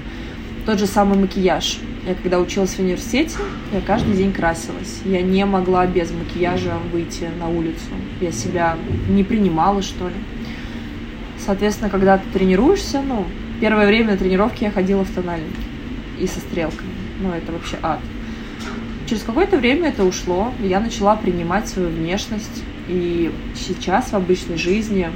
Тот 0.67 0.79
же 0.79 0.87
самый 0.87 1.19
макияж. 1.19 1.79
Я 2.07 2.15
когда 2.15 2.39
училась 2.39 2.75
в 2.75 2.79
университете, 2.79 3.37
я 3.73 3.81
каждый 3.81 4.15
день 4.15 4.33
красилась. 4.33 5.01
Я 5.05 5.21
не 5.23 5.45
могла 5.45 5.87
без 5.87 6.11
макияжа 6.11 6.79
выйти 6.93 7.29
на 7.39 7.49
улицу. 7.49 7.91
Я 8.21 8.33
себя 8.33 8.77
не 9.09 9.23
принимала, 9.23 9.83
что 9.83 10.09
ли. 10.09 10.15
Соответственно, 11.51 11.91
когда 11.91 12.17
ты 12.17 12.23
тренируешься, 12.33 13.03
ну, 13.03 13.27
первое 13.61 13.89
время 13.89 14.13
на 14.13 14.17
тренировке 14.17 14.67
я 14.67 14.71
ходила 14.71 15.05
в 15.05 15.11
тональнике 15.11 15.57
и 16.21 16.29
со 16.29 16.39
стрелками. 16.39 16.93
Ну, 17.21 17.33
это 17.33 17.51
вообще 17.51 17.77
ад. 17.83 17.99
Через 19.09 19.25
какое-то 19.25 19.59
время 19.59 19.89
это 19.89 20.05
ушло, 20.05 20.55
я 20.61 20.79
начала 20.79 21.17
принимать 21.17 21.67
свою 21.67 21.89
внешность. 21.89 22.63
И 22.87 23.33
сейчас 23.57 24.13
в 24.13 24.15
обычной 24.15 24.59
жизни, 24.59 25.09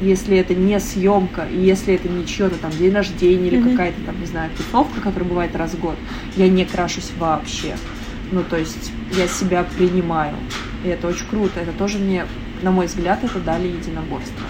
если 0.00 0.36
это 0.36 0.56
не 0.56 0.80
съемка, 0.80 1.46
и 1.48 1.56
если 1.56 1.94
это 1.94 2.08
не 2.08 2.26
чье-то 2.26 2.56
там 2.56 2.72
день 2.72 2.92
рождения 2.92 3.46
или 3.46 3.60
mm-hmm. 3.60 3.70
какая-то 3.70 4.00
там, 4.06 4.18
не 4.18 4.26
знаю, 4.26 4.50
тусовка, 4.56 5.00
которая 5.00 5.28
бывает 5.28 5.54
раз 5.54 5.74
в 5.74 5.80
год, 5.80 5.94
я 6.36 6.48
не 6.48 6.64
крашусь 6.64 7.12
вообще. 7.16 7.76
Ну, 8.32 8.42
то 8.42 8.56
есть 8.56 8.90
я 9.16 9.28
себя 9.28 9.64
принимаю. 9.78 10.34
И 10.84 10.88
это 10.88 11.06
очень 11.06 11.28
круто. 11.28 11.60
Это 11.60 11.70
тоже 11.70 11.98
мне, 11.98 12.26
на 12.62 12.72
мой 12.72 12.86
взгляд, 12.86 13.22
это 13.22 13.38
дали 13.38 13.68
единоборство. 13.68 14.42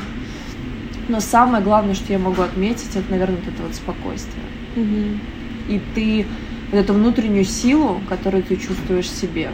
Но 1.09 1.21
самое 1.21 1.63
главное, 1.63 1.95
что 1.95 2.13
я 2.13 2.19
могу 2.19 2.43
отметить, 2.43 2.95
это, 2.95 3.11
наверное, 3.11 3.37
вот 3.37 3.55
это 3.55 3.63
вот 3.63 3.75
спокойствие. 3.75 4.45
Мгм. 4.75 5.21
И 5.69 5.81
ты 5.95 6.27
вот 6.73 6.79
эту 6.79 6.95
внутреннюю 6.95 7.45
силу, 7.45 8.01
которую 8.09 8.43
ты 8.43 8.57
чувствуешь 8.57 9.07
в 9.07 9.17
себе, 9.17 9.51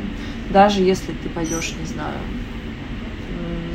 даже 0.50 0.80
если 0.80 1.12
ты 1.12 1.28
пойдешь, 1.28 1.74
не 1.78 1.86
знаю, 1.86 2.16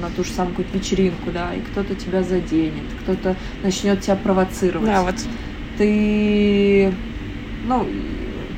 на 0.02 0.10
ту 0.10 0.24
же 0.24 0.32
самую 0.32 0.56
какую-то 0.56 0.78
вечеринку, 0.78 1.32
да, 1.32 1.54
и 1.54 1.62
кто-то 1.62 1.96
тебя 1.96 2.24
заденет, 2.24 2.84
кто-то 3.04 3.36
начнет 3.64 4.02
тебя 4.02 4.16
провоцировать. 4.16 4.88
Да, 4.88 5.04
вот 5.04 5.16
Ты, 5.78 6.94
ну, 7.68 7.86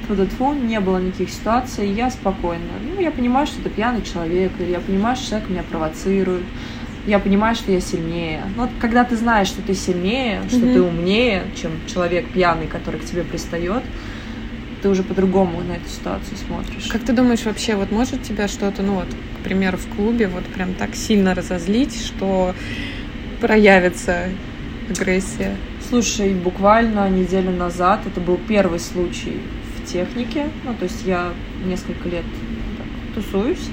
фу 0.08 0.54
не 0.54 0.80
было 0.80 0.98
никаких 0.98 1.30
ситуаций, 1.30 1.88
и 1.88 1.94
я 1.94 2.10
спокойно. 2.10 2.64
Ну, 2.96 3.02
я 3.02 3.12
понимаю, 3.12 3.46
что 3.48 3.60
это 3.62 3.70
пьяный 3.70 4.02
человек, 4.02 4.52
или 4.60 4.72
я 4.72 4.80
понимаю, 4.80 5.16
что 5.16 5.30
человек 5.30 5.50
меня 5.50 5.64
провоцирует, 5.64 6.44
я 7.10 7.19
понимаю, 7.19 7.56
что 7.56 7.72
я 7.72 7.82
сильнее. 7.82 8.41
Но 8.56 8.63
вот 8.63 8.72
когда 8.80 9.04
ты 9.04 9.15
знаешь, 9.17 9.48
что 9.48 9.62
ты 9.62 9.74
сильнее, 9.74 10.41
что 10.48 10.60
Мгм. 10.60 10.74
ты 10.74 10.82
умнее, 10.82 11.43
чем 11.60 11.72
человек 11.88 12.28
пьяный, 12.28 12.67
который 12.67 13.00
к 13.00 13.06
тебе 13.06 13.24
пристает, 13.24 13.84
ты 14.82 14.89
уже 14.89 15.04
по-другому 15.04 15.62
на 15.62 15.74
эту 15.74 15.89
ситуацию 15.89 16.38
смотришь. 16.38 16.88
Как 16.89 17.04
ты 17.04 17.12
думаешь, 17.12 17.43
вообще, 17.45 17.76
вот 17.76 17.91
может 17.91 18.22
тебя 18.24 18.48
что-то, 18.48 18.84
ну 18.84 18.93
вот, 18.93 19.08
к 19.39 19.43
примеру, 19.43 19.78
в 19.78 19.88
клубе 19.95 20.28
вот 20.28 20.45
прям 20.45 20.74
так 20.76 20.95
сильно 20.95 21.34
разозлить, 21.34 22.00
что 22.00 22.54
проявится 23.41 24.30
агрессия? 24.89 25.56
Слушай, 25.89 26.34
буквально 26.34 27.10
неделю 27.10 27.52
назад 27.52 28.02
это 28.06 28.22
был 28.22 28.39
первый 28.48 28.80
случай 28.80 29.41
в 29.78 29.91
технике. 29.91 30.48
Ну, 30.63 30.76
то 30.76 30.84
есть 30.84 31.04
я 31.06 31.30
несколько 31.65 32.08
лет 32.08 32.26
так, 32.78 33.24
тусуюсь. 33.24 33.67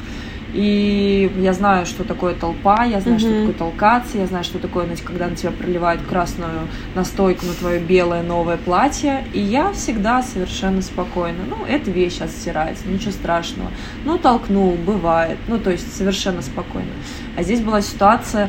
И 0.56 1.30
я 1.38 1.52
знаю, 1.52 1.84
что 1.84 2.02
такое 2.02 2.34
толпа, 2.34 2.84
я 2.84 3.00
знаю, 3.00 3.18
что 3.18 3.28
Мгм. 3.28 3.40
такое 3.40 3.54
толкаться, 3.58 4.16
я 4.16 4.26
знаю, 4.26 4.42
что 4.42 4.58
такое, 4.58 4.88
когда 5.04 5.28
на 5.28 5.36
тебя 5.36 5.50
проливают 5.50 6.00
красную 6.00 6.68
настойку 6.94 7.44
на 7.44 7.52
твое 7.52 7.78
белое 7.78 8.22
новое 8.22 8.56
платье. 8.56 9.26
И 9.34 9.40
я 9.40 9.72
всегда 9.72 10.22
совершенно 10.22 10.80
спокойна. 10.80 11.40
Ну, 11.46 11.66
эта 11.66 11.90
вещь 11.90 12.14
сейчас 12.14 12.30
стирается, 12.30 12.88
ничего 12.88 13.12
страшного. 13.12 13.70
Ну, 14.06 14.16
толкнул, 14.16 14.72
бывает. 14.76 15.36
Ну, 15.46 15.58
то 15.58 15.70
есть 15.70 15.94
совершенно 15.94 16.40
спокойно. 16.40 16.88
А 17.36 17.42
здесь 17.42 17.60
была 17.60 17.82
ситуация 17.82 18.48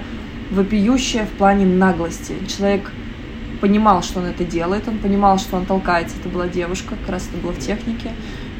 вопиющая 0.50 1.26
в 1.26 1.32
плане 1.32 1.66
наглости. 1.66 2.36
Человек 2.48 2.90
понимал, 3.60 4.02
что 4.02 4.20
он 4.22 4.28
это 4.28 4.46
делает, 4.46 4.88
он 4.88 4.98
понимал, 5.00 5.40
что 5.40 5.58
он 5.58 5.66
толкается. 5.66 6.16
Это 6.22 6.30
была 6.30 6.48
девушка, 6.48 6.96
как 6.96 7.10
раз 7.10 7.28
это 7.28 7.38
было 7.44 7.52
в 7.52 7.60
технике. 7.60 8.12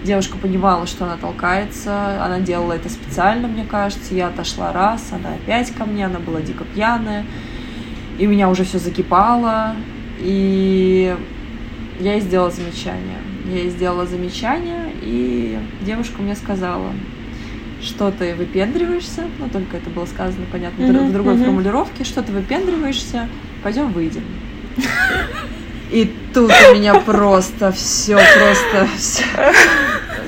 Девушка 0.08 0.38
понимала, 0.38 0.88
что 0.88 1.04
она 1.04 1.18
толкается, 1.18 2.24
она 2.24 2.40
делала 2.40 2.72
это 2.72 2.88
специально, 2.88 3.46
мне 3.50 3.66
кажется. 3.66 4.16
Я 4.16 4.28
отошла 4.28 4.72
раз, 4.72 5.10
она 5.12 5.34
опять 5.34 5.72
ко 5.72 5.84
мне, 5.84 6.06
она 6.06 6.20
была 6.20 6.40
дико 6.40 6.64
пьяная. 6.64 7.26
И 8.18 8.26
у 8.26 8.30
меня 8.30 8.48
уже 8.48 8.64
все 8.64 8.80
закипало. 8.80 9.76
И 10.20 11.14
я 12.00 12.14
ей 12.14 12.22
сделала 12.22 12.50
замечание. 12.52 13.18
Я 13.48 13.58
ей 13.58 13.70
сделала 13.70 14.06
замечание, 14.06 14.94
и 15.02 15.60
девушка 15.82 16.22
мне 16.22 16.38
сказала, 16.38 16.94
что 17.82 18.10
ты 18.10 18.34
выпендриваешься, 18.34 19.26
ну 19.40 19.50
только 19.50 19.76
это 19.76 19.90
было 19.90 20.06
сказано, 20.06 20.46
понятно, 20.50 20.86
Мгм, 20.86 21.10
в 21.10 21.14
другой 21.14 21.34
мгм. 21.34 21.44
формулировке, 21.44 22.06
что 22.06 22.24
ты 22.24 22.32
выпендриваешься, 22.32 23.28
пойдем 23.62 23.92
выйдем. 23.92 24.24
И 25.92 26.14
тут 26.34 26.52
у 26.70 26.76
меня 26.76 26.96
просто 26.96 27.72
все, 27.72 28.16
просто 28.16 28.88
все. 28.98 29.24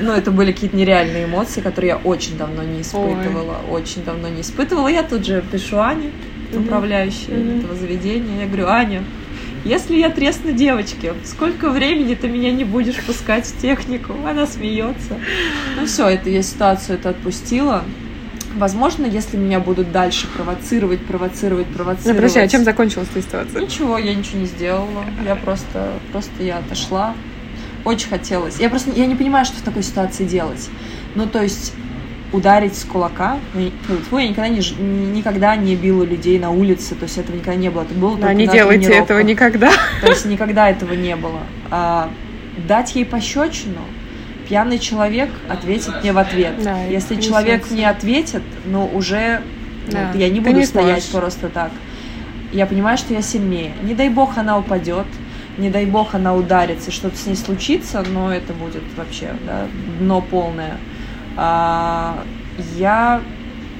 Ну, 0.01 0.11
это 0.13 0.31
были 0.31 0.51
какие-то 0.51 0.75
нереальные 0.77 1.25
эмоции, 1.25 1.61
которые 1.61 1.89
я 1.89 1.97
очень 1.97 2.37
давно 2.37 2.63
не 2.63 2.81
испытывала. 2.81 3.57
Очень 3.69 4.03
давно 4.03 4.27
не 4.29 4.41
испытывала. 4.41 4.87
Я 4.87 5.03
тут 5.03 5.25
же 5.25 5.43
пишу 5.51 5.77
Ане, 5.79 6.11
управляющей 6.53 7.33
Мгм. 7.33 7.59
этого 7.59 7.75
заведения. 7.75 8.41
Я 8.41 8.47
говорю, 8.47 8.67
Аня, 8.67 9.03
если 9.65 9.97
я 9.97 10.09
тресну 10.09 10.51
девочке, 10.53 11.13
сколько 11.25 11.69
времени 11.69 12.15
ты 12.15 12.27
меня 12.27 12.51
не 12.51 12.63
будешь 12.63 12.95
пускать 13.03 13.45
в 13.45 13.61
технику? 13.61 14.13
Она 14.27 14.45
смеется. 14.47 15.15
Ну 15.77 15.85
все, 15.85 16.07
это 16.07 16.29
я 16.29 16.41
ситуацию 16.41 16.97
это 16.97 17.09
отпустила. 17.09 17.83
Возможно, 18.55 19.05
если 19.05 19.37
меня 19.37 19.59
будут 19.59 19.91
дальше 19.91 20.27
провоцировать, 20.35 21.01
провоцировать, 21.05 21.67
Ну, 21.69 21.75
провоцировать. 21.75 22.15
подожди, 22.17 22.39
а 22.39 22.47
чем 22.47 22.63
закончилась 22.63 23.07
эта 23.13 23.21
ситуация? 23.21 23.61
Ничего, 23.61 23.97
я 23.99 24.15
ничего 24.15 24.39
не 24.39 24.45
сделала. 24.47 25.03
Я 25.25 25.35
просто, 25.35 25.89
просто 26.11 26.41
я 26.43 26.57
отошла. 26.57 27.13
Очень 27.85 28.09
хотелось. 28.09 28.59
Я 28.59 28.69
просто, 28.69 28.91
я 28.91 29.05
не 29.05 29.15
понимаю, 29.15 29.45
что 29.45 29.57
в 29.57 29.61
такой 29.61 29.83
ситуации 29.83 30.25
делать. 30.25 30.69
Ну, 31.15 31.25
то 31.27 31.41
есть 31.41 31.73
ударить 32.31 32.77
с 32.77 32.83
кулака. 32.83 33.37
Я, 33.55 33.61
не- 33.61 33.71
фу, 34.09 34.17
я 34.17 34.27
никогда 34.27 34.49
не, 34.49 34.59
никогда 35.15 35.55
не 35.55 35.75
била 35.75 36.03
людей 36.03 36.37
на 36.39 36.51
улице, 36.51 36.95
то 36.95 37.03
есть 37.03 37.17
этого 37.17 37.35
никогда 37.35 37.55
не 37.55 37.69
было. 37.69 37.83
Это 37.83 37.93
было 37.93 38.17
Да, 38.17 38.33
не 38.33 38.47
делайте 38.47 38.93
этого 38.93 39.19
никогда. 39.19 39.71
То 40.01 40.07
есть 40.07 40.25
никогда 40.25 40.69
этого 40.69 40.93
не 40.93 41.15
было. 41.15 41.39
А, 41.71 42.09
дать 42.67 42.95
ей 42.95 43.05
пощечину, 43.05 43.81
пьяный 44.47 44.79
человек 44.79 45.29
ответит 45.47 45.93
мне 46.01 46.13
в 46.13 46.17
ответ. 46.17 46.53
Да, 46.63 46.83
Если 46.83 47.15
человек 47.15 47.71
не 47.71 47.85
ответит, 47.85 48.43
ну 48.65 48.85
уже 48.93 49.41
ну, 49.87 49.93
Да, 49.93 50.11
я 50.13 50.29
не 50.29 50.39
ты 50.39 50.47
буду 50.47 50.59
не 50.59 50.65
стоять 50.65 51.03
сможешь. 51.03 51.09
просто 51.09 51.49
так. 51.49 51.71
Я 52.51 52.65
понимаю, 52.65 52.97
что 52.97 53.13
я 53.13 53.21
сильнее. 53.21 53.71
Не 53.83 53.93
дай 53.93 54.09
бог 54.09 54.37
она 54.37 54.57
упадет, 54.57 55.05
не 55.59 55.69
дай 55.69 55.85
бог 55.85 56.15
она 56.15 56.33
ударится, 56.33 56.91
что-то 56.91 57.17
с 57.17 57.25
ней 57.25 57.35
случится, 57.35 58.03
но 58.09 58.33
это 58.33 58.53
будет 58.53 58.83
вообще 58.95 59.35
да, 59.45 59.67
дно 59.99 60.21
полное. 60.21 60.77
А, 61.35 62.23
я 62.77 63.21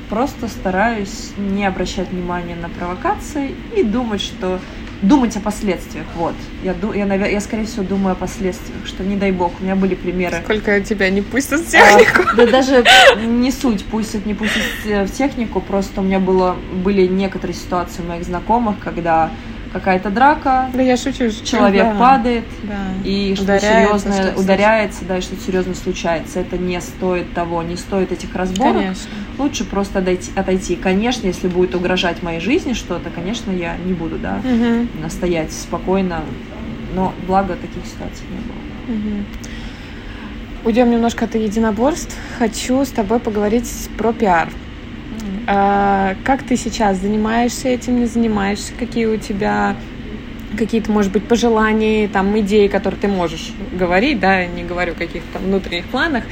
просто 0.09 0.47
стараюсь 0.47 1.31
не 1.37 1.65
обращать 1.65 2.09
внимания 2.09 2.55
на 2.55 2.69
провокации 2.69 3.51
и 3.75 3.83
думать, 3.83 4.21
что 4.21 4.59
думать 5.01 5.35
о 5.37 5.39
последствиях. 5.39 6.05
Вот. 6.15 6.33
Я, 6.63 6.71
я, 6.93 7.05
навер- 7.05 7.31
я, 7.31 7.39
скорее 7.39 7.65
всего, 7.65 7.83
думаю 7.83 8.13
о 8.13 8.15
последствиях, 8.15 8.85
что 8.85 9.03
не 9.03 9.15
дай 9.15 9.31
бог. 9.31 9.53
У 9.59 9.63
меня 9.63 9.75
были 9.75 9.95
примеры. 9.95 10.41
Сколько 10.43 10.81
тебя 10.81 11.09
не 11.09 11.21
пустят 11.21 11.61
в 11.61 11.71
технику. 11.71 12.23
А, 12.29 12.35
да 12.35 12.47
даже 12.47 12.83
не 13.25 13.51
суть, 13.51 13.85
пустят, 13.85 14.25
не 14.25 14.33
пустят 14.33 14.63
в 14.83 15.11
технику, 15.11 15.61
просто 15.61 16.01
у 16.01 16.03
меня 16.03 16.19
было, 16.19 16.57
были 16.83 17.07
некоторые 17.07 17.55
ситуации 17.55 18.01
у 18.01 18.05
моих 18.05 18.25
знакомых, 18.25 18.79
когда 18.79 19.31
какая-то 19.71 20.09
драка, 20.09 20.69
Да 20.73 20.81
я 20.81 20.97
шучу. 20.97 21.29
шучу, 21.31 21.45
человек 21.45 21.83
да. 21.85 21.95
падает, 21.99 22.45
Да. 22.63 22.75
и 23.03 23.33
что 23.35 23.43
Ударяется, 23.43 23.69
серьезное 23.85 24.23
что-то 24.23 24.39
ударяется, 24.41 25.05
да, 25.05 25.17
и 25.17 25.21
что 25.21 25.35
серьезно 25.37 25.75
случается. 25.75 26.39
Это 26.39 26.57
не 26.57 26.79
стоит 26.81 27.33
того, 27.33 27.61
не 27.63 27.75
стоит 27.75 28.11
этих 28.11 28.35
разборок. 28.35 28.73
Конечно. 28.81 29.09
Лучше 29.37 29.65
просто 29.65 29.99
отойти, 29.99 30.31
отойти. 30.35 30.75
Конечно, 30.75 31.27
если 31.27 31.47
будет 31.47 31.75
угрожать 31.75 32.23
моей 32.23 32.39
жизни 32.39 32.73
что-то, 32.73 33.09
конечно, 33.09 33.51
я 33.51 33.75
не 33.77 33.93
буду, 33.93 34.17
да, 34.17 34.39
Мгм. 34.43 34.89
настоять 35.01 35.51
спокойно. 35.53 36.21
Но 36.95 37.13
благо 37.27 37.53
таких 37.55 37.85
ситуаций 37.85 38.25
не 38.31 38.37
было. 38.39 38.97
Мгм. 38.97 39.25
Уйдем 40.65 40.89
немножко 40.91 41.25
от 41.25 41.35
единоборств. 41.35 42.15
Хочу 42.37 42.83
с 42.83 42.89
тобой 42.89 43.19
поговорить 43.19 43.89
про 43.97 44.11
пиар. 44.11 44.49
А, 45.51 46.15
как 46.25 46.43
ты 46.43 46.55
сейчас 46.55 46.99
занимаешься 46.99 47.69
этим, 47.69 47.99
не 47.99 48.05
занимаешься? 48.05 48.71
Какие 48.77 49.07
у 49.07 49.17
тебя 49.17 49.75
какие-то, 50.55 50.91
может 50.91 51.11
быть, 51.11 51.27
пожелания, 51.27 52.07
там, 52.07 52.39
идеи, 52.39 52.67
которые 52.67 52.99
ты 52.99 53.07
можешь 53.07 53.51
говорить, 53.73 54.19
да, 54.19 54.45
не 54.45 54.63
говорю 54.63 54.91
о 54.91 54.95
каких-то 54.95 55.33
там 55.33 55.43
внутренних 55.43 55.85
планах, 55.85 56.23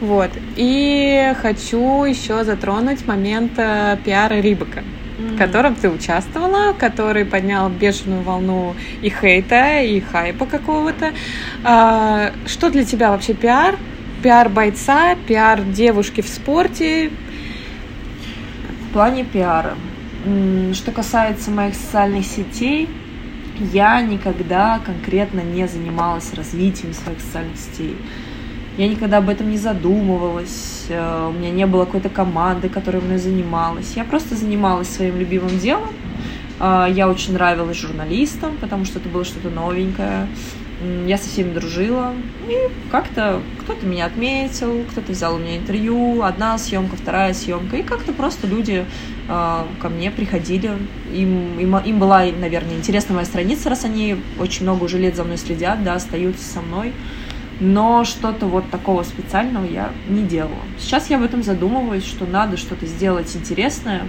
вот. 0.00 0.30
И 0.56 1.34
хочу 1.42 2.04
еще 2.04 2.44
затронуть 2.44 3.06
момент 3.06 3.52
э, 3.58 3.98
пиара 4.04 4.40
Рибака, 4.40 4.82
в 5.18 5.36
котором 5.36 5.74
ты 5.74 5.90
участвовала, 5.90 6.72
который 6.72 7.26
поднял 7.26 7.68
бешеную 7.68 8.22
волну 8.22 8.74
и 9.02 9.10
хейта, 9.10 9.82
и 9.82 10.00
хайпа 10.00 10.46
какого-то. 10.46 11.12
А, 11.62 12.32
что 12.46 12.70
для 12.70 12.84
тебя 12.84 13.10
вообще 13.10 13.34
пиар? 13.34 13.76
Пиар 14.22 14.48
бойца, 14.48 15.14
пиар 15.26 15.60
девушки 15.60 16.22
в 16.22 16.28
спорте, 16.28 17.10
В 18.92 18.94
плане 18.94 19.24
пиара. 19.24 19.74
Что 20.74 20.92
касается 20.92 21.50
моих 21.50 21.74
социальных 21.74 22.26
сетей, 22.26 22.90
я 23.72 24.02
никогда 24.02 24.80
конкретно 24.84 25.40
не 25.40 25.66
занималась 25.66 26.34
развитием 26.34 26.92
своих 26.92 27.20
социальных 27.20 27.56
сетей. 27.56 27.96
Я 28.76 28.88
никогда 28.88 29.16
об 29.16 29.30
этом 29.30 29.48
не 29.48 29.56
задумывалась, 29.56 30.84
э, 30.90 31.28
у 31.30 31.32
меня 31.32 31.50
не 31.50 31.66
было 31.66 31.86
какой-то 31.86 32.10
команды, 32.10 32.68
которая 32.68 33.00
мной 33.00 33.16
занималась. 33.16 33.94
Я 33.96 34.04
просто 34.04 34.36
занималась 34.36 34.90
своим 34.90 35.16
любимым 35.16 35.58
делом. 35.58 35.88
А, 36.60 36.86
Я 36.86 37.08
очень 37.08 37.32
нравилась 37.32 37.78
журналистам, 37.78 38.58
потому 38.60 38.84
что 38.84 38.98
это 38.98 39.08
было 39.08 39.24
что-то 39.24 39.48
новенькое. 39.48 40.28
Я 41.06 41.18
со 41.18 41.28
всеми 41.28 41.52
дружила. 41.52 42.12
И 42.48 42.56
как-то 42.90 43.40
кто-то 43.60 43.86
меня 43.86 44.06
отметил, 44.06 44.84
кто-то 44.90 45.12
взял 45.12 45.34
у 45.34 45.38
меня 45.38 45.56
интервью. 45.56 46.22
Одна 46.22 46.58
съемка, 46.58 46.96
вторая 46.96 47.34
съемка. 47.34 47.76
И 47.76 47.82
как-то 47.82 48.12
просто 48.12 48.46
люди 48.46 48.84
а, 49.28 49.66
ко 49.80 49.88
мне 49.88 50.10
приходили. 50.10 50.72
Им, 51.12 51.58
им, 51.58 51.76
им 51.76 51.98
была, 51.98 52.24
наверное, 52.24 52.74
интересна 52.74 53.14
моя 53.14 53.26
страница, 53.26 53.68
раз 53.68 53.84
они 53.84 54.16
очень 54.38 54.64
много 54.64 54.84
уже 54.84 54.98
лет 54.98 55.14
за 55.14 55.24
мной 55.24 55.38
следят, 55.38 55.84
да, 55.84 55.94
остаются 55.94 56.44
со 56.44 56.60
мной. 56.60 56.92
Но 57.60 58.04
что-то 58.04 58.46
вот 58.46 58.68
такого 58.70 59.04
специального 59.04 59.64
я 59.64 59.92
не 60.08 60.24
делала. 60.24 60.64
Сейчас 60.80 61.10
я 61.10 61.16
об 61.16 61.22
этом 61.22 61.42
задумываюсь, 61.42 62.04
что 62.04 62.26
надо 62.26 62.56
что-то 62.56 62.86
сделать 62.86 63.34
интересное. 63.36 64.02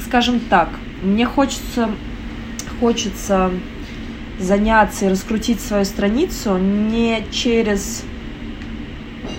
Скажем 0.00 0.40
так, 0.40 0.68
мне 1.02 1.24
хочется 1.24 1.88
хочется 2.80 3.50
заняться 4.38 5.06
и 5.06 5.08
раскрутить 5.08 5.60
свою 5.60 5.84
страницу 5.84 6.56
не 6.58 7.24
через 7.30 8.04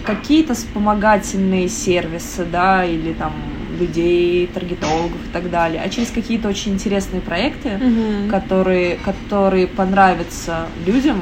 какие-то 0.05 0.53
вспомогательные 0.53 1.67
сервисы, 1.67 2.45
да, 2.45 2.85
или 2.85 3.13
там 3.13 3.33
людей, 3.79 4.47
таргетологов 4.47 5.17
и 5.29 5.31
так 5.31 5.49
далее, 5.49 5.81
а 5.83 5.89
через 5.89 6.09
какие-то 6.09 6.47
очень 6.47 6.73
интересные 6.73 7.21
проекты, 7.21 7.69
mm-hmm. 7.69 8.29
которые, 8.29 8.95
которые 8.95 9.67
понравятся 9.67 10.67
людям, 10.85 11.21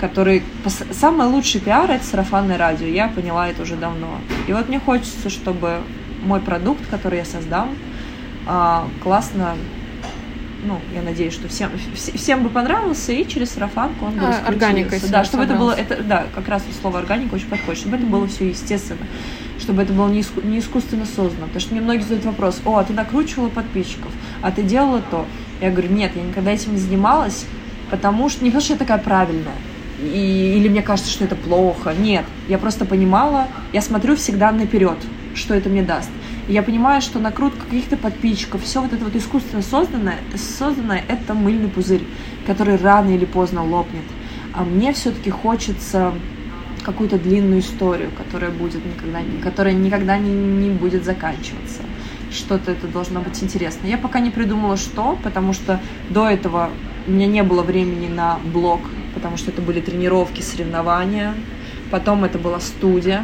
которые... 0.00 0.42
Самый 0.92 1.26
лучший 1.26 1.60
пиар— 1.60 1.90
это 1.90 2.04
сарафанное 2.04 2.56
радио, 2.56 2.86
я 2.86 3.08
поняла 3.08 3.48
это 3.48 3.62
уже 3.62 3.76
давно. 3.76 4.18
И 4.46 4.52
вот 4.52 4.68
мне 4.68 4.78
хочется, 4.78 5.28
чтобы 5.28 5.80
мой 6.22 6.40
продукт, 6.40 6.86
который 6.88 7.18
я 7.18 7.24
создам, 7.24 7.76
а, 8.46 8.88
классно 9.02 9.56
ну, 10.64 10.80
я 10.94 11.02
надеюсь, 11.02 11.34
что 11.34 11.48
всем, 11.48 11.70
всем 11.94 12.42
бы 12.42 12.50
понравился, 12.50 13.12
и 13.12 13.26
через 13.26 13.50
сарафанку 13.50 14.06
он 14.06 14.14
бы 14.14 14.26
а, 14.26 14.46
Органика. 14.46 14.96
Да, 15.08 15.24
чтобы 15.24 15.44
это 15.44 15.54
было, 15.54 15.72
это, 15.72 16.02
да, 16.02 16.26
как 16.34 16.48
раз 16.48 16.62
слово 16.80 16.98
органика 16.98 17.34
очень 17.34 17.48
подходит, 17.48 17.80
чтобы 17.80 17.96
это 17.96 18.06
было 18.06 18.26
все 18.26 18.48
естественно, 18.48 19.06
чтобы 19.60 19.82
это 19.82 19.92
было 19.92 20.08
не, 20.08 20.20
иску, 20.20 20.40
не 20.40 20.58
искусственно 20.58 21.06
создано. 21.06 21.46
Потому 21.46 21.60
что 21.60 21.72
мне 21.74 21.80
многие 21.80 22.02
задают 22.02 22.24
вопрос, 22.24 22.60
о, 22.64 22.76
а 22.76 22.84
ты 22.84 22.92
накручивала 22.92 23.48
подписчиков, 23.48 24.10
а 24.42 24.50
ты 24.50 24.62
делала 24.62 25.02
то. 25.10 25.26
Я 25.60 25.70
говорю, 25.70 25.92
нет, 25.92 26.12
я 26.16 26.22
никогда 26.22 26.50
этим 26.50 26.72
не 26.72 26.78
занималась, 26.78 27.44
потому 27.90 28.28
что 28.28 28.44
не 28.44 28.50
потому 28.50 28.64
что 28.64 28.72
я 28.74 28.78
такая 28.78 28.98
правильная, 28.98 29.54
и, 30.00 30.54
или 30.56 30.68
мне 30.68 30.82
кажется, 30.82 31.10
что 31.10 31.24
это 31.24 31.36
плохо. 31.36 31.94
Нет, 31.96 32.24
я 32.48 32.58
просто 32.58 32.84
понимала, 32.84 33.48
я 33.72 33.82
смотрю 33.82 34.16
всегда 34.16 34.52
наперед, 34.52 34.98
что 35.34 35.54
это 35.54 35.68
мне 35.68 35.82
даст. 35.82 36.10
Я 36.48 36.62
понимаю, 36.62 37.02
что 37.02 37.18
накрутка 37.18 37.66
каких-то 37.66 37.98
подписчиков, 37.98 38.62
все 38.62 38.80
вот 38.80 38.94
это 38.94 39.04
вот 39.04 39.14
искусственно 39.14 39.60
созданное, 39.60 40.16
созданное 40.34 41.04
это 41.06 41.34
мыльный 41.34 41.68
пузырь, 41.68 42.04
который 42.46 42.76
рано 42.76 43.10
или 43.10 43.26
поздно 43.26 43.62
лопнет. 43.62 44.04
А 44.54 44.64
мне 44.64 44.94
все-таки 44.94 45.28
хочется 45.28 46.14
какую-то 46.82 47.18
длинную 47.18 47.60
историю, 47.60 48.10
которая 48.16 48.50
будет 48.50 48.80
никогда, 48.86 49.20
которая 49.42 49.74
никогда 49.74 50.16
не, 50.16 50.30
не 50.30 50.70
будет 50.70 51.04
заканчиваться. 51.04 51.82
Что-то 52.32 52.72
это 52.72 52.86
должно 52.86 53.20
быть 53.20 53.42
интересно. 53.42 53.86
Я 53.86 53.98
пока 53.98 54.20
не 54.20 54.30
придумала, 54.30 54.78
что, 54.78 55.18
потому 55.22 55.52
что 55.52 55.78
до 56.08 56.30
этого 56.30 56.70
у 57.06 57.10
меня 57.10 57.26
не 57.26 57.42
было 57.42 57.62
времени 57.62 58.08
на 58.08 58.38
блог, 58.54 58.80
потому 59.14 59.36
что 59.36 59.50
это 59.50 59.60
были 59.60 59.82
тренировки, 59.82 60.40
соревнования. 60.40 61.34
Потом 61.90 62.24
это 62.24 62.38
была 62.38 62.58
студия. 62.60 63.22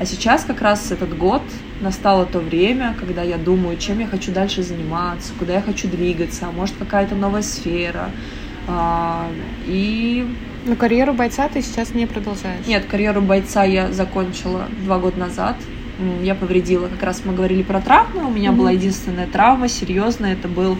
А 0.00 0.06
сейчас 0.06 0.44
как 0.44 0.62
раз 0.62 0.90
этот 0.90 1.16
год 1.16 1.42
настало 1.84 2.26
то 2.26 2.40
время, 2.40 2.96
когда 2.98 3.22
я 3.22 3.36
думаю, 3.36 3.76
чем 3.76 4.00
я 4.00 4.06
хочу 4.06 4.32
дальше 4.32 4.62
заниматься, 4.62 5.32
куда 5.38 5.54
я 5.54 5.60
хочу 5.60 5.86
двигаться, 5.86 6.46
может 6.46 6.74
какая-то 6.76 7.14
новая 7.14 7.42
сфера. 7.42 8.10
А, 8.66 9.28
и... 9.66 10.26
Но 10.66 10.76
карьеру 10.76 11.12
бойца 11.12 11.48
ты 11.48 11.60
сейчас 11.60 11.94
не 11.94 12.06
продолжаешь? 12.06 12.66
Нет, 12.66 12.86
карьеру 12.86 13.20
бойца 13.20 13.64
я 13.64 13.92
закончила 13.92 14.64
два 14.82 14.98
года 14.98 15.20
назад. 15.20 15.56
Я 16.22 16.34
повредила, 16.34 16.88
как 16.88 17.02
раз 17.02 17.22
мы 17.24 17.34
говорили 17.34 17.62
про 17.62 17.80
травмы, 17.80 18.26
у 18.26 18.30
меня 18.30 18.50
mm-hmm. 18.50 18.56
была 18.56 18.70
единственная 18.72 19.26
травма, 19.28 19.68
серьезная, 19.68 20.32
это 20.32 20.48
был 20.48 20.76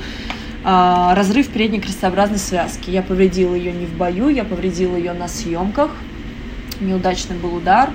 а, 0.65 1.15
разрыв 1.15 1.49
передней 1.51 1.81
крестообразной 1.81 2.39
связки. 2.39 2.91
Я 2.91 3.03
повредила 3.03 3.55
ее 3.55 3.73
не 3.73 3.87
в 3.87 3.93
бою, 3.93 4.29
я 4.29 4.45
повредила 4.45 4.97
ее 4.97 5.13
на 5.13 5.29
съемках. 5.29 5.91
Неудачный 6.81 7.37
был 7.37 7.55
удар. 7.55 7.91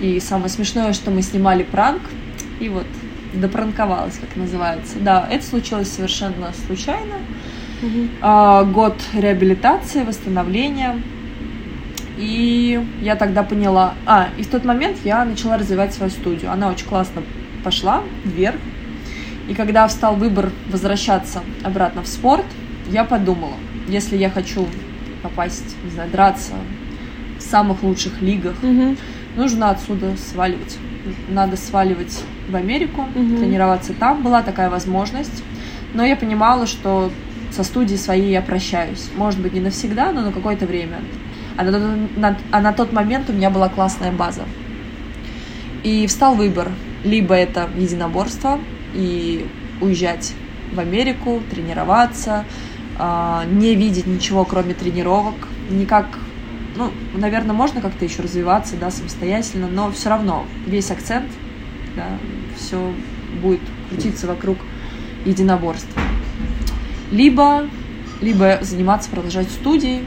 И 0.00 0.18
самое 0.18 0.50
смешное, 0.50 0.92
что 0.92 1.12
мы 1.12 1.22
снимали 1.22 1.62
пранк, 1.62 2.02
и 2.62 2.68
вот 2.68 2.86
допранковалась, 3.34 4.18
как 4.18 4.36
называется. 4.36 4.96
Да, 5.00 5.26
это 5.30 5.44
случилось 5.44 5.90
совершенно 5.90 6.52
случайно. 6.66 7.16
Угу. 7.82 8.08
А, 8.20 8.64
год 8.64 8.94
реабилитации, 9.14 10.02
восстановления. 10.02 11.02
И 12.18 12.80
я 13.00 13.16
тогда 13.16 13.42
поняла... 13.42 13.94
А, 14.06 14.28
и 14.38 14.42
в 14.42 14.48
тот 14.48 14.64
момент 14.64 14.98
я 15.04 15.24
начала 15.24 15.58
развивать 15.58 15.92
свою 15.92 16.10
студию. 16.10 16.52
Она 16.52 16.68
очень 16.68 16.86
классно 16.86 17.22
пошла 17.64 18.02
вверх. 18.24 18.60
И 19.48 19.54
когда 19.54 19.88
встал 19.88 20.14
выбор 20.14 20.50
возвращаться 20.70 21.42
обратно 21.64 22.02
в 22.02 22.06
спорт, 22.06 22.46
я 22.90 23.04
подумала, 23.04 23.54
если 23.88 24.16
я 24.16 24.30
хочу 24.30 24.68
попасть, 25.22 25.76
не 25.82 25.90
знаю, 25.90 26.10
драться 26.10 26.52
в 27.38 27.42
самых 27.42 27.82
лучших 27.82 28.20
лигах, 28.22 28.54
угу. 28.62 28.96
Нужно 29.36 29.70
отсюда 29.70 30.16
сваливать 30.16 30.78
надо 31.28 31.56
сваливать 31.56 32.22
в 32.48 32.56
Америку, 32.56 33.02
угу. 33.02 33.36
тренироваться 33.36 33.92
там. 33.92 34.22
Была 34.22 34.42
такая 34.42 34.70
возможность. 34.70 35.42
Но 35.94 36.04
я 36.04 36.16
понимала, 36.16 36.66
что 36.66 37.10
со 37.50 37.64
студией 37.64 37.98
своей 37.98 38.30
я 38.30 38.42
прощаюсь. 38.42 39.10
Может 39.16 39.40
быть, 39.40 39.52
не 39.52 39.60
навсегда, 39.60 40.12
но 40.12 40.22
на 40.22 40.32
какое-то 40.32 40.66
время. 40.66 40.98
А 41.56 41.64
на, 41.64 41.96
на, 42.16 42.38
а 42.50 42.60
на 42.60 42.72
тот 42.72 42.92
момент 42.92 43.28
у 43.28 43.32
меня 43.32 43.50
была 43.50 43.68
классная 43.68 44.12
база. 44.12 44.42
И 45.82 46.06
встал 46.06 46.34
выбор. 46.34 46.70
Либо 47.04 47.34
это 47.34 47.68
единоборство 47.76 48.60
и 48.94 49.46
уезжать 49.80 50.32
в 50.72 50.78
Америку, 50.78 51.42
тренироваться, 51.50 52.44
э, 52.98 53.42
не 53.50 53.74
видеть 53.74 54.06
ничего, 54.06 54.44
кроме 54.44 54.72
тренировок, 54.72 55.34
никак 55.68 56.06
ну, 56.76 56.90
наверное, 57.14 57.54
можно 57.54 57.80
как-то 57.80 58.04
еще 58.04 58.22
развиваться, 58.22 58.76
да, 58.76 58.90
самостоятельно, 58.90 59.68
но 59.68 59.90
все 59.90 60.08
равно 60.08 60.46
весь 60.66 60.90
акцент, 60.90 61.30
да, 61.96 62.06
все 62.56 62.92
будет 63.42 63.60
крутиться 63.88 64.26
вокруг 64.26 64.58
единоборства. 65.24 66.00
Либо, 67.10 67.68
либо 68.20 68.58
заниматься, 68.62 69.10
продолжать 69.10 69.50
студии. 69.50 70.02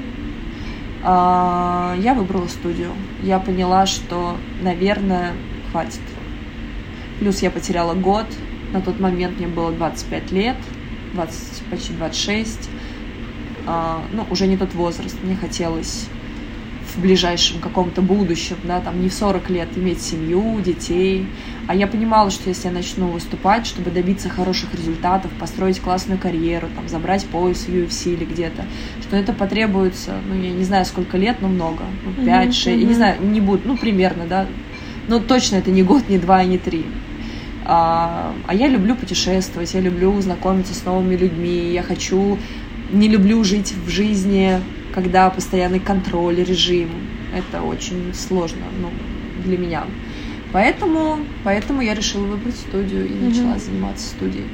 А, 1.04 1.96
я 2.00 2.16
выбрала 2.16 2.48
студию. 2.48 2.92
Я 3.22 3.40
поняла, 3.40 3.86
что, 3.86 4.38
наверное, 4.62 5.34
хватит. 5.72 6.02
Плюс 7.20 7.42
я 7.42 7.52
потеряла 7.52 7.94
год. 7.94 8.26
На 8.74 8.82
тот 8.82 9.00
момент 9.00 9.38
мне 9.38 9.48
было 9.48 9.72
25 9.72 10.32
лет, 10.32 10.58
20, 11.14 11.64
почти 11.70 11.94
26. 11.94 12.70
А, 13.68 14.02
ну, 14.12 14.26
уже 14.32 14.48
не 14.48 14.58
тот 14.58 14.74
возраст. 14.74 15.16
Мне 15.24 15.36
хотелось 15.36 16.08
в 16.96 17.02
ближайшем 17.02 17.60
каком-то 17.60 18.02
будущем, 18.02 18.58
да, 18.64 18.80
там 18.80 19.02
не 19.02 19.10
в 19.10 19.14
40 19.14 19.50
лет 19.50 19.68
иметь 19.76 20.02
семью, 20.02 20.60
детей. 20.62 21.28
А 21.68 21.76
я 21.76 21.88
понимала, 21.88 22.30
что 22.30 22.50
если 22.50 22.68
я 22.68 22.74
начну 22.74 23.08
выступать, 23.08 23.66
чтобы 23.66 23.92
добиться 23.92 24.30
хороших 24.30 24.74
результатов, 24.74 25.32
построить 25.40 25.80
классную 25.80 26.20
карьеру, 26.20 26.68
там, 26.76 26.88
забрать 26.88 27.26
пояс 27.26 27.66
в 27.66 27.70
UFC 27.70 28.14
или 28.14 28.26
где-то, 28.26 28.66
что 29.02 29.16
это 29.16 29.34
потребуется, 29.34 30.16
ну, 30.28 30.42
я 30.42 30.52
не 30.52 30.64
знаю, 30.64 30.86
сколько 30.86 31.18
лет, 31.18 31.38
но 31.42 31.48
много, 31.48 31.84
ну, 32.06 32.26
5, 32.26 32.54
6, 32.54 32.68
mm-hmm. 32.68 32.80
я 32.80 32.88
не 32.88 32.94
знаю, 32.94 33.22
не 33.22 33.42
будет, 33.42 33.66
ну, 33.66 33.78
примерно, 33.78 34.26
да, 34.28 34.48
но 35.08 35.20
точно 35.20 35.58
это 35.58 35.72
не 35.72 35.84
год, 35.84 36.10
не 36.10 36.18
два, 36.18 36.44
не 36.44 36.58
три. 36.58 36.86
А, 37.66 38.34
а 38.48 38.54
я 38.54 38.68
люблю 38.68 38.96
путешествовать, 38.96 39.74
я 39.74 39.82
люблю 39.82 40.20
знакомиться 40.22 40.74
с 40.76 40.86
новыми 40.86 41.16
людьми, 41.16 41.72
я 41.74 41.82
хочу, 41.82 42.38
не 42.92 43.08
люблю 43.08 43.44
жить 43.44 43.74
в 43.86 43.90
жизни 43.90 44.60
когда 44.96 45.30
постоянный 45.30 45.80
контроль, 45.80 46.38
режим. 46.38 46.90
Это 47.36 47.62
очень 47.62 48.14
сложно 48.14 48.64
ну, 48.80 48.90
для 49.44 49.58
меня. 49.58 49.84
Поэтому, 50.54 51.20
поэтому 51.44 51.82
я 51.82 51.94
решила 51.94 52.26
выбрать 52.26 52.56
студию 52.56 53.06
и 53.06 53.10
mm-hmm. 53.12 53.30
начала 53.30 53.60
заниматься 53.60 54.08
студией. 54.08 54.48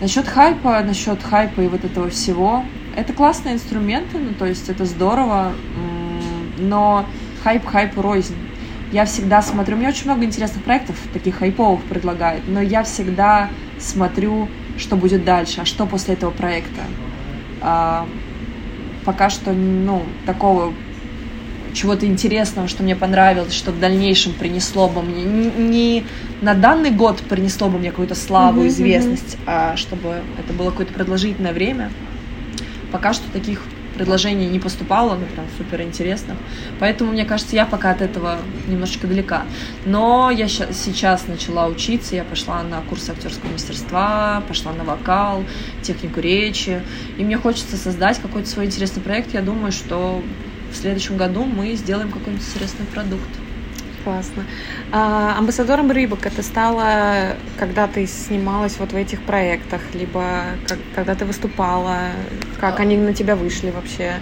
Насчет 0.00 0.26
хайпа, 0.26 0.80
насчет 0.82 1.22
хайпа 1.22 1.60
и 1.60 1.68
вот 1.68 1.84
этого 1.84 2.08
всего, 2.08 2.64
это 2.96 3.12
классные 3.12 3.54
инструменты, 3.54 4.18
ну 4.18 4.32
то 4.32 4.46
есть 4.46 4.68
это 4.68 4.86
здорово, 4.86 5.52
но 6.58 7.06
хайп 7.42 7.66
хайп 7.66 7.98
рознь. 7.98 8.34
Я 8.92 9.04
всегда 9.04 9.42
смотрю, 9.42 9.76
мне 9.76 9.88
очень 9.88 10.06
много 10.06 10.24
интересных 10.24 10.62
проектов, 10.64 10.96
таких 11.12 11.36
хайповых 11.36 11.82
предлагают, 11.84 12.44
но 12.48 12.60
я 12.60 12.82
всегда 12.82 13.50
смотрю, 13.78 14.48
что 14.78 14.96
будет 14.96 15.24
дальше, 15.24 15.60
а 15.60 15.64
что 15.64 15.84
после 15.86 16.14
этого 16.14 16.30
проекта. 16.30 16.82
Пока 19.04 19.30
что, 19.30 19.52
ну, 19.52 20.02
такого 20.26 20.72
чего-то 21.74 22.06
интересного, 22.06 22.68
что 22.68 22.82
мне 22.82 22.96
понравилось, 22.96 23.52
что 23.52 23.72
в 23.72 23.80
дальнейшем 23.80 24.32
принесло 24.32 24.88
бы 24.88 25.02
мне 25.02 25.24
не 25.24 26.04
на 26.40 26.54
данный 26.54 26.90
год 26.90 27.20
принесло 27.22 27.68
бы 27.68 27.78
мне 27.78 27.90
какую-то 27.90 28.14
славу, 28.14 28.62
mm-hmm, 28.62 28.68
известность, 28.68 29.34
mm-hmm. 29.34 29.44
а 29.46 29.76
чтобы 29.76 30.22
это 30.38 30.52
было 30.52 30.70
какое-то 30.70 30.94
продолжительное 30.94 31.52
время. 31.52 31.90
Пока 32.92 33.12
что 33.12 33.30
таких 33.32 33.62
предложений 33.94 34.46
не 34.46 34.58
поступало, 34.58 35.14
ну 35.14 35.26
прям 35.26 35.46
супер 35.56 35.82
интересных. 35.82 36.36
Поэтому, 36.80 37.12
мне 37.12 37.24
кажется, 37.24 37.56
я 37.56 37.66
пока 37.66 37.90
от 37.90 38.02
этого 38.02 38.38
немножечко 38.68 39.06
далека. 39.06 39.44
Но 39.86 40.30
я 40.30 40.48
сейчас 40.48 41.26
начала 41.28 41.66
учиться, 41.66 42.14
я 42.16 42.24
пошла 42.24 42.62
на 42.62 42.80
курсы 42.82 43.10
актерского 43.10 43.52
мастерства, 43.52 44.42
пошла 44.48 44.72
на 44.72 44.84
вокал, 44.84 45.44
технику 45.82 46.20
речи. 46.20 46.82
И 47.18 47.24
мне 47.24 47.38
хочется 47.38 47.76
создать 47.76 48.18
какой-то 48.20 48.48
свой 48.48 48.66
интересный 48.66 49.02
проект. 49.02 49.34
Я 49.34 49.42
думаю, 49.42 49.72
что 49.72 50.22
в 50.72 50.76
следующем 50.76 51.16
году 51.16 51.44
мы 51.44 51.74
сделаем 51.74 52.10
какой-нибудь 52.10 52.44
интересный 52.46 52.86
продукт. 52.86 53.43
Классно. 54.04 54.44
А, 54.92 55.36
амбассадором 55.38 55.90
Рыбок 55.90 56.26
это 56.26 56.42
стало, 56.42 57.36
когда 57.58 57.86
ты 57.86 58.06
снималась 58.06 58.76
вот 58.78 58.92
в 58.92 58.96
этих 58.96 59.22
проектах, 59.22 59.80
либо 59.94 60.42
как, 60.68 60.78
когда 60.94 61.14
ты 61.14 61.24
выступала, 61.24 61.98
как 62.60 62.80
они 62.80 62.98
на 62.98 63.14
тебя 63.14 63.34
вышли 63.34 63.70
вообще? 63.70 64.16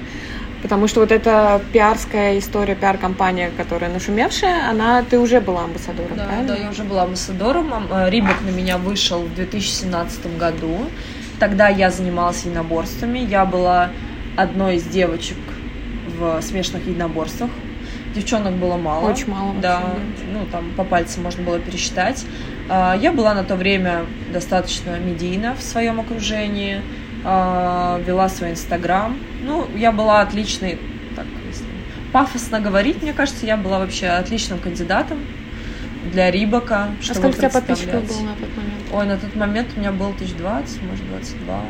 Потому 0.63 0.87
что 0.87 1.01
вот 1.01 1.11
эта 1.11 1.61
пиарская 1.73 2.39
история, 2.39 2.77
пиар-компания, 2.77 3.51
которая 3.57 3.93
нашумевшая, 3.93 4.71
она, 4.71 5.03
ты 5.03 5.19
уже 5.19 5.41
была 5.41 5.65
амбассадором, 5.65 6.17
да, 6.17 6.27
правильно? 6.27 6.49
Да, 6.49 6.57
я 6.57 6.71
уже 6.71 6.85
была 6.85 7.03
амбассадором. 7.03 7.73
Э, 7.91 8.09
Рибок 8.09 8.37
на 8.43 8.51
меня 8.51 8.79
вышел 8.79 9.23
в 9.23 9.35
2017 9.35 10.39
году. 10.39 10.79
Тогда 11.41 11.69
я 11.69 11.91
занималась 11.91 12.45
единоборствами. 12.45 13.19
Я 13.19 13.45
была 13.45 13.91
одной 14.37 14.77
из 14.77 14.85
девочек 14.85 15.39
в 16.17 16.41
смешанных 16.41 16.87
единоборствах. 16.87 17.51
Девчонок 18.15 18.55
было 18.55 18.77
мало. 18.77 19.11
Очень 19.11 19.31
мало. 19.31 19.55
Да, 19.61 19.83
ну 20.33 20.47
там 20.51 20.73
по 20.77 20.85
пальцам 20.85 21.23
можно 21.23 21.43
было 21.43 21.59
пересчитать. 21.59 22.25
А, 22.69 22.97
я 22.97 23.13
была 23.13 23.35
на 23.35 23.45
то 23.45 23.57
время 23.57 24.07
достаточно 24.33 24.99
медийна 24.99 25.55
в 25.55 25.63
своем 25.63 26.01
окружении, 26.01 26.81
а, 27.25 28.01
вела 28.07 28.29
свой 28.29 28.51
инстаграм. 28.51 29.17
Ну, 29.43 29.67
я 29.77 29.93
была 29.93 30.21
отличной, 30.21 30.79
так, 31.17 31.27
если 31.47 31.65
пафосно 32.13 32.61
говорить, 32.61 33.03
мне 33.03 33.13
кажется, 33.13 33.47
я 33.47 33.57
была 33.57 33.79
вообще 33.79 34.09
отличным 34.09 34.59
кандидатом 34.59 35.19
для 36.13 36.31
Рибака. 36.31 36.89
А 37.09 37.15
сколько 37.15 37.37
у 37.37 37.39
тебя 37.39 37.51
подписчиков 37.51 38.07
было 38.07 38.21
на 38.21 38.35
тот 38.35 38.57
момент? 38.57 38.83
Ой, 38.93 39.07
на 39.07 39.17
тот 39.17 39.35
момент 39.37 39.69
у 39.77 39.81
меня 39.81 39.93
было 39.93 40.11
1020, 40.11 40.83
может, 40.83 41.09
22. 41.09 41.61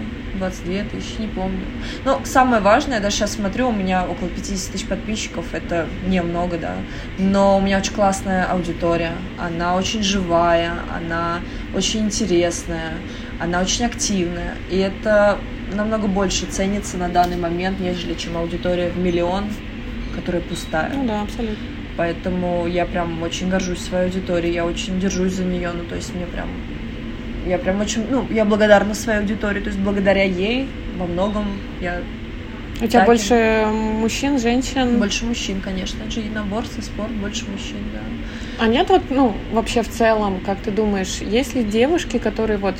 22 0.42 0.84
тысячи, 0.90 1.20
не 1.20 1.28
помню. 1.28 1.64
Но 2.04 2.20
самое 2.24 2.60
важное, 2.60 2.96
я 2.96 3.00
даже 3.00 3.16
сейчас 3.16 3.32
смотрю, 3.32 3.68
у 3.68 3.72
меня 3.72 4.04
около 4.04 4.28
50 4.28 4.72
тысяч 4.72 4.86
подписчиков, 4.86 5.46
это 5.52 5.86
немного, 6.06 6.58
да, 6.58 6.74
но 7.18 7.58
у 7.58 7.60
меня 7.60 7.78
очень 7.78 7.92
классная 7.94 8.44
аудитория, 8.46 9.12
она 9.38 9.76
очень 9.76 10.02
живая, 10.02 10.72
она 10.94 11.38
очень 11.74 12.00
интересная, 12.06 12.94
она 13.40 13.60
очень 13.60 13.84
активная, 13.84 14.54
и 14.68 14.78
это 14.78 15.38
намного 15.72 16.08
больше 16.08 16.46
ценится 16.46 16.96
на 16.96 17.08
данный 17.08 17.36
момент, 17.36 17.78
нежели 17.78 18.14
чем 18.14 18.36
аудитория 18.36 18.90
в 18.90 18.98
миллион, 18.98 19.44
которая 20.16 20.42
пустая. 20.42 20.92
Ну 20.92 21.06
да, 21.06 21.22
абсолютно. 21.22 21.64
Поэтому 21.96 22.66
я 22.66 22.86
прям 22.86 23.22
очень 23.22 23.48
горжусь 23.48 23.80
своей 23.80 24.06
аудиторией, 24.06 24.54
я 24.54 24.64
очень 24.64 24.98
держусь 24.98 25.34
за 25.34 25.44
нее, 25.44 25.70
ну 25.72 25.84
то 25.84 25.94
есть 25.94 26.14
мне 26.14 26.26
прям 26.26 26.48
я 27.46 27.58
прям 27.58 27.80
очень, 27.80 28.04
ну, 28.10 28.26
я 28.30 28.44
благодарна 28.44 28.94
своей 28.94 29.20
аудитории, 29.20 29.60
то 29.60 29.68
есть 29.68 29.78
благодаря 29.78 30.24
ей 30.24 30.68
во 30.96 31.06
многом 31.06 31.46
я... 31.80 32.00
У 32.80 32.86
тебя 32.86 33.04
больше 33.04 33.66
мужчин, 33.70 34.38
женщин? 34.38 34.98
Больше 34.98 35.24
мужчин, 35.24 35.60
конечно. 35.60 36.02
Это 36.02 36.10
же 36.10 36.20
единоборство, 36.20 36.82
спорт, 36.82 37.12
больше 37.12 37.44
мужчин, 37.50 37.78
да. 37.92 38.00
А 38.64 38.66
нет 38.66 38.88
вот, 38.88 39.02
ну, 39.10 39.34
вообще 39.52 39.82
в 39.82 39.88
целом, 39.88 40.40
как 40.44 40.58
ты 40.58 40.70
думаешь, 40.70 41.18
есть 41.20 41.54
ли 41.54 41.62
девушки, 41.62 42.18
которые 42.18 42.58
вот, 42.58 42.74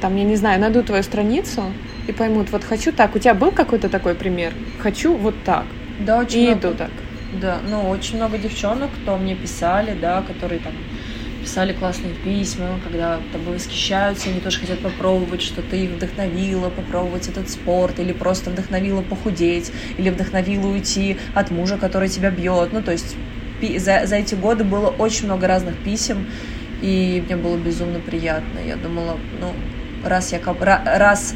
там, 0.00 0.16
я 0.16 0.24
не 0.24 0.36
знаю, 0.36 0.60
найдут 0.60 0.86
твою 0.86 1.02
страницу 1.02 1.64
и 2.06 2.12
поймут, 2.12 2.50
вот 2.50 2.64
хочу 2.64 2.92
так. 2.92 3.14
У 3.14 3.18
тебя 3.18 3.34
был 3.34 3.50
какой-то 3.50 3.88
такой 3.88 4.14
пример? 4.14 4.52
Хочу 4.78 5.14
вот 5.14 5.34
так. 5.44 5.64
Да, 6.00 6.18
очень 6.18 6.40
и 6.40 6.46
много. 6.46 6.68
иду 6.68 6.76
так. 6.76 6.90
Да, 7.40 7.58
ну, 7.68 7.88
очень 7.90 8.16
много 8.16 8.38
девчонок, 8.38 8.90
кто 9.02 9.16
мне 9.16 9.34
писали, 9.34 9.96
да, 10.00 10.22
которые 10.22 10.60
там 10.60 10.72
писали 11.46 11.72
классные 11.72 12.12
письма, 12.12 12.80
когда 12.82 13.20
тобой 13.32 13.54
восхищаются, 13.54 14.28
они 14.28 14.40
тоже 14.40 14.58
хотят 14.58 14.80
попробовать, 14.80 15.42
что 15.42 15.62
ты 15.62 15.84
их 15.84 15.90
вдохновила 15.90 16.70
попробовать 16.70 17.28
этот 17.28 17.48
спорт, 17.48 18.00
или 18.00 18.12
просто 18.12 18.50
вдохновила 18.50 19.00
похудеть, 19.00 19.70
или 19.96 20.10
вдохновила 20.10 20.66
уйти 20.66 21.16
от 21.34 21.52
мужа, 21.52 21.78
который 21.78 22.08
тебя 22.08 22.32
бьет. 22.32 22.72
Ну, 22.72 22.82
то 22.82 22.90
есть 22.90 23.14
за, 23.78 24.06
за 24.06 24.16
эти 24.16 24.34
годы 24.34 24.64
было 24.64 24.88
очень 24.88 25.26
много 25.26 25.46
разных 25.46 25.76
писем, 25.76 26.26
и 26.82 27.22
мне 27.24 27.36
было 27.36 27.56
безумно 27.56 28.00
приятно. 28.00 28.58
Я 28.58 28.74
думала, 28.74 29.16
ну, 29.40 29.52
раз 30.04 30.32
я 30.32 30.40
раз 30.84 31.32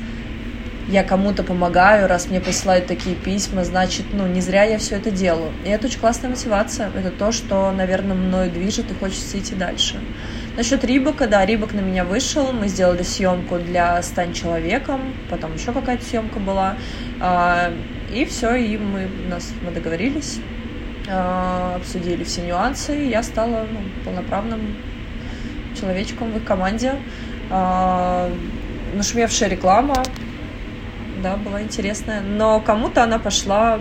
я 0.91 1.05
кому-то 1.05 1.45
помогаю, 1.45 2.09
раз 2.09 2.29
мне 2.29 2.41
посылают 2.41 2.87
такие 2.87 3.15
письма, 3.15 3.65
значит, 3.65 4.07
ну, 4.13 4.27
не 4.27 4.41
зря 4.41 4.65
я 4.65 4.79
все 4.79 4.97
это 4.97 5.11
делаю. 5.11 5.53
И 5.65 5.69
это 5.69 5.87
очень 5.87 6.01
классная 6.01 6.31
мотивация. 6.31 6.91
Это 6.97 7.11
то, 7.11 7.31
что, 7.31 7.71
наверное, 7.71 8.17
мною 8.17 8.51
движет 8.51 8.91
и 8.91 8.95
хочется 8.95 9.39
идти 9.39 9.55
дальше. 9.55 10.01
Насчет 10.57 10.83
Рибака, 10.85 11.29
да, 11.29 11.47
Рибак 11.47 11.75
на 11.75 11.81
меня 11.81 12.05
вышел, 12.05 12.53
мы 12.53 12.67
сделали 12.67 13.05
съемку 13.05 13.59
для 13.59 14.03
«Стань 14.03 14.33
человеком», 14.33 15.01
потом 15.31 15.55
еще 15.55 15.73
какая-то 15.73 16.05
съемка 16.05 16.41
была, 16.41 16.77
а, 17.21 17.73
и 18.13 18.25
все, 18.25 18.57
и 18.57 18.77
мы, 18.77 19.09
нас, 19.29 19.53
мы 19.65 19.71
договорились, 19.71 20.41
а, 21.09 21.77
обсудили 21.77 22.25
все 22.25 22.43
нюансы, 22.43 23.07
и 23.07 23.09
я 23.09 23.23
стала 23.23 23.65
ну, 23.73 23.79
полноправным 24.05 24.77
человечком 25.81 26.33
в 26.33 26.39
их 26.39 26.45
команде. 26.45 26.95
А, 27.49 28.29
нашумевшая 28.95 29.49
реклама, 29.49 30.03
да, 31.23 31.37
была 31.37 31.63
интересная. 31.63 32.21
Но 32.21 32.61
кому-то 32.61 33.03
она 33.03 33.19
пошла 33.19 33.79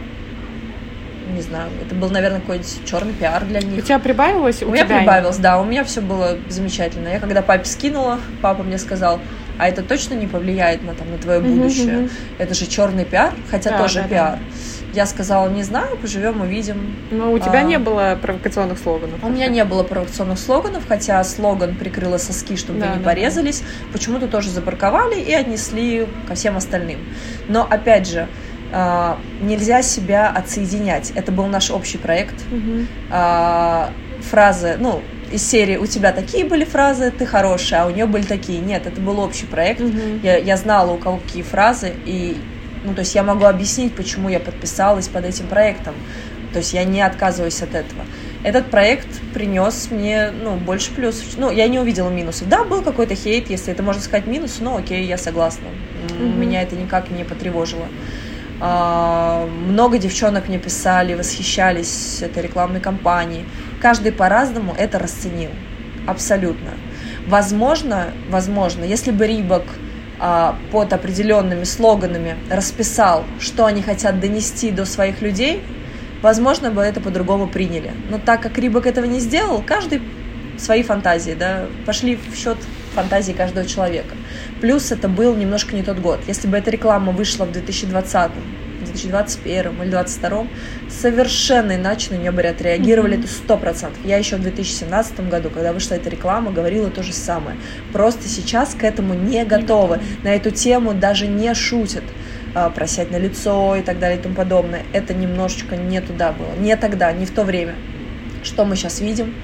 не 1.34 1.42
знаю, 1.42 1.70
это 1.86 1.94
был, 1.96 2.10
наверное, 2.10 2.40
какой-нибудь 2.40 2.86
черный 2.86 3.14
пиар 3.14 3.46
для 3.46 3.62
них. 3.62 3.84
У 3.84 3.86
тебя 3.86 4.00
прибавилось? 4.00 4.64
У, 4.64 4.68
у 4.68 4.72
меня 4.72 4.86
прибавилось, 4.86 5.38
да, 5.38 5.60
у 5.62 5.64
меня 5.64 5.84
все 5.84 6.02
было 6.02 6.38
замечательно. 6.50 7.08
Я 7.08 7.20
когда 7.20 7.42
папе 7.42 7.66
скинула, 7.66 8.20
папа 8.42 8.64
мне 8.64 8.78
сказал, 8.78 9.20
а 9.60 9.68
это 9.68 9.84
точно 9.84 10.14
не 10.14 10.26
повлияет 10.26 10.84
на, 10.84 10.94
там, 10.94 11.12
на 11.12 11.18
твое 11.18 11.42
будущее. 11.42 11.86
Uh-huh, 11.86 12.12
Это 12.38 12.54
же 12.54 12.66
черный 12.66 13.04
пиар, 13.04 13.34
хотя 13.52 13.72
да, 13.72 13.78
тоже 13.78 14.02
да, 14.04 14.08
пиар. 14.08 14.40
Да. 14.40 14.40
Я 14.94 15.06
сказала, 15.06 15.50
не 15.50 15.64
знаю, 15.64 15.98
поживем, 15.98 16.42
увидим. 16.42 16.96
Но 17.12 17.32
у 17.32 17.38
тебя 17.38 17.60
а, 17.60 17.64
не 17.64 17.78
было 17.78 18.18
провокационных 18.20 18.80
слоганов. 18.80 19.22
У 19.22 19.30
меня 19.30 19.48
не 19.48 19.64
было 19.66 19.84
провокационных 19.84 20.40
слоганов, 20.40 20.84
хотя 20.88 21.24
слоган 21.24 21.76
прикрыла 21.76 22.18
соски, 22.18 22.56
чтобы 22.56 22.80
да, 22.80 22.96
не 22.96 23.00
да, 23.00 23.04
порезались. 23.04 23.60
Да. 23.60 23.94
Почему-то 23.94 24.28
тоже 24.28 24.50
запарковали 24.50 25.20
и 25.20 25.34
отнесли 25.34 26.08
ко 26.28 26.36
всем 26.36 26.56
остальным. 26.58 27.00
Но 27.50 27.68
опять 27.70 28.08
же, 28.08 28.28
а, 28.72 29.20
нельзя 29.42 29.82
себя 29.82 30.30
отсоединять. 30.30 31.12
Это 31.16 31.32
был 31.32 31.48
наш 31.48 31.70
общий 31.70 31.98
проект. 31.98 32.36
Угу. 32.52 32.86
А, 33.12 33.92
фразы, 34.22 34.78
ну, 34.80 35.02
из 35.32 35.48
серии 35.48 35.78
у 35.78 35.86
тебя 35.86 36.12
такие 36.12 36.46
были 36.46 36.66
фразы, 36.66 37.12
ты 37.12 37.26
хорошая, 37.26 37.84
а 37.84 37.88
у 37.88 37.90
нее 37.90 38.06
были 38.06 38.24
такие. 38.24 38.60
Нет, 38.60 38.86
это 38.86 39.00
был 39.02 39.20
общий 39.20 39.46
проект. 39.46 39.82
Угу. 39.82 40.20
Я, 40.24 40.38
я 40.38 40.58
знала, 40.58 40.92
у 40.92 40.98
кого 40.98 41.18
какие 41.18 41.44
фразы, 41.44 41.94
и 42.06 42.38
ну, 42.84 42.94
то 42.94 43.00
есть 43.02 43.16
я 43.16 43.24
могу 43.24 43.46
объяснить, 43.46 43.94
почему 43.94 44.30
я 44.30 44.40
подписалась 44.40 45.08
под 45.08 45.26
этим 45.26 45.48
проектом. 45.48 45.96
То 46.54 46.60
есть 46.60 46.74
я 46.74 46.84
не 46.84 47.02
отказываюсь 47.02 47.62
от 47.62 47.76
этого. 47.76 48.04
Этот 48.44 48.72
проект 48.72 49.08
принес 49.34 49.90
мне, 49.92 50.32
ну, 50.32 50.56
больше 50.56 50.92
плюсов. 50.92 51.38
Ну, 51.38 51.52
я 51.52 51.68
не 51.68 51.78
увидела 51.78 52.10
минусов. 52.10 52.48
Да, 52.48 52.64
был 52.64 52.82
какой-то 52.82 53.14
хейт, 53.14 53.50
если 53.50 53.74
это 53.74 53.84
можно 53.84 54.02
сказать 54.02 54.26
минус, 54.26 54.58
но 54.60 54.78
окей, 54.78 55.06
я 55.06 55.18
согласна. 55.18 55.68
Mm-hmm. 56.08 56.38
Меня 56.38 56.62
это 56.64 56.76
никак 56.76 57.12
не 57.12 57.24
потревожило. 57.24 57.86
А, 58.62 59.46
много 59.46 59.98
девчонок 59.98 60.48
мне 60.48 60.58
писали, 60.58 61.14
восхищались 61.14 62.22
этой 62.22 62.44
рекламной 62.44 62.80
кампанией. 62.80 63.46
Каждый 63.82 64.12
по-разному 64.12 64.74
это 64.78 65.00
расценил. 65.00 65.52
Абсолютно. 66.06 66.72
Возможно, 67.28 68.08
возможно, 68.30 68.84
если 68.84 69.12
бы 69.12 69.28
Рибок 69.28 69.64
а, 70.20 70.58
под 70.72 70.92
определенными 70.94 71.64
слоганами 71.64 72.36
расписал, 72.50 73.24
что 73.40 73.66
они 73.66 73.82
хотят 73.82 74.20
донести 74.20 74.72
до 74.72 74.86
своих 74.86 75.22
людей, 75.22 75.62
возможно, 76.22 76.72
бы 76.72 76.82
это 76.82 77.00
по-другому 77.00 77.48
приняли. 77.48 77.92
Но 78.10 78.18
так 78.18 78.42
как 78.42 78.58
Рибок 78.58 78.86
этого 78.86 79.06
не 79.06 79.20
сделал, 79.20 79.64
каждый 79.66 80.02
свои 80.58 80.84
фантазии, 80.84 81.36
да, 81.40 81.68
пошли 81.86 82.18
в 82.18 82.36
счет 82.36 82.58
фантазии 82.94 83.32
каждого 83.32 83.66
человека. 83.66 84.16
Плюс 84.60 84.92
это 84.92 85.08
был 85.08 85.36
немножко 85.36 85.76
не 85.76 85.84
тот 85.84 86.00
год. 86.00 86.20
Если 86.28 86.48
бы 86.48 86.58
эта 86.58 86.70
реклама 86.70 87.12
вышла 87.12 87.46
в 87.46 87.52
2020 87.52 88.32
2021 89.08 89.82
или 89.82 89.90
2022, 89.90 90.48
совершенно 90.90 91.76
иначе 91.76 92.12
на 92.12 92.18
нее 92.18 92.32
бы 92.32 92.42
отреагировали, 92.42 93.18
mm-hmm. 93.18 93.20
это 93.20 93.28
сто 93.28 93.58
процентов. 93.58 94.00
Я 94.04 94.18
еще 94.18 94.36
в 94.36 94.42
2017 94.42 95.30
году, 95.30 95.50
когда 95.50 95.74
вышла 95.74 95.96
эта 95.96 96.10
реклама, 96.10 96.52
говорила 96.52 96.90
то 96.90 97.04
же 97.04 97.14
самое. 97.14 97.58
Просто 97.94 98.28
сейчас 98.28 98.74
к 98.74 98.84
этому 98.84 99.14
не 99.14 99.44
готовы. 99.46 99.96
Mm-hmm. 99.96 100.24
На 100.24 100.36
эту 100.36 100.52
тему 100.52 100.94
даже 100.94 101.28
не 101.28 101.54
шутят 101.54 102.04
а, 102.56 102.70
просять 102.70 103.12
на 103.12 103.18
лицо 103.18 103.76
и 103.76 103.82
так 103.82 104.00
далее 104.00 104.20
и 104.20 104.22
тому 104.22 104.36
подобное. 104.36 104.84
Это 104.94 105.14
немножечко 105.14 105.76
не 105.76 106.02
туда 106.02 106.32
было. 106.32 106.54
Не 106.60 106.76
тогда, 106.76 107.12
не 107.12 107.26
в 107.26 107.32
то 107.32 107.44
время. 107.44 107.76
Что 108.44 108.66
мы 108.66 108.76
сейчас 108.76 109.02
видим? 109.02 109.36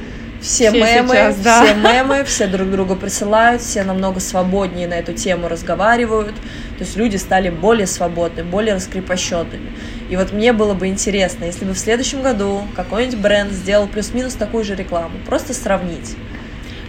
Все, 0.46 0.70
все 0.70 0.80
мемы, 0.80 1.16
сейчас, 1.16 1.36
да. 1.38 1.64
все 1.64 1.74
мемы, 1.74 2.24
все 2.24 2.48
друг 2.48 2.70
друга 2.70 2.96
присылают, 2.96 3.62
все 3.64 3.84
намного 3.84 4.20
свободнее 4.20 4.88
на 4.88 4.94
эту 4.94 5.14
тему 5.14 5.48
разговаривают. 5.48 6.36
То 6.78 6.84
есть 6.84 6.96
люди 6.96 7.16
стали 7.16 7.50
более 7.50 7.88
свободны, 7.88 8.44
более 8.44 8.76
раскрепощенными. 8.76 9.72
И 10.10 10.16
вот 10.16 10.34
мне 10.34 10.54
было 10.54 10.76
бы 10.76 10.88
интересно, 10.88 11.46
если 11.46 11.66
бы 11.66 11.74
в 11.74 11.80
следующем 11.80 12.22
году 12.22 12.62
какой-нибудь 12.76 13.18
бренд 13.18 13.52
сделал 13.52 13.88
плюс-минус 13.88 14.36
такую 14.36 14.64
же 14.64 14.76
рекламу, 14.76 15.18
просто 15.26 15.54
сравнить. 15.54 16.16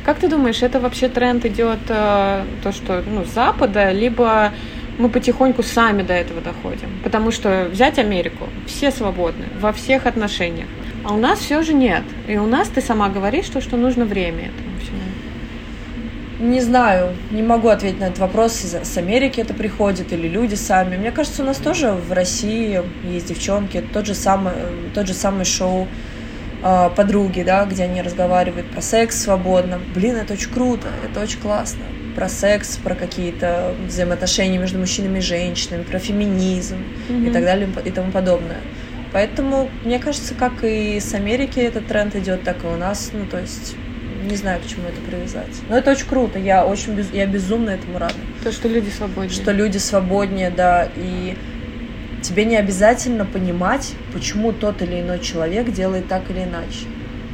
Как 0.05 0.19
ты 0.19 0.29
думаешь, 0.29 0.63
это 0.63 0.79
вообще 0.79 1.09
тренд 1.09 1.45
идет 1.47 1.81
э, 1.89 2.45
то, 2.63 2.73
что 2.73 3.03
ну, 3.07 3.25
с 3.25 3.31
Запада, 3.31 3.91
либо 3.91 4.53
мы 4.99 5.09
потихоньку 5.09 5.63
сами 5.63 6.03
до 6.03 6.13
этого 6.13 6.43
доходим? 6.43 6.91
Потому 7.03 7.31
что 7.31 7.69
взять 7.73 7.99
Америку, 7.99 8.49
все 8.67 8.91
свободны 8.91 9.47
во 9.59 9.73
всех 9.73 10.07
отношениях 10.07 10.69
А 11.07 11.13
у 11.13 11.19
нас 11.19 11.39
все 11.39 11.63
же 11.63 11.73
нет. 11.73 12.03
И 12.27 12.37
у 12.37 12.47
нас 12.47 12.69
ты 12.69 12.81
сама 12.81 13.09
говоришь, 13.09 13.45
что, 13.45 13.61
что 13.61 13.77
нужно 13.77 14.05
время 14.05 14.47
этому 14.47 14.77
всему. 14.81 16.51
Не 16.51 16.61
знаю, 16.61 17.15
не 17.31 17.43
могу 17.43 17.69
ответить 17.69 18.01
на 18.01 18.07
этот 18.07 18.19
вопрос. 18.19 18.55
С 18.55 18.99
Америки 18.99 19.41
это 19.41 19.55
приходит 19.55 20.13
или 20.13 20.27
люди 20.27 20.57
сами. 20.57 20.97
Мне 20.97 21.13
кажется, 21.13 21.45
у 21.45 21.47
нас 21.47 21.59
тоже 21.59 21.93
в 21.93 22.13
России 22.13 22.83
есть 23.05 23.29
девчонки. 23.29 23.85
Тот 23.93 24.05
же 24.05 24.15
самый, 24.15 24.53
тот 24.95 25.07
же 25.07 25.15
самый 25.15 25.45
шоу 25.45 25.87
э, 26.65 26.91
подруги, 26.97 27.43
да, 27.43 27.65
где 27.67 27.85
они 27.85 28.03
разговаривают 28.03 28.69
про 28.73 28.83
секс 28.83 29.23
свободно. 29.23 29.79
Блин, 29.95 30.17
это 30.17 30.33
очень 30.33 30.51
круто, 30.51 30.89
это 31.09 31.21
очень 31.21 31.39
классно. 31.39 31.85
Про 32.17 32.29
секс, 32.29 32.79
про 32.79 32.97
какие-то 32.97 33.77
взаимоотношения 33.87 34.59
между 34.59 34.81
мужчинами 34.81 35.19
и 35.19 35.23
женщинами, 35.23 35.85
про 35.85 36.01
феминизм 36.01 36.79
mm-hmm. 37.09 37.29
и 37.29 37.33
так 37.33 37.45
далее 37.45 37.69
и 37.85 37.91
тому 37.93 38.11
подобное. 38.11 38.59
Поэтому, 39.13 39.71
мне 39.85 39.99
кажется, 39.99 40.35
как 40.35 40.63
и 40.63 41.01
с 41.01 41.15
Америки 41.15 41.59
этот 41.59 41.87
тренд 41.87 42.15
идет, 42.17 42.43
так 42.43 42.65
и 42.65 42.67
у 42.67 42.77
нас. 42.77 43.11
Ну, 43.13 43.27
то 43.27 43.41
есть 43.41 43.77
не 44.27 44.37
знаю, 44.37 44.61
к 44.61 44.67
чему 44.67 44.89
это 44.89 45.01
привязать. 45.01 45.53
Но 45.69 45.79
это 45.79 45.93
очень 45.93 46.07
круто. 46.07 46.39
Я 46.39 46.67
очень 46.67 46.95
без... 46.95 47.13
я 47.13 47.27
безумно 47.27 47.71
этому 47.71 47.99
рада. 47.99 48.15
То, 48.43 48.53
что 48.53 48.69
люди 48.69 48.91
свободнее. 48.91 49.31
Что 49.31 49.53
люди 49.53 49.79
свободнее, 49.79 50.51
да. 50.51 50.89
И 50.97 51.37
тебе 52.23 52.45
не 52.45 52.57
обязательно 52.57 53.25
понимать, 53.25 53.93
почему 54.13 54.53
тот 54.53 54.83
или 54.83 55.01
иной 55.01 55.21
человек 55.21 55.73
делает 55.73 56.09
так 56.09 56.29
или 56.31 56.43
иначе. 56.43 56.87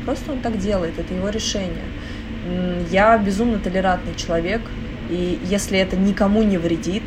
Просто 0.05 0.33
он 0.33 0.41
так 0.41 0.59
делает, 0.59 0.99
это 0.99 1.14
его 1.14 1.29
решение. 1.29 1.85
Я 2.91 3.16
безумно 3.18 3.59
толерантный 3.59 4.14
человек, 4.16 4.61
и 5.09 5.39
если 5.45 5.79
это 5.79 5.97
никому 5.97 6.43
не 6.43 6.59
вредит, 6.59 7.05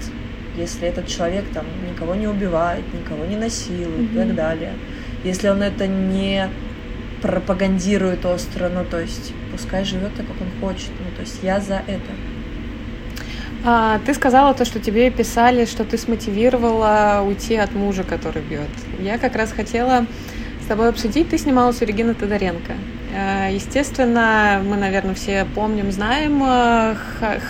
если 0.58 0.88
этот 0.88 1.08
человек 1.08 1.46
там 1.54 1.66
никого 1.90 2.16
не 2.16 2.28
убивает, 2.28 2.84
никого 2.94 3.26
не 3.26 3.36
насилует 3.36 4.12
mm-hmm. 4.12 4.14
и 4.14 4.28
так 4.28 4.36
далее, 4.36 4.74
если 5.24 5.50
он 5.50 5.62
это 5.62 5.88
не 5.88 6.50
пропагандирует 7.22 8.26
остро, 8.26 8.70
ну 8.70 8.86
то 8.86 9.00
есть 9.00 9.34
пускай 9.52 9.84
живет 9.84 10.14
так, 10.16 10.28
как 10.28 10.36
он 10.42 10.48
хочет. 10.62 10.92
Ну, 11.00 11.16
то 11.16 11.22
есть 11.22 11.40
я 11.42 11.60
за 11.60 11.82
это. 11.88 12.12
А, 13.64 14.00
ты 14.06 14.14
сказала 14.14 14.54
то, 14.54 14.64
что 14.64 14.80
тебе 14.80 15.10
писали, 15.10 15.66
что 15.66 15.86
ты 15.86 15.98
смотивировала 15.98 17.24
уйти 17.26 17.56
от 17.56 17.74
мужа, 17.74 18.04
который 18.04 18.44
бьет. 18.44 18.70
Я 19.00 19.18
как 19.18 19.36
раз 19.36 19.52
хотела 19.52 20.06
с 20.64 20.68
тобой 20.68 20.90
обсудить. 20.90 21.30
Ты 21.30 21.40
снималась 21.40 21.82
у 21.82 21.86
Регины 21.86 22.14
Тодоренко. 22.14 22.74
А, 23.18 23.48
естественно, 23.50 24.62
мы, 24.62 24.76
наверное, 24.76 25.16
все 25.16 25.46
помним, 25.56 25.90
знаем 25.94 26.42
а, 26.44 26.98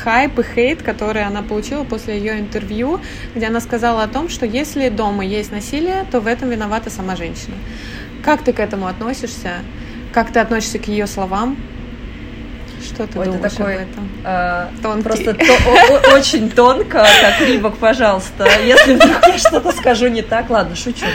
хайп 0.03 0.37
и 0.37 0.43
хейт, 0.43 0.83
который 0.83 1.23
она 1.23 1.41
получила 1.41 1.83
после 1.83 2.19
ее 2.19 2.39
интервью, 2.39 2.99
где 3.33 3.47
она 3.47 3.59
сказала 3.59 4.03
о 4.03 4.07
том, 4.07 4.29
что 4.29 4.45
если 4.45 4.89
дома 4.89 5.25
есть 5.25 5.51
насилие, 5.51 6.05
то 6.11 6.19
в 6.19 6.27
этом 6.27 6.49
виновата 6.49 6.91
сама 6.91 7.15
женщина. 7.15 7.55
Как 8.23 8.43
ты 8.43 8.53
к 8.53 8.59
этому 8.59 8.85
относишься? 8.85 9.53
Как 10.13 10.31
ты 10.31 10.39
относишься 10.39 10.77
к 10.77 10.87
ее 10.87 11.07
словам? 11.07 11.57
Что 12.83 13.07
ты 13.07 13.17
Ой, 13.17 13.25
думаешь 13.25 13.45
это 13.45 13.57
такой, 13.57 13.75
об 13.75 13.81
этом? 13.81 14.09
А, 14.23 14.69
Просто 15.03 15.33
то, 15.33 16.13
очень 16.13 16.51
тонко, 16.51 17.07
как 17.21 17.41
Рибок, 17.47 17.77
пожалуйста. 17.77 18.47
Если 18.63 18.95
вдруг 18.95 19.17
я 19.27 19.37
что-то 19.39 19.71
скажу 19.71 20.09
не 20.09 20.21
так, 20.21 20.51
ладно, 20.51 20.75
шучу. 20.75 21.07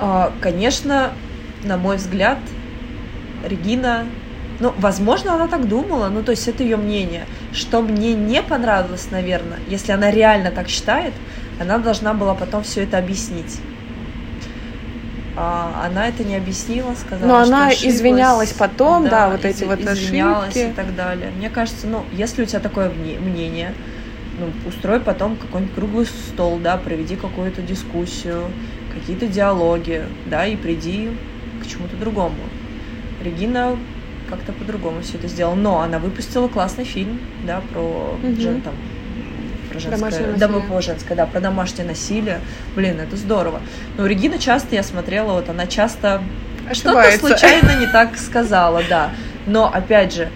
А, 0.00 0.32
конечно, 0.40 1.12
на 1.62 1.76
мой 1.76 1.96
взгляд, 1.96 2.38
Регина 3.46 4.06
ну, 4.60 4.74
возможно, 4.76 5.34
она 5.34 5.48
так 5.48 5.66
думала, 5.66 6.10
ну, 6.10 6.22
то 6.22 6.32
есть 6.32 6.46
это 6.46 6.62
ее 6.62 6.76
мнение. 6.76 7.24
Что 7.52 7.80
мне 7.80 8.12
не 8.12 8.42
понравилось, 8.42 9.08
наверное, 9.10 9.58
если 9.68 9.92
она 9.92 10.10
реально 10.10 10.50
так 10.50 10.68
считает, 10.68 11.14
она 11.58 11.78
должна 11.78 12.12
была 12.12 12.34
потом 12.34 12.62
все 12.62 12.82
это 12.82 12.98
объяснить. 12.98 13.58
А, 15.36 15.86
она 15.86 16.08
это 16.08 16.24
не 16.24 16.36
объяснила, 16.36 16.94
сказала, 16.94 17.26
Но 17.26 17.44
что 17.44 17.54
она 17.54 17.68
ошиблась. 17.68 17.96
извинялась 17.96 18.52
потом, 18.52 19.04
да, 19.04 19.10
да 19.10 19.28
вот 19.30 19.44
эти 19.46 19.64
вот 19.64 19.80
извинялась 19.80 20.50
ошибки. 20.50 20.70
и 20.70 20.74
так 20.74 20.94
далее. 20.94 21.30
Мне 21.38 21.48
кажется, 21.48 21.86
ну, 21.86 22.04
если 22.12 22.42
у 22.42 22.46
тебя 22.46 22.60
такое 22.60 22.90
мнение, 22.90 23.72
ну, 24.38 24.52
устрой 24.68 25.00
потом 25.00 25.36
какой-нибудь 25.36 25.74
круглый 25.74 26.06
стол, 26.06 26.58
да, 26.58 26.76
проведи 26.76 27.16
какую-то 27.16 27.62
дискуссию, 27.62 28.50
какие-то 28.92 29.26
диалоги, 29.26 30.04
да, 30.26 30.46
и 30.46 30.56
приди 30.56 31.10
к 31.62 31.66
чему-то 31.66 31.96
другому. 31.96 32.36
Регина 33.22 33.76
как-то 34.28 34.52
по-другому 34.52 35.02
все 35.02 35.18
это 35.18 35.28
сделала, 35.28 35.54
но 35.54 35.80
она 35.80 35.98
выпустила 35.98 36.48
классный 36.48 36.84
фильм, 36.84 37.20
да, 37.46 37.60
про 37.72 37.80
угу. 37.80 38.32
Джен, 38.38 38.60
там, 38.62 38.74
про 39.70 39.78
женское, 39.80 40.32
домовое 40.34 40.80
женское, 40.80 41.14
да, 41.14 41.26
про 41.26 41.40
домашнее 41.40 41.86
насилие. 41.86 42.40
Блин, 42.76 43.00
это 43.00 43.16
здорово. 43.16 43.60
Но 43.96 44.06
Регина 44.06 44.38
часто, 44.38 44.74
я 44.74 44.82
смотрела, 44.82 45.32
вот 45.32 45.48
она 45.48 45.66
часто 45.66 46.22
что-то 46.72 47.18
случайно 47.18 47.78
не 47.78 47.86
так 47.86 48.16
сказала, 48.16 48.82
да. 48.88 49.10
Но, 49.46 49.72
опять 49.72 50.14
же, 50.14 50.28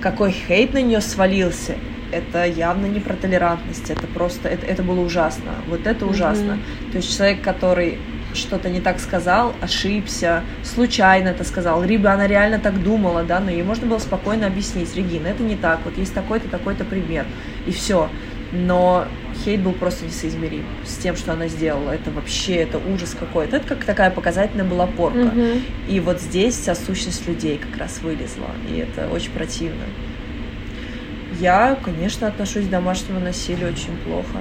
какой 0.00 0.32
хейт 0.32 0.74
на 0.74 0.82
нее 0.82 1.00
свалился, 1.00 1.76
это 2.12 2.46
явно 2.46 2.86
не 2.86 3.00
про 3.00 3.14
толерантность, 3.14 3.90
это 3.90 4.06
просто, 4.06 4.48
это, 4.48 4.66
это 4.66 4.82
было 4.82 5.00
ужасно. 5.00 5.52
Вот 5.68 5.86
это 5.86 6.06
ужасно. 6.06 6.52
Mm-hmm. 6.52 6.90
То 6.92 6.96
есть 6.98 7.16
человек, 7.16 7.42
который 7.42 7.98
что-то 8.36 8.68
не 8.68 8.80
так 8.80 9.00
сказал, 9.00 9.54
ошибся, 9.60 10.42
случайно 10.62 11.28
это 11.28 11.44
сказал, 11.44 11.82
либо 11.82 12.10
она 12.10 12.26
реально 12.26 12.58
так 12.58 12.82
думала, 12.82 13.22
да, 13.22 13.40
но 13.40 13.50
ей 13.50 13.62
можно 13.62 13.86
было 13.86 13.98
спокойно 13.98 14.46
объяснить, 14.46 14.94
Регина, 14.94 15.28
это 15.28 15.42
не 15.42 15.56
так, 15.56 15.80
вот 15.84 15.96
есть 15.98 16.14
такой-то, 16.14 16.48
такой-то 16.48 16.84
пример, 16.84 17.26
и 17.66 17.72
все 17.72 18.08
но 18.52 19.06
хейт 19.44 19.60
был 19.60 19.72
просто 19.72 20.04
несоизмерим 20.06 20.64
с 20.84 20.96
тем, 20.96 21.16
что 21.16 21.32
она 21.32 21.48
сделала. 21.48 21.90
Это 21.90 22.10
вообще, 22.10 22.56
это 22.56 22.78
ужас 22.78 23.16
какой-то. 23.18 23.56
Это 23.56 23.66
как 23.66 23.84
такая 23.84 24.10
показательная 24.10 24.64
была 24.64 24.86
порка. 24.86 25.18
Mm-hmm. 25.18 25.62
И 25.88 26.00
вот 26.00 26.20
здесь 26.20 26.56
вся 26.56 26.74
сущность 26.74 27.26
людей 27.26 27.58
как 27.58 27.78
раз 27.78 28.00
вылезла, 28.02 28.50
и 28.70 28.78
это 28.78 29.08
очень 29.08 29.32
противно. 29.32 29.82
Я, 31.40 31.76
конечно, 31.82 32.28
отношусь 32.28 32.66
к 32.66 32.70
домашнему 32.70 33.20
насилию 33.20 33.68
очень 33.68 33.96
плохо. 34.04 34.40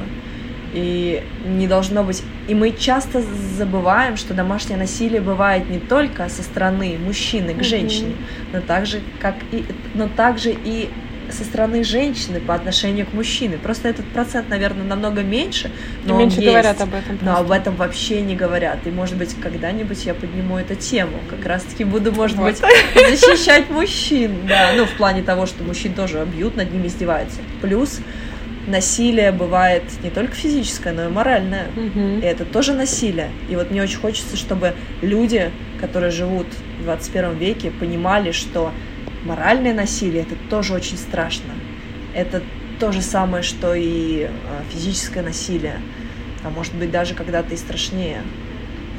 И 0.76 1.23
не 1.45 1.67
должно 1.67 2.03
быть... 2.03 2.21
И 2.49 2.53
мы 2.53 2.71
часто 2.71 3.23
забываем, 3.57 4.17
что 4.17 4.34
домашнее 4.34 4.78
насилие 4.78 5.21
бывает 5.21 5.69
не 5.69 5.80
только 5.80 6.28
со 6.28 6.43
стороны 6.43 6.97
мужчины 7.03 7.53
к 7.53 7.63
женщине, 7.63 8.11
mm-hmm. 8.11 8.47
но 8.53 8.61
также, 8.61 9.01
как 9.19 9.36
и, 9.51 9.65
но 9.93 10.09
также 10.09 10.51
и 10.51 10.89
со 11.32 11.43
стороны 11.43 11.84
женщины 11.84 12.39
по 12.39 12.53
отношению 12.53 13.05
к 13.05 13.13
мужчине. 13.13 13.57
Просто 13.57 13.89
этот 13.89 14.05
процент, 14.07 14.49
наверное, 14.49 14.84
намного 14.84 15.21
меньше, 15.21 15.71
но 16.03 16.15
и 16.15 16.17
меньше 16.17 16.41
есть, 16.41 16.47
говорят 16.47 16.82
об 16.82 16.89
этом. 16.89 17.17
Просто. 17.17 17.26
Но 17.26 17.38
об 17.38 17.51
этом 17.51 17.76
вообще 17.76 18.21
не 18.21 18.36
говорят. 18.36 18.80
И, 18.86 18.91
может 18.91 19.17
быть, 19.17 19.36
когда-нибудь 19.41 20.05
я 20.05 20.13
подниму 20.13 20.57
эту 20.57 20.76
тему. 20.76 21.17
Как 21.30 21.45
раз-таки 21.45 21.84
буду, 21.84 22.11
может 22.11 22.38
вот. 22.38 22.47
быть, 22.47 22.59
защищать 23.19 23.69
мужчин. 23.69 24.45
Да, 24.47 24.71
ну, 24.76 24.86
в 24.86 24.91
плане 24.91 25.23
того, 25.23 25.45
что 25.45 25.63
мужчин 25.63 25.93
тоже 25.93 26.26
бьют, 26.26 26.55
над 26.55 26.71
ними 26.71 26.88
издеваются. 26.88 27.39
Плюс 27.61 27.99
насилие 28.68 29.32
бывает 29.32 29.84
не 30.03 30.09
только 30.09 30.36
физическое, 30.36 30.93
но 30.93 31.05
и 31.05 31.09
моральное. 31.09 31.68
Угу. 31.76 32.20
И 32.20 32.22
это 32.22 32.45
тоже 32.45 32.74
насилие. 32.74 33.30
И 33.49 33.55
вот 33.55 33.72
мне 33.72 33.82
очень 33.82 33.99
хочется, 33.99 34.36
чтобы 34.36 34.74
люди, 35.01 35.51
которые 35.80 36.11
живут 36.11 36.47
в 36.80 36.84
21 36.84 37.38
веке, 37.38 37.72
понимали, 37.72 38.32
что 38.32 38.72
моральное 39.24 39.74
насилие 39.74 40.24
это 40.24 40.36
тоже 40.49 40.74
очень 40.74 40.97
страшно. 40.97 41.53
Это 42.13 42.41
то 42.80 42.91
же 42.91 43.01
самое, 43.01 43.43
что 43.43 43.74
и 43.74 44.26
а, 44.26 44.63
физическое 44.72 45.22
насилие. 45.22 45.80
А 46.43 46.49
может 46.49 46.74
быть 46.76 46.91
даже 46.91 47.16
когда-то 47.16 47.53
и 47.53 47.57
страшнее 47.57 48.22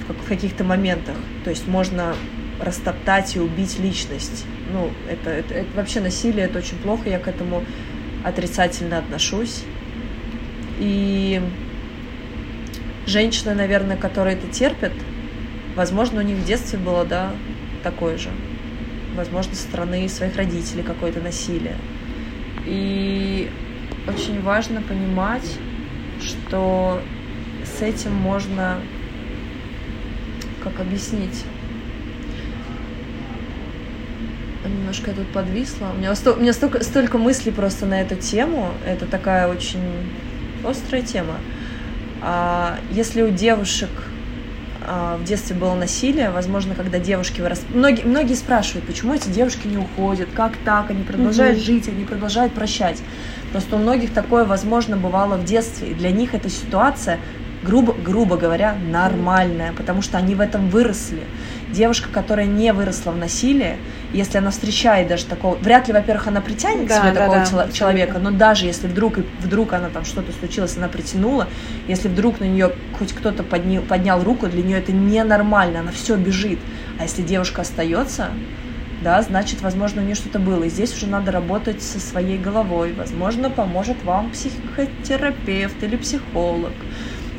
в 0.09 0.29
каких-то 0.29 0.64
моментах. 0.64 1.17
То 1.45 1.51
есть 1.51 1.67
можно 1.67 2.14
растоптать 2.61 3.37
и 3.37 3.41
убить 3.41 3.79
личность. 3.79 4.45
Ну, 4.73 4.91
это, 5.11 5.31
это, 5.31 5.55
это 5.55 5.77
вообще 5.77 6.01
насилие, 6.01 6.47
это 6.47 6.59
очень 6.59 6.77
плохо, 6.79 7.09
я 7.09 7.19
к 7.19 7.29
этому 7.29 7.64
отрицательно 8.27 8.99
отношусь. 8.99 9.62
И 10.79 11.41
женщины, 13.07 13.55
наверное, 13.55 13.97
которые 13.97 14.37
это 14.37 14.47
терпят, 14.49 14.93
возможно, 15.74 16.20
у 16.20 16.24
них 16.24 16.37
в 16.37 16.45
детстве 16.45 16.79
было, 16.79 17.05
да, 17.05 17.33
такое 17.83 18.18
же 18.18 18.29
возможно, 19.16 19.55
со 19.55 19.62
стороны 19.62 20.09
своих 20.09 20.37
родителей 20.37 20.83
какое-то 20.83 21.20
насилие. 21.20 21.77
И 22.66 23.51
очень 24.07 24.41
важно 24.43 24.83
понимать, 24.83 25.59
что 26.20 27.01
с 27.64 27.83
этим 27.83 28.14
можно, 28.14 28.79
как 30.62 30.79
объяснить, 30.81 31.45
немножко 34.69 35.11
я 35.11 35.17
тут 35.17 35.27
подвисла. 35.29 35.89
У 35.95 35.99
меня, 35.99 36.12
у 36.12 36.41
меня 36.41 36.53
столько, 36.53 36.83
столько 36.85 37.19
мыслей 37.19 37.53
просто 37.53 37.87
на 37.87 38.01
эту 38.01 38.17
тему. 38.17 38.71
Это 38.87 39.07
такая 39.07 39.49
очень 39.49 39.81
острая 40.64 41.03
тема. 41.03 41.35
А 42.23 42.79
если 42.91 43.23
у 43.23 43.31
девушек 43.31 43.91
а, 44.89 45.17
в 45.17 45.25
детстве 45.25 45.57
было 45.57 45.75
насилие, 45.75 46.31
возможно, 46.31 46.75
когда 46.75 46.99
девушки 46.99 47.41
вырастают. 47.41 47.75
Многие, 47.75 48.05
многие 48.05 48.35
спрашивают, 48.35 48.87
почему 48.87 49.14
эти 49.14 49.29
девушки 49.29 49.67
не 49.67 49.79
уходят, 49.79 50.29
как 50.35 50.57
так, 50.64 50.91
они 50.91 51.03
продолжают 51.03 51.59
mm-hmm. 51.59 51.64
жить, 51.64 51.89
они 51.89 52.05
продолжают 52.05 52.53
прощать. 52.53 53.03
Просто 53.51 53.77
у 53.77 53.79
многих 53.79 54.12
такое, 54.12 54.45
возможно, 54.45 54.97
бывало 54.97 55.37
в 55.37 55.45
детстве, 55.45 55.91
и 55.91 55.95
для 55.95 56.11
них 56.12 56.35
эта 56.35 56.49
ситуация 56.49 57.19
грубо, 57.64 57.93
грубо 57.93 58.37
говоря, 58.37 58.77
нормальная, 58.89 59.73
потому 59.73 60.03
что 60.03 60.19
они 60.19 60.35
в 60.35 60.41
этом 60.41 60.69
выросли. 60.69 61.23
Девушка, 61.73 62.09
которая 62.12 62.47
не 62.47 62.73
выросла 62.73 63.11
в 63.11 63.17
насилии, 63.17 63.77
если 64.12 64.39
она 64.39 64.51
встречает 64.51 65.09
даже 65.09 65.27
такого, 65.27 65.57
вряд 65.57 65.89
ли, 65.89 65.95
во-первых, 65.95 66.29
она 66.29 66.41
притянет 66.41 66.87
Да, 66.87 66.95
к 66.95 67.03
себе 67.03 67.12
да, 67.12 67.21
такого 67.21 67.39
да, 67.39 67.47
чело- 67.47 67.73
человека, 67.73 68.19
но 68.19 68.31
даже 68.31 68.67
если 68.67 68.87
вдруг, 68.87 69.19
и 69.19 69.25
вдруг 69.41 69.73
она 69.73 69.89
там 69.89 70.05
что-то 70.05 70.33
случилось, 70.33 70.77
она 70.77 70.87
притянула, 70.89 71.49
если 71.89 72.09
вдруг 72.09 72.39
на 72.41 72.45
нее 72.45 72.73
хоть 72.99 73.12
кто-то 73.12 73.43
поднял, 73.43 73.83
поднял 73.83 74.23
руку, 74.23 74.47
для 74.47 74.62
нее 74.62 74.79
это 74.79 74.93
ненормально, 74.93 75.81
она 75.81 75.91
все 75.91 76.17
бежит. 76.17 76.61
А 76.99 77.03
если 77.03 77.23
девушка 77.23 77.62
остается, 77.62 78.29
да, 79.03 79.21
значит, 79.23 79.61
возможно, 79.61 80.03
у 80.03 80.05
нее 80.05 80.14
что-то 80.14 80.39
было. 80.39 80.64
И 80.64 80.69
здесь 80.69 80.95
уже 80.97 81.07
надо 81.07 81.31
работать 81.31 81.83
со 81.83 82.01
своей 82.01 82.39
головой. 82.39 82.95
Возможно, 82.97 83.51
поможет 83.51 84.03
вам 84.05 84.31
психотерапевт 84.31 85.83
или 85.83 85.97
психолог. 85.97 86.73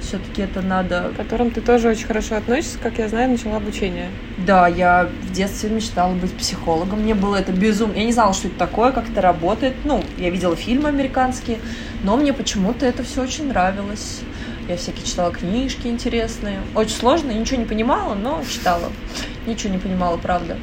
Все-таки 0.08 0.42
это 0.42 0.62
надо... 0.62 1.12
К 1.14 1.18
которым 1.18 1.52
ты 1.52 1.60
тоже 1.60 1.90
очень 1.90 2.08
хорошо 2.08 2.38
относишься, 2.38 2.78
как 2.82 2.98
я 2.98 3.10
знаю, 3.10 3.30
начала 3.30 3.58
обучение. 3.58 4.10
Да, 4.38 4.66
я 4.66 5.10
в 5.24 5.34
детстве 5.34 5.70
мечтала 5.70 6.14
быть 6.14 6.32
психологом. 6.32 7.02
Мне 7.02 7.14
было 7.14 7.36
это 7.36 7.52
безумно. 7.52 7.98
Я 7.98 8.06
не 8.06 8.14
знала, 8.14 8.34
что 8.34 8.48
это 8.48 8.58
такое, 8.58 8.94
как 8.94 9.10
это 9.10 9.20
работает. 9.20 9.74
Ну, 9.84 10.02
я 10.18 10.30
видела 10.30 10.56
фильмы 10.56 10.88
американские, 10.88 11.60
но 12.04 12.16
мне 12.16 12.32
почему-то 12.32 12.86
это 12.86 13.04
все 13.04 13.24
очень 13.24 13.50
нравилось. 13.50 14.22
Я 14.70 14.78
всякие 14.78 15.06
читала 15.06 15.34
книжки 15.34 15.88
интересные. 15.88 16.62
Очень 16.74 16.96
сложно, 16.96 17.32
ничего 17.32 17.60
не 17.60 17.66
понимала, 17.68 18.16
но 18.16 18.42
читала. 18.50 18.94
Ничего 19.46 19.74
не 19.74 19.80
понимала, 19.80 20.16
правда. 20.16 20.56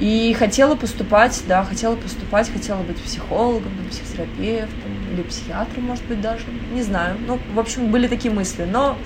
И 0.00 0.34
хотела 0.38 0.74
поступать, 0.74 1.42
да, 1.48 1.64
хотела 1.64 1.96
поступать, 1.96 2.52
хотела 2.52 2.82
быть 2.82 3.00
психологом, 3.00 3.72
психотерапевтом 3.90 4.91
или 5.12 5.22
психиатром, 5.22 5.84
может 5.84 6.04
быть, 6.06 6.20
даже. 6.20 6.44
Не 6.72 6.82
знаю. 6.82 7.16
Ну, 7.26 7.38
в 7.54 7.58
общем, 7.58 7.90
были 7.90 8.08
такие 8.08 8.32
мысли. 8.32 8.64
Но 8.64 8.96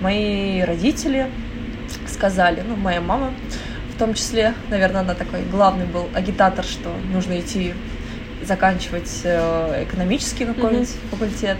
мои 0.00 0.62
родители 0.62 1.30
сказали, 2.06 2.62
ну, 2.66 2.76
моя 2.76 3.00
мама 3.00 3.32
в 3.94 3.98
том 3.98 4.14
числе, 4.14 4.54
наверное, 4.70 5.02
она 5.02 5.14
такой 5.14 5.42
главный 5.42 5.86
был 5.86 6.08
агитатор, 6.14 6.64
что 6.64 6.90
нужно 7.12 7.38
идти 7.38 7.74
заканчивать 8.42 9.20
э, 9.22 9.84
экономический 9.88 10.44
какой-нибудь 10.44 10.90
факультет. 11.10 11.56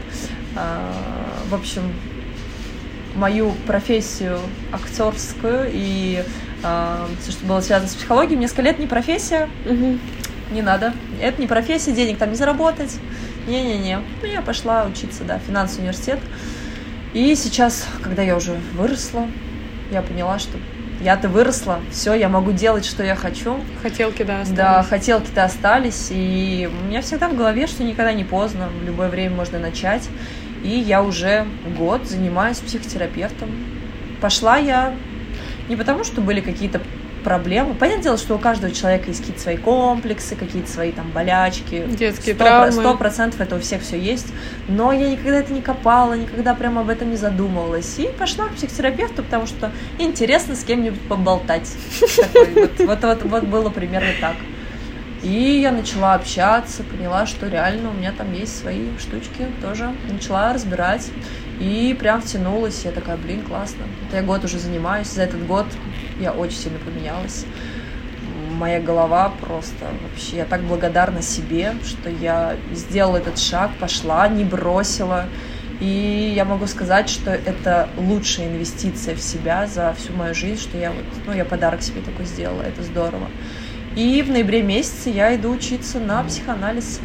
А, 0.56 0.92
в 1.48 1.54
общем, 1.54 1.82
мою 3.14 3.52
профессию 3.66 4.38
актерскую 4.72 5.70
и 5.72 6.24
а, 6.64 7.06
все, 7.22 7.32
что 7.32 7.46
было 7.46 7.60
связано 7.60 7.88
с 7.88 7.94
психологией, 7.94 8.36
мне 8.36 8.48
сказали, 8.48 8.70
это 8.70 8.80
не 8.80 8.88
профессия, 8.88 9.48
не 10.50 10.62
надо. 10.62 10.92
Это 11.20 11.40
не 11.40 11.46
профессия, 11.46 11.92
денег 11.92 12.18
там 12.18 12.30
не 12.30 12.36
заработать. 12.36 12.98
Не-не-не. 13.46 14.00
Ну, 14.22 14.28
я 14.28 14.42
пошла 14.42 14.84
учиться, 14.84 15.24
да, 15.24 15.38
финансовый 15.38 15.80
университет. 15.80 16.18
И 17.12 17.34
сейчас, 17.34 17.86
когда 18.02 18.22
я 18.22 18.36
уже 18.36 18.52
выросла, 18.74 19.28
я 19.90 20.02
поняла, 20.02 20.38
что 20.38 20.58
я-то 21.00 21.28
выросла, 21.28 21.80
все, 21.90 22.14
я 22.14 22.28
могу 22.28 22.52
делать, 22.52 22.84
что 22.84 23.04
я 23.04 23.14
хочу. 23.14 23.58
Хотелки, 23.82 24.22
да, 24.22 24.40
остались. 24.40 24.56
Да, 24.56 24.82
хотелки-то 24.82 25.44
остались, 25.44 26.08
и 26.10 26.70
у 26.72 26.86
меня 26.86 27.02
всегда 27.02 27.28
в 27.28 27.36
голове, 27.36 27.66
что 27.66 27.84
никогда 27.84 28.12
не 28.12 28.24
поздно, 28.24 28.68
в 28.68 28.84
любое 28.84 29.08
время 29.08 29.36
можно 29.36 29.58
начать. 29.58 30.08
И 30.62 30.70
я 30.70 31.02
уже 31.02 31.46
год 31.76 32.06
занимаюсь 32.08 32.58
психотерапевтом. 32.58 33.50
Пошла 34.20 34.56
я 34.56 34.94
не 35.68 35.76
потому, 35.76 36.04
что 36.04 36.20
были 36.20 36.40
какие-то 36.40 36.80
проблемы. 37.24 37.74
Понятное 37.74 38.04
дело, 38.04 38.18
что 38.18 38.36
у 38.36 38.38
каждого 38.38 38.72
человека 38.72 39.08
есть 39.08 39.20
какие-то 39.20 39.40
свои 39.40 39.56
комплексы, 39.56 40.36
какие-то 40.36 40.70
свои 40.70 40.92
там 40.92 41.10
болячки. 41.10 41.84
Детские 41.88 42.34
Сто 42.34 42.44
травмы. 42.44 42.72
Сто 42.72 42.96
процентов 42.96 43.40
это 43.40 43.56
у 43.56 43.60
всех 43.60 43.82
все 43.82 43.98
есть. 43.98 44.28
Но 44.68 44.92
я 44.92 45.10
никогда 45.10 45.38
это 45.38 45.52
не 45.52 45.62
копала, 45.62 46.14
никогда 46.14 46.54
прямо 46.54 46.82
об 46.82 46.90
этом 46.90 47.10
не 47.10 47.16
задумывалась. 47.16 47.98
И 47.98 48.06
пошла 48.08 48.46
к 48.48 48.54
психотерапевту, 48.54 49.24
потому 49.24 49.46
что 49.46 49.72
интересно 49.98 50.54
с 50.54 50.62
кем-нибудь 50.62 51.00
поболтать. 51.08 51.72
Вот 53.24 53.44
было 53.44 53.70
примерно 53.70 54.10
так. 54.20 54.36
И 55.22 55.60
я 55.62 55.72
начала 55.72 56.14
общаться, 56.14 56.82
поняла, 56.82 57.24
что 57.26 57.48
реально 57.48 57.90
у 57.90 57.92
меня 57.94 58.12
там 58.12 58.32
есть 58.34 58.60
свои 58.60 58.88
штучки 58.98 59.46
тоже. 59.62 59.90
Начала 60.10 60.52
разбирать. 60.52 61.10
И 61.60 61.96
прям 61.98 62.20
втянулась. 62.20 62.84
Я 62.84 62.90
такая, 62.90 63.16
блин, 63.16 63.42
классно. 63.42 63.84
Это 64.06 64.18
я 64.18 64.22
год 64.22 64.44
уже 64.44 64.58
занимаюсь. 64.58 65.08
За 65.08 65.22
этот 65.22 65.46
год 65.46 65.66
я 66.20 66.32
очень 66.32 66.56
сильно 66.56 66.78
поменялась. 66.78 67.44
Моя 68.52 68.80
голова 68.80 69.32
просто 69.40 69.86
вообще... 70.02 70.38
Я 70.38 70.44
так 70.44 70.62
благодарна 70.62 71.22
себе, 71.22 71.74
что 71.84 72.08
я 72.08 72.56
сделала 72.72 73.16
этот 73.18 73.38
шаг, 73.38 73.70
пошла, 73.80 74.28
не 74.28 74.44
бросила. 74.44 75.26
И 75.80 76.32
я 76.34 76.44
могу 76.44 76.66
сказать, 76.66 77.08
что 77.08 77.32
это 77.32 77.88
лучшая 77.96 78.46
инвестиция 78.46 79.14
в 79.16 79.20
себя 79.20 79.66
за 79.66 79.94
всю 79.98 80.12
мою 80.12 80.34
жизнь, 80.34 80.60
что 80.60 80.78
я 80.78 80.90
вот, 80.90 81.04
ну, 81.26 81.32
я 81.32 81.44
подарок 81.44 81.82
себе 81.82 82.00
такой 82.00 82.26
сделала, 82.26 82.62
это 82.62 82.82
здорово. 82.82 83.28
И 83.96 84.22
в 84.22 84.30
ноябре 84.30 84.62
месяце 84.62 85.10
я 85.10 85.34
иду 85.34 85.50
учиться 85.50 85.98
на 85.98 86.22
психоанализ. 86.24 87.00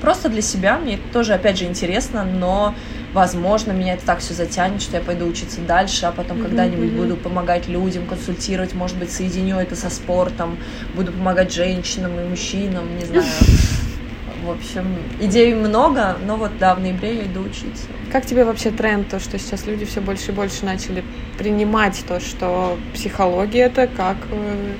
Просто 0.00 0.28
для 0.28 0.40
себя, 0.40 0.78
мне 0.78 0.94
это 0.94 1.02
тоже, 1.12 1.34
опять 1.34 1.58
же, 1.58 1.66
интересно, 1.66 2.24
но, 2.24 2.74
возможно, 3.12 3.72
меня 3.72 3.94
это 3.94 4.06
так 4.06 4.20
все 4.20 4.34
затянет, 4.34 4.82
что 4.82 4.96
я 4.96 5.02
пойду 5.02 5.26
учиться 5.26 5.60
дальше, 5.60 6.06
а 6.06 6.12
потом 6.12 6.38
Мгм, 6.38 6.46
когда-нибудь 6.46 6.92
буду 6.92 7.16
помогать 7.16 7.68
людям, 7.68 8.06
консультировать, 8.06 8.74
может 8.74 8.96
быть, 8.96 9.10
соединю 9.10 9.58
это 9.58 9.76
со 9.76 9.90
спортом, 9.90 10.58
буду 10.94 11.12
помогать 11.12 11.52
женщинам 11.52 12.18
и 12.20 12.24
мужчинам, 12.28 12.84
не 12.98 13.04
знаю. 13.04 13.24
В 14.44 14.50
общем, 14.50 14.96
идей 15.20 15.54
много, 15.54 16.16
но 16.26 16.36
вот, 16.36 16.52
да, 16.58 16.74
в 16.74 16.80
ноябре 16.80 17.16
я 17.16 17.24
иду 17.24 17.42
учиться. 17.42 17.84
Как 18.10 18.24
тебе 18.24 18.44
вообще 18.44 18.70
тренд, 18.70 19.06
то, 19.08 19.20
что 19.20 19.38
сейчас 19.38 19.66
люди 19.66 19.84
все 19.84 20.00
больше 20.00 20.30
и 20.30 20.34
больше 20.34 20.64
начали 20.64 21.04
принимать 21.36 22.02
то, 22.08 22.20
что 22.20 22.78
психология 22.94 23.64
это 23.64 23.86
как, 23.86 24.16
э, 24.30 24.72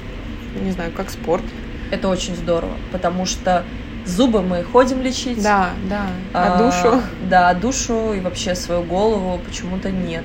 не 0.63 0.71
знаю, 0.71 0.93
как 0.97 1.11
спорт? 1.11 1.45
Это 1.91 2.09
очень 2.09 2.35
здорово, 2.37 2.73
потому 2.91 3.27
что 3.27 3.65
зубы 4.11 4.43
мы 4.43 4.63
ходим 4.65 5.01
лечить. 5.03 5.43
Да, 5.43 5.71
да. 5.89 6.07
А 6.35 6.55
А, 6.55 6.59
душу? 6.59 7.03
Да, 7.29 7.55
душу 7.55 8.13
и 8.13 8.21
вообще 8.21 8.55
свою 8.55 8.83
голову 8.83 9.39
почему-то 9.45 9.91
нет. 9.91 10.25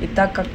И 0.00 0.06
так 0.06 0.32
как 0.32 0.46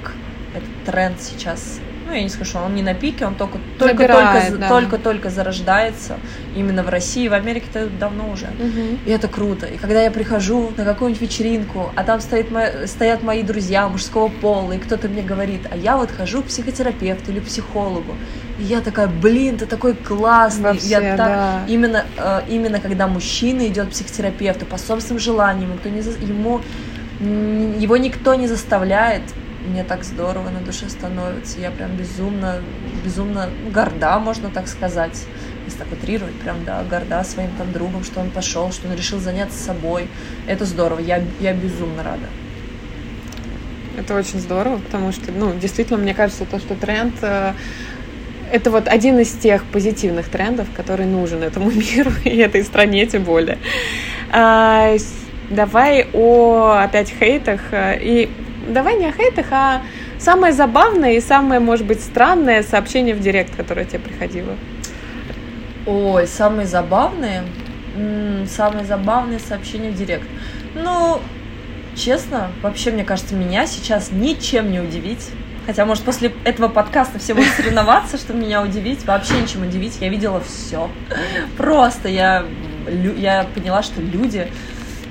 этот 0.53 0.70
тренд 0.86 1.22
сейчас, 1.22 1.80
ну, 2.05 2.13
я 2.13 2.24
не 2.24 2.30
скажу, 2.30 2.49
что 2.51 2.59
он 2.61 2.76
не 2.76 2.82
на 2.84 2.93
пике, 2.93 3.26
он 3.26 3.36
только 3.36 3.57
только 3.80 3.93
Набирает, 3.95 4.47
только, 4.49 4.57
да. 4.61 4.68
только 4.70 4.97
только 4.97 5.30
зарождается 5.30 6.18
именно 6.55 6.84
в 6.84 6.89
России, 6.89 7.28
в 7.28 7.34
Америке 7.34 7.65
это 7.74 7.88
давно 7.89 8.30
уже. 8.32 8.47
Мгм. 8.47 8.99
И 9.05 9.11
это 9.11 9.28
круто. 9.28 9.65
И 9.65 9.78
когда 9.78 10.01
я 10.01 10.09
прихожу 10.11 10.72
на 10.78 10.84
какую-нибудь 10.86 11.22
вечеринку, 11.22 11.91
а 11.95 12.03
там 12.03 12.20
стоит 12.22 12.49
мо- 12.51 12.88
стоят 12.88 13.24
мои 13.24 13.43
друзья 13.43 13.88
мужского 13.88 14.30
пола, 14.30 14.72
и 14.74 14.80
кто-то 14.80 15.07
мне 15.09 15.22
говорит, 15.22 15.61
а 15.70 15.76
я 15.78 15.97
вот 15.97 16.09
хожу 16.11 16.41
к 16.43 16.45
психотерапевту 16.47 17.32
или 17.32 17.39
психологу. 17.39 18.15
И 18.60 18.64
я 18.64 18.82
такая, 18.82 19.08
блин, 19.08 19.58
ты 19.58 19.66
такой 19.66 19.93
классный. 19.93 20.64
Вообще, 20.74 20.88
я 20.88 20.99
так... 21.16 21.18
да. 21.18 21.64
Именно, 21.68 22.05
э, 22.18 22.41
именно 22.49 22.80
когда 22.80 23.08
мужчина 23.08 23.68
идет 23.68 23.88
к 23.88 23.91
психотерапевту 23.91 24.66
по 24.66 24.78
собственным 24.78 25.20
желаниям, 25.20 25.72
ему, 25.72 25.95
не 25.95 26.01
за- 26.01 26.20
ему 26.20 26.62
его 27.20 27.97
никто 27.97 28.36
не 28.36 28.47
заставляет, 28.47 29.24
мне 29.68 29.84
так 29.84 30.03
здорово 30.03 30.49
на 30.49 30.60
душе 30.60 30.89
становится. 30.89 31.60
Я 31.60 31.72
прям 31.72 31.91
безумно, 31.95 32.62
безумно 33.03 33.49
горда, 33.74 34.20
можно 34.20 34.49
так 34.49 34.68
сказать. 34.68 35.26
Если 35.66 35.80
так 35.80 35.91
утрировать, 35.91 36.36
прям, 36.36 36.64
да, 36.64 36.82
горда 36.89 37.24
своим 37.26 37.51
там 37.58 37.74
другом, 37.74 38.03
что 38.03 38.22
он 38.22 38.30
пошел, 38.30 38.72
что 38.72 38.88
он 38.88 38.95
решил 38.95 39.20
заняться 39.20 39.62
собой. 39.62 40.08
Это 40.47 40.64
здорово, 40.66 40.99
я, 40.99 41.22
я 41.41 41.53
безумно 41.53 42.03
рада. 42.03 42.28
Это 43.97 44.16
очень 44.16 44.39
здорово, 44.39 44.78
потому 44.78 45.12
что, 45.12 45.32
ну, 45.32 45.53
действительно, 45.58 45.97
мне 45.97 46.14
кажется, 46.14 46.45
то, 46.45 46.60
что 46.60 46.76
тренд 46.76 47.16
э, 47.22 47.53
это 48.52 48.72
вот 48.72 48.88
один 48.88 49.20
из 49.20 49.32
тех 49.32 49.64
позитивных 49.66 50.30
трендов, 50.30 50.68
который 50.76 51.06
нужен 51.06 51.43
этому 51.43 51.72
миру 51.95 52.12
и 52.24 52.38
этой 52.38 52.64
стране 52.64 53.06
тем 53.06 53.24
более. 53.24 53.58
А, 54.32 54.95
давай 55.50 56.08
о 56.14 56.80
опять 56.84 57.10
хейтах. 57.10 57.62
э, 57.72 58.00
И 58.02 58.30
давай 58.68 58.98
не 58.98 59.06
о 59.08 59.12
хейтах, 59.12 59.48
а 59.52 59.82
самое 60.20 60.54
забавное 60.54 61.14
и 61.14 61.22
самое, 61.22 61.60
может 61.60 61.86
быть, 61.86 62.02
странное 62.02 62.64
сообщение 62.64 63.16
в 63.16 63.20
директ, 63.20 63.56
которое 63.56 63.86
тебе 63.86 64.00
приходило. 64.00 64.56
Ой, 65.86 66.28
самые 66.28 66.68
забавные, 66.68 67.43
самые 68.48 68.86
забавные 68.86 69.39
сообщения 69.39 69.89
в 69.89 69.95
директ. 69.95 70.28
Ну, 70.76 71.20
честно, 71.95 72.52
вообще, 72.62 72.91
мне 72.91 73.06
кажется, 73.06 73.36
меня 73.36 73.66
сейчас 73.66 74.12
ничем 74.12 74.72
не 74.72 74.80
удивить. 74.80 75.30
Хотя, 75.68 75.86
может, 75.86 76.05
после 76.05 76.32
этого 76.45 76.70
подкаста 76.70 77.20
все 77.20 77.34
будут 77.34 77.51
соревноваться, 77.51 78.18
что 78.18 78.34
меня 78.34 78.63
удивить. 78.63 79.05
Вообще 79.05 79.41
ничем 79.41 79.63
удивить. 79.63 79.97
Я 79.99 80.07
видела 80.07 80.39
все. 80.39 80.89
Просто 81.57 82.07
я, 82.07 82.45
я 82.88 83.45
поняла, 83.53 83.84
что 83.84 84.01
люди 84.01 84.47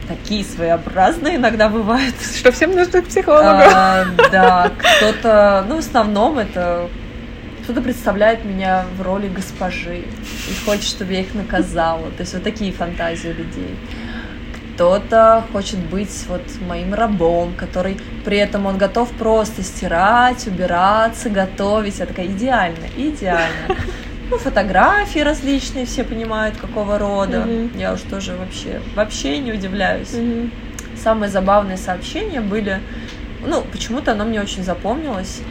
такие 0.08 0.42
своеобразные 0.44 1.36
иногда 1.36 1.68
бывают. 1.68 2.14
Что 2.38 2.52
всем 2.52 2.74
нужно 2.74 3.02
к 3.02 3.06
психологу. 3.06 3.64
А, 3.74 4.06
да, 4.32 4.72
кто-то, 4.78 5.66
ну, 5.68 5.76
в 5.76 5.80
основном 5.80 6.38
это 6.38 6.88
кто-то 7.64 7.82
представляет 7.82 8.44
меня 8.44 8.84
в 8.96 9.02
роли 9.02 9.26
госпожи 9.26 9.98
и 9.98 10.64
хочет, 10.64 10.84
чтобы 10.84 11.12
я 11.12 11.20
их 11.20 11.34
наказала. 11.34 12.10
То 12.12 12.20
есть 12.20 12.32
вот 12.32 12.44
такие 12.44 12.72
фантазии 12.72 13.28
людей. 13.28 13.76
Кто-то 14.76 15.42
хочет 15.52 15.78
быть 15.78 16.26
вот 16.28 16.42
моим 16.68 16.92
рабом, 16.92 17.54
который 17.54 17.96
при 18.26 18.36
этом 18.36 18.66
он 18.66 18.76
готов 18.76 19.10
просто 19.12 19.62
стирать, 19.62 20.46
убираться, 20.46 21.30
готовить. 21.30 21.98
Я 21.98 22.04
такая, 22.04 22.26
идеально, 22.26 22.86
идеально. 22.96 23.68
Ну, 24.28 24.38
фотографии 24.38 25.20
различные, 25.20 25.86
все 25.86 26.02
понимают, 26.02 26.56
какого 26.56 26.98
рода. 26.98 27.44
Mm-hmm. 27.46 27.78
Я 27.78 27.92
уж 27.92 28.00
тоже 28.00 28.34
вообще, 28.34 28.80
вообще 28.96 29.38
не 29.38 29.52
удивляюсь. 29.52 30.08
Mm-hmm. 30.08 30.50
Самые 31.00 31.30
забавные 31.30 31.76
сообщения 31.76 32.40
были, 32.40 32.80
ну, 33.46 33.62
почему-то 33.70 34.12
оно 34.12 34.24
мне 34.24 34.40
очень 34.40 34.64
запомнилось. 34.64 35.42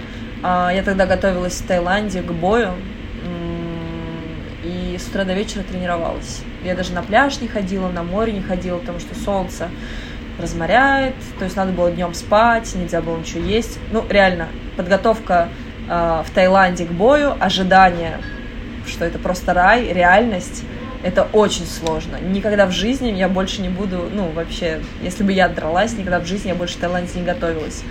А, 0.44 0.72
я 0.74 0.84
тогда 0.84 1.06
готовилась 1.06 1.54
в 1.54 1.66
Таиланде 1.66 2.22
к 2.22 2.34
бою, 2.34 2.74
и 4.66 4.98
с 5.00 5.08
утра 5.08 5.24
до 5.24 5.34
вечера 5.34 5.64
тренировалась. 5.64 6.42
Я 6.66 6.74
даже 6.76 6.94
на 6.94 7.04
пляж 7.04 7.40
не 7.42 7.48
ходила, 7.48 7.90
на 7.90 8.02
море 8.02 8.34
не 8.34 8.42
ходила, 8.42 8.80
потому 8.80 9.00
что 9.00 9.14
солнце 9.14 9.70
разморяет, 10.40 11.14
то 11.38 11.46
есть 11.46 11.56
надо 11.56 11.72
было 11.72 11.92
днем 11.92 12.16
спать, 12.16 12.74
нельзя 12.74 13.02
было 13.02 13.18
ничего 13.18 13.46
есть. 13.46 13.78
Ну, 13.92 14.04
реально, 14.10 14.48
подготовка 14.76 15.50
э, 15.88 16.24
в 16.26 16.30
Таиланде 16.34 16.86
к 16.86 16.92
бою, 16.92 17.36
ожидание, 17.40 18.20
что 18.88 19.06
это 19.06 19.20
просто 19.20 19.54
рай, 19.54 19.94
реальность, 19.94 20.64
это 21.04 21.28
очень 21.34 21.68
сложно. 21.68 22.18
Никогда 22.20 22.66
в 22.66 22.72
жизни 22.72 23.10
я 23.10 23.30
больше 23.30 23.62
не 23.62 23.70
буду, 23.70 24.10
ну, 24.12 24.32
вообще, 24.32 24.82
если 25.04 25.24
бы 25.24 25.32
я 25.32 25.48
дралась, 25.48 25.94
никогда 25.94 26.20
в 26.20 26.26
жизни 26.26 26.50
я 26.50 26.56
больше 26.56 26.78
в 26.78 26.80
Таиланде 26.80 27.12
не 27.20 27.24
готовилась 27.24 27.84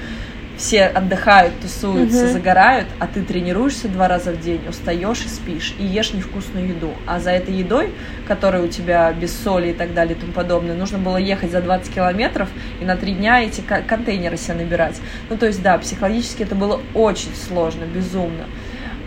все 0.56 0.84
отдыхают, 0.86 1.58
тусуются, 1.60 2.24
угу. 2.24 2.32
загорают, 2.32 2.86
а 2.98 3.06
ты 3.06 3.22
тренируешься 3.22 3.88
два 3.88 4.08
раза 4.08 4.32
в 4.32 4.40
день, 4.40 4.60
устаешь 4.68 5.24
и 5.24 5.28
спишь, 5.28 5.74
и 5.78 5.84
ешь 5.84 6.12
невкусную 6.12 6.68
еду. 6.68 6.90
А 7.06 7.20
за 7.20 7.30
этой 7.30 7.54
едой, 7.54 7.92
которая 8.26 8.62
у 8.62 8.68
тебя 8.68 9.12
без 9.12 9.36
соли 9.36 9.70
и 9.70 9.72
так 9.72 9.94
далее 9.94 10.16
и 10.16 10.20
тому 10.20 10.32
подобное, 10.32 10.74
нужно 10.74 10.98
было 10.98 11.16
ехать 11.16 11.50
за 11.50 11.60
20 11.60 11.92
километров 11.92 12.48
и 12.80 12.84
на 12.84 12.96
три 12.96 13.12
дня 13.12 13.42
эти 13.42 13.60
контейнеры 13.60 14.36
себе 14.36 14.54
набирать. 14.54 15.00
Ну, 15.28 15.36
то 15.36 15.46
есть, 15.46 15.62
да, 15.62 15.76
психологически 15.78 16.42
это 16.42 16.54
было 16.54 16.80
очень 16.94 17.34
сложно, 17.34 17.84
безумно. 17.84 18.44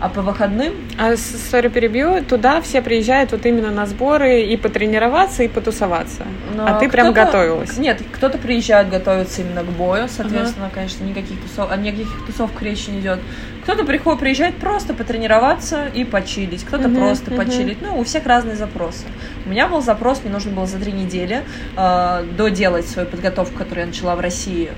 А 0.00 0.08
по 0.08 0.22
выходным? 0.22 0.74
А, 0.96 1.16
сори, 1.16 1.68
перебью, 1.68 2.24
туда 2.24 2.60
все 2.60 2.82
приезжают 2.82 3.32
вот 3.32 3.44
именно 3.46 3.70
на 3.70 3.84
сборы 3.86 4.42
и 4.42 4.56
потренироваться, 4.56 5.42
и 5.42 5.48
потусоваться. 5.48 6.24
Но 6.54 6.66
а 6.66 6.78
ты 6.78 6.88
прям 6.88 7.12
готовилась? 7.12 7.76
Нет, 7.78 8.00
кто-то 8.12 8.38
приезжает 8.38 8.90
готовиться 8.90 9.42
именно 9.42 9.62
к 9.62 9.70
бою, 9.70 10.06
соответственно, 10.08 10.66
uh-huh. 10.66 10.74
конечно, 10.74 11.02
никаких 11.04 11.40
тусов, 11.40 11.72
о 11.72 11.76
никаких 11.76 12.26
тусовках 12.26 12.62
речи 12.62 12.90
не 12.90 13.00
идет. 13.00 13.18
Кто-то 13.64 13.84
приходит, 13.84 14.20
приезжает 14.20 14.56
просто 14.56 14.94
потренироваться 14.94 15.86
и 15.92 16.04
почилить, 16.04 16.64
кто-то 16.64 16.88
uh-huh, 16.88 16.96
просто 16.96 17.30
uh-huh. 17.32 17.44
почилить. 17.44 17.78
Ну, 17.82 17.98
у 17.98 18.04
всех 18.04 18.24
разные 18.24 18.54
запросы. 18.54 19.04
У 19.46 19.48
меня 19.48 19.66
был 19.66 19.82
запрос, 19.82 20.22
мне 20.22 20.32
нужно 20.32 20.52
было 20.52 20.66
за 20.66 20.78
три 20.78 20.92
недели 20.92 21.42
э, 21.76 22.24
доделать 22.36 22.88
свою 22.88 23.08
подготовку, 23.08 23.58
которую 23.58 23.80
я 23.80 23.86
начала 23.86 24.14
в 24.14 24.20
России 24.20 24.70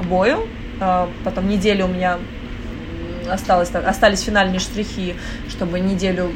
к 0.00 0.04
бою. 0.06 0.48
Э, 0.80 1.08
потом 1.24 1.48
неделю 1.48 1.84
у 1.84 1.88
меня 1.88 2.18
осталось, 3.30 3.70
остались 3.70 4.20
финальные 4.20 4.60
штрихи, 4.60 5.16
чтобы 5.48 5.80
неделю 5.80 6.32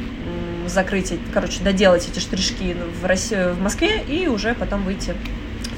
закрыть, 0.67 1.13
короче, 1.33 1.63
доделать 1.63 2.07
эти 2.09 2.19
штришки 2.19 2.75
в, 3.01 3.05
России, 3.05 3.51
в 3.53 3.61
Москве 3.61 4.03
и 4.03 4.27
уже 4.27 4.53
потом 4.53 4.83
выйти 4.83 5.13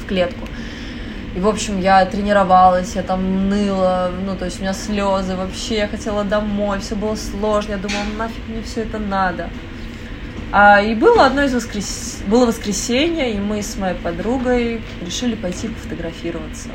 в 0.03 0.07
клетку. 0.07 0.47
И, 1.36 1.39
в 1.39 1.47
общем, 1.47 1.80
я 1.80 2.05
тренировалась, 2.05 2.95
я 2.95 3.03
там 3.03 3.49
ныла, 3.49 4.12
ну, 4.26 4.36
то 4.36 4.45
есть 4.45 4.60
у 4.60 4.62
меня 4.62 4.74
слезы 4.74 5.36
вообще, 5.36 5.78
я 5.78 5.88
хотела 5.88 6.24
домой, 6.24 6.80
все 6.80 6.95
было 6.95 7.16
сложно, 7.16 7.74
я 7.74 7.78
думала, 7.78 8.03
нафиг 8.18 8.47
мне 8.47 8.64
все 8.64 8.82
это 8.82 8.97
надо. 8.97 9.49
А, 10.51 10.82
и 10.82 10.95
было 10.95 11.28
одно 11.28 11.43
из 11.43 11.53
воскрес... 11.53 12.22
было 12.26 12.47
воскресенье, 12.47 13.32
и 13.34 13.39
мы 13.39 13.62
с 13.62 13.78
моей 13.78 13.95
подругой 13.95 14.82
решили 15.05 15.36
пойти 15.36 15.68
пофотографироваться 15.68 16.70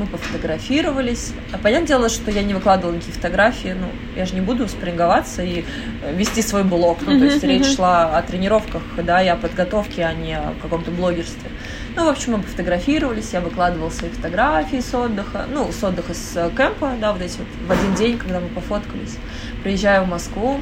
мы 0.00 0.06
пофотографировались. 0.06 1.32
А 1.52 1.58
понятное 1.58 1.88
дело, 1.88 2.08
что 2.08 2.30
я 2.30 2.42
не 2.42 2.54
выкладывала 2.54 2.94
никакие 2.94 3.14
фотографии, 3.14 3.76
ну, 3.78 3.88
я 4.16 4.24
же 4.24 4.34
не 4.34 4.40
буду 4.40 4.66
спринговаться 4.68 5.42
и 5.42 5.64
вести 6.12 6.42
свой 6.42 6.64
блог. 6.64 6.98
Ну, 7.02 7.18
то 7.18 7.24
есть 7.24 7.42
речь 7.44 7.76
шла 7.76 8.16
о 8.16 8.22
тренировках, 8.22 8.82
да, 9.04 9.22
и 9.22 9.28
о 9.28 9.36
подготовке, 9.36 10.04
а 10.04 10.12
не 10.14 10.34
о 10.34 10.54
каком-то 10.62 10.90
блогерстве. 10.90 11.50
Ну, 11.96 12.06
в 12.06 12.08
общем, 12.08 12.32
мы 12.32 12.42
пофотографировались, 12.42 13.32
я 13.32 13.40
выкладывала 13.40 13.90
свои 13.90 14.10
фотографии 14.10 14.80
с 14.80 14.94
отдыха, 14.94 15.46
ну, 15.52 15.70
с 15.72 15.82
отдыха 15.82 16.14
с 16.14 16.36
э, 16.36 16.50
кемпа, 16.56 16.92
да, 17.00 17.12
вот 17.12 17.20
эти 17.20 17.36
вот 17.36 17.48
в 17.66 17.70
один 17.70 17.94
день, 17.94 18.16
когда 18.16 18.40
мы 18.40 18.48
пофоткались. 18.48 19.16
Приезжаю 19.62 20.04
в 20.04 20.08
Москву, 20.08 20.60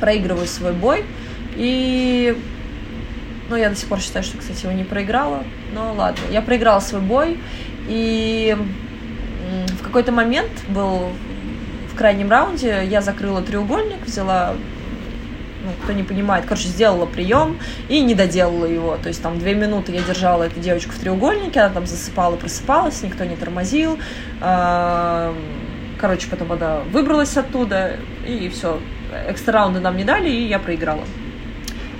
проигрываю 0.00 0.46
свой 0.46 0.72
бой, 0.72 1.04
и 1.56 2.36
ну, 3.50 3.56
я 3.56 3.68
до 3.68 3.76
сих 3.76 3.88
пор 3.88 4.00
считаю, 4.00 4.24
что, 4.24 4.38
кстати, 4.38 4.64
его 4.64 4.72
не 4.72 4.84
проиграла. 4.84 5.44
Но 5.74 5.92
ладно, 5.92 6.20
я 6.30 6.40
проиграла 6.40 6.80
свой 6.80 7.02
бой. 7.02 7.38
И 7.88 8.56
в 9.78 9.82
какой-то 9.82 10.12
момент 10.12 10.50
был 10.68 11.10
в 11.92 11.96
крайнем 11.96 12.30
раунде, 12.30 12.84
я 12.86 13.00
закрыла 13.02 13.42
треугольник, 13.42 14.04
взяла 14.04 14.54
ну, 15.64 15.70
кто 15.82 15.92
не 15.94 16.02
понимает, 16.02 16.44
короче, 16.44 16.68
сделала 16.68 17.06
прием 17.06 17.58
и 17.88 18.00
не 18.00 18.14
доделала 18.14 18.66
его. 18.66 18.98
То 19.02 19.08
есть 19.08 19.22
там 19.22 19.38
две 19.38 19.54
минуты 19.54 19.92
я 19.92 20.02
держала 20.02 20.44
эту 20.44 20.60
девочку 20.60 20.92
в 20.92 20.98
треугольнике, 20.98 21.60
она 21.60 21.72
там 21.72 21.86
засыпала, 21.86 22.36
просыпалась, 22.36 23.02
никто 23.02 23.24
не 23.24 23.34
тормозил. 23.34 23.98
А, 24.40 25.34
короче, 25.98 26.28
потом 26.28 26.52
она 26.52 26.80
выбралась 26.92 27.36
оттуда, 27.36 27.96
и 28.26 28.48
все. 28.50 28.78
Экстра 29.28 29.54
раунды 29.54 29.80
нам 29.80 29.96
не 29.96 30.04
дали, 30.04 30.28
и 30.28 30.46
я 30.46 30.58
проиграла. 30.58 31.04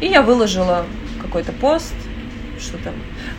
И 0.01 0.07
я 0.07 0.21
выложила 0.21 0.85
какой-то 1.23 1.53
пост, 1.53 1.95
что 2.59 2.77
там 2.79 2.93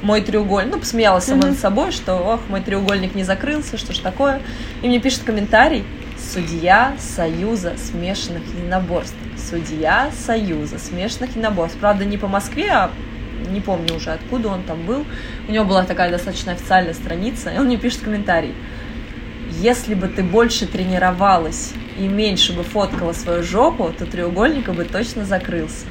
мой 0.06 0.22
треугольник, 0.22 0.72
ну, 0.72 0.80
посмеялась 0.80 1.24
сама 1.24 1.48
над 1.48 1.58
собой, 1.58 1.92
что, 1.92 2.14
ох, 2.14 2.42
мой 2.48 2.62
треугольник 2.62 3.16
не 3.16 3.24
закрылся, 3.24 3.76
что 3.76 3.92
ж 3.92 3.98
такое. 3.98 4.40
И 4.84 4.88
мне 4.88 5.00
пишет 5.00 5.24
комментарий, 5.24 5.84
судья 6.32 6.96
Союза 7.00 7.74
смешанных 7.76 8.44
единоборств. 8.56 9.16
Судья 9.50 10.12
Союза 10.16 10.78
смешанных 10.78 11.32
единоборств. 11.32 11.80
Правда, 11.80 12.06
не 12.06 12.18
по 12.20 12.28
Москве, 12.28 12.70
а 12.70 12.92
не 13.50 13.62
помню 13.62 13.96
уже, 13.96 14.12
откуда 14.12 14.50
он 14.50 14.62
там 14.62 14.86
был. 14.86 15.06
У 15.48 15.52
него 15.52 15.66
была 15.66 15.84
такая 15.84 16.12
достаточно 16.12 16.52
официальная 16.52 16.94
страница, 16.94 17.50
и 17.50 17.58
он 17.58 17.66
мне 17.66 17.78
пишет 17.78 18.02
комментарий. 18.02 18.54
Если 19.60 19.96
бы 19.96 20.08
ты 20.08 20.22
больше 20.22 20.68
тренировалась 20.68 21.74
и 21.98 22.08
меньше 22.08 22.54
бы 22.54 22.62
фоткала 22.62 23.14
свою 23.14 23.42
жопу, 23.42 23.92
то 23.98 24.06
треугольник 24.06 24.70
бы 24.70 24.84
точно 24.84 25.26
закрылся. 25.26 25.88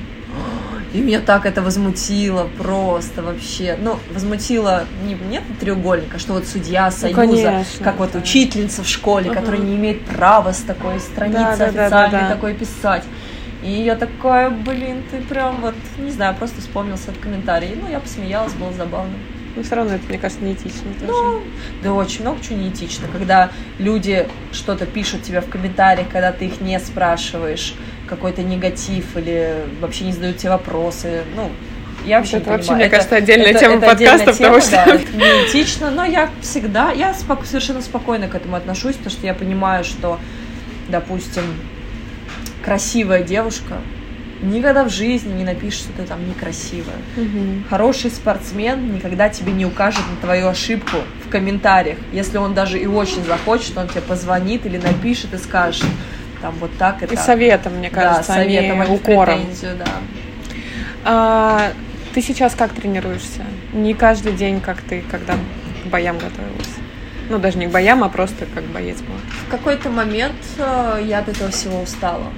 И 0.95 1.01
меня 1.01 1.21
так 1.21 1.45
это 1.45 1.61
возмутило 1.61 2.49
просто 2.57 3.21
вообще. 3.21 3.77
Ну, 3.81 3.99
возмутило 4.13 4.85
не 5.05 5.15
нет 5.15 5.43
треугольника, 5.59 6.21
что 6.21 6.35
вот 6.35 6.47
судья 6.47 6.87
ну, 6.87 6.93
Союза, 6.93 7.21
ну, 7.21 7.27
конечно, 7.27 7.85
как 7.85 7.99
вот 7.99 8.13
да. 8.13 8.21
учительница 8.21 8.85
в 8.85 8.89
школе, 8.89 9.31
uh 9.31 9.35
которая 9.35 9.61
не 9.61 9.75
имеет 9.75 10.05
права 10.05 10.53
с 10.53 10.61
такой 10.61 11.01
страницы 11.01 11.41
да, 11.41 11.57
да, 11.57 11.65
официальной 11.65 11.91
да, 11.91 12.09
да, 12.11 12.29
да. 12.29 12.35
такой 12.35 12.55
писать. 12.55 13.03
И 13.65 13.73
я 13.73 13.97
такая, 13.97 14.51
блин, 14.51 15.03
ты 15.11 15.21
прям 15.21 15.63
вот, 15.63 15.75
не 15.99 16.13
знаю, 16.13 16.37
просто 16.37 16.61
вспомнился 16.61 17.11
этот 17.11 17.23
комментарий. 17.23 17.75
Ну, 17.75 17.91
я 17.91 17.99
посмеялась, 17.99 18.53
было 18.53 18.73
забавно. 18.73 19.15
Но 19.57 19.63
все 19.63 19.75
равно 19.75 19.95
это, 19.95 20.05
мне 20.09 20.19
кажется, 20.19 20.45
неэтично 20.45 20.93
тоже. 21.01 21.13
Ну, 21.13 21.43
да 21.83 21.93
очень 21.93 22.23
много 22.23 22.41
чего 22.43 22.57
неэтично. 22.57 23.09
Когда 23.11 23.51
люди 23.79 24.29
что-то 24.53 24.87
пишут 24.87 25.23
тебе 25.23 25.41
в 25.41 25.49
комментариях, 25.49 26.09
когда 26.09 26.31
ты 26.31 26.47
их 26.47 26.61
не 26.61 26.79
спрашиваешь, 26.79 27.75
какой-то 28.09 28.43
негатив 28.43 29.17
или 29.17 29.65
вообще 29.81 30.05
не 30.05 30.13
задают 30.13 30.37
тебе 30.37 30.51
вопросы. 30.51 31.23
Ну, 31.37 31.51
я 32.05 32.19
вообще 32.19 32.37
это 32.37 32.51
не 32.51 32.57
вообще, 32.57 32.75
мне 32.75 32.89
кажется, 32.89 33.17
отдельная 33.17 33.51
это, 33.51 33.61
тема 33.61 33.75
это 33.77 33.87
подкаста, 33.87 34.33
тема, 34.33 34.59
потому 34.59 34.61
что 34.61 34.85
да, 34.87 35.17
неэтично, 35.17 35.91
но 35.91 36.05
я 36.05 36.29
всегда, 36.43 36.93
я 36.93 37.15
споко, 37.15 37.47
совершенно 37.47 37.81
спокойно 37.81 38.29
к 38.29 38.35
этому 38.35 38.57
отношусь, 38.57 38.97
потому 38.97 39.11
что 39.11 39.27
я 39.27 39.35
понимаю, 39.35 39.85
что, 39.85 40.19
допустим, 40.89 41.45
красивая 42.63 43.23
девушка 43.23 43.77
никогда 44.43 44.85
в 44.85 44.91
жизни 44.91 45.33
не 45.33 45.45
напишет, 45.45 45.81
что 45.81 45.93
ты 45.93 46.03
там 46.03 46.29
некрасивая. 46.29 46.97
Угу. 47.17 47.69
Хороший 47.71 48.11
спортсмен 48.11 48.95
никогда 48.95 49.29
тебе 49.29 49.53
не 49.53 49.65
укажет 49.65 50.03
на 50.11 50.21
твою 50.21 50.49
ошибку 50.49 50.99
в 51.25 51.31
комментариях. 51.31 51.99
Если 52.13 52.37
он 52.37 52.53
даже 52.53 52.79
и 52.79 52.87
очень 52.87 53.25
захочет, 53.25 53.77
он 53.79 53.89
тебе 53.89 54.03
позвонит 54.03 54.67
или 54.67 54.77
напишет 54.77 55.33
и 55.33 55.39
скажет, 55.39 55.87
там 56.45 56.55
вот 56.61 56.77
так 56.77 57.03
и, 57.03 57.07
и 57.07 57.09
так. 57.09 57.19
советом, 57.19 57.79
мне 57.79 57.89
кажется, 57.89 58.29
да, 58.29 58.41
советом, 58.41 58.83
а 58.83 58.87
не 58.87 58.95
укором. 58.95 59.41
Да. 59.79 59.87
А, 61.03 61.73
ты 62.13 62.21
сейчас 62.21 62.55
как 62.55 62.75
тренируешься? 62.75 63.45
Не 63.73 63.95
каждый 63.95 64.35
день, 64.35 64.61
как 64.61 64.83
ты, 64.83 65.03
когда 65.11 65.37
к 65.83 65.87
боям 65.87 66.19
готовилась? 66.19 66.75
Ну, 67.31 67.39
даже 67.39 67.57
не 67.57 67.67
к 67.67 67.71
боям, 67.71 68.05
а 68.05 68.11
просто 68.11 68.45
как 68.55 68.65
боец 68.65 68.99
был. 69.01 69.15
В 69.47 69.51
какой-то 69.51 69.89
момент 69.89 70.37
э, 70.59 71.03
я 71.07 71.21
от 71.21 71.31
этого 71.31 71.51
всего 71.51 71.81
устала. 71.81 72.31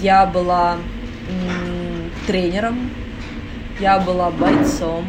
Я 0.00 0.24
была 0.24 0.76
тренером, 2.28 2.90
я 3.80 3.98
была 3.98 4.30
бойцом, 4.30 5.04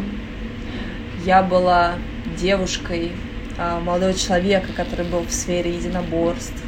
я 1.24 1.44
была 1.44 1.92
девушкой, 2.36 3.12
э, 3.60 3.80
молодого 3.80 4.16
человека, 4.16 4.70
который 4.76 5.06
был 5.06 5.20
в 5.20 5.32
сфере 5.32 5.70
единоборств. 5.76 6.65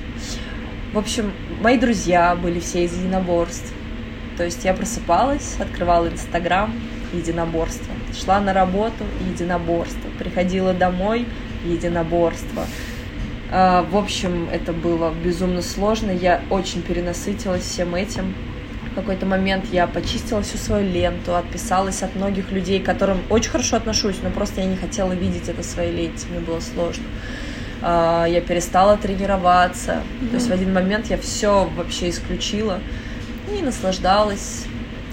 В 0.98 1.00
общем, 1.00 1.32
мои 1.62 1.78
друзья 1.78 2.36
были 2.36 2.60
все 2.60 2.86
из 2.86 2.98
единоборств. 2.98 3.72
То 4.36 4.44
есть 4.44 4.66
я 4.66 4.74
просыпалась, 4.74 5.56
открывала 5.60 6.08
Инстаграм, 6.08 6.74
единоборство. 7.14 7.94
Шла 8.20 8.40
на 8.40 8.52
работу– 8.52 9.04
единоборство. 9.32 10.10
Приходила 10.18 10.74
домой– 10.74 11.28
единоборство. 11.66 12.66
А, 13.52 13.84
в 13.84 13.96
общем, 13.96 14.50
это 14.52 14.74
было 14.74 15.14
безумно 15.24 15.62
сложно. 15.62 16.10
Я 16.10 16.42
очень 16.50 16.82
перенасытилась 16.82 17.62
всем 17.62 17.94
этим. 17.94 18.34
В 18.92 18.96
какой-то 18.96 19.28
момент 19.28 19.66
я 19.72 19.86
почистила 19.86 20.42
всю 20.42 20.58
свою 20.58 20.92
ленту, 20.92 21.36
отписалась 21.36 22.02
от 22.02 22.16
многих 22.16 22.52
людей, 22.52 22.80
к 22.80 22.86
которым 22.88 23.20
очень 23.30 23.52
хорошо 23.52 23.78
отношусь, 23.78 24.16
но 24.24 24.32
просто 24.32 24.62
я 24.62 24.66
не 24.66 24.78
хотела 24.78 25.12
видеть 25.12 25.48
это 25.48 25.62
своей 25.62 25.96
ленте, 25.96 26.26
мне 26.32 26.40
было 26.40 26.60
сложно. 26.60 27.04
А, 27.82 28.26
я 28.26 28.42
перестала 28.42 28.98
тренироваться. 28.98 29.92
Mm-hmm. 29.92 30.30
То 30.30 30.36
есть 30.36 30.50
в 30.50 30.52
один 30.54 30.74
момент 30.74 31.08
я 31.08 31.18
все 31.18 31.70
вообще 31.76 32.10
исключила 32.10 32.80
и 33.56 33.62
наслаждалась. 33.62 34.66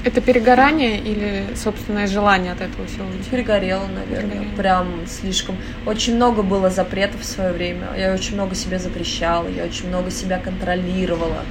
Это 0.05 0.21
перегорание 0.21 0.99
или 1.01 1.47
собственное 1.57 2.07
желание 2.07 2.53
от 2.53 2.61
этого 2.61 2.87
всего? 2.87 3.07
Перегорела, 3.31 3.87
наверное. 3.87 4.31
Перегорела. 4.31 4.57
Прям 4.57 5.07
слишком. 5.07 5.57
Очень 5.87 6.17
много 6.17 6.43
было 6.43 6.69
запретов 6.69 7.23
в 7.23 7.25
свое 7.25 7.53
время. 7.53 7.87
Я 7.97 8.13
очень 8.13 8.35
много 8.35 8.55
себе 8.55 8.79
запрещала, 8.79 9.49
я 9.49 9.65
очень 9.65 9.89
много 9.89 10.11
себя 10.11 10.39
контролировала. 10.39 11.43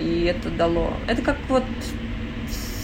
И 0.00 0.24
это 0.24 0.48
дало. 0.50 0.92
Это 1.08 1.22
как 1.22 1.38
вот 1.48 1.64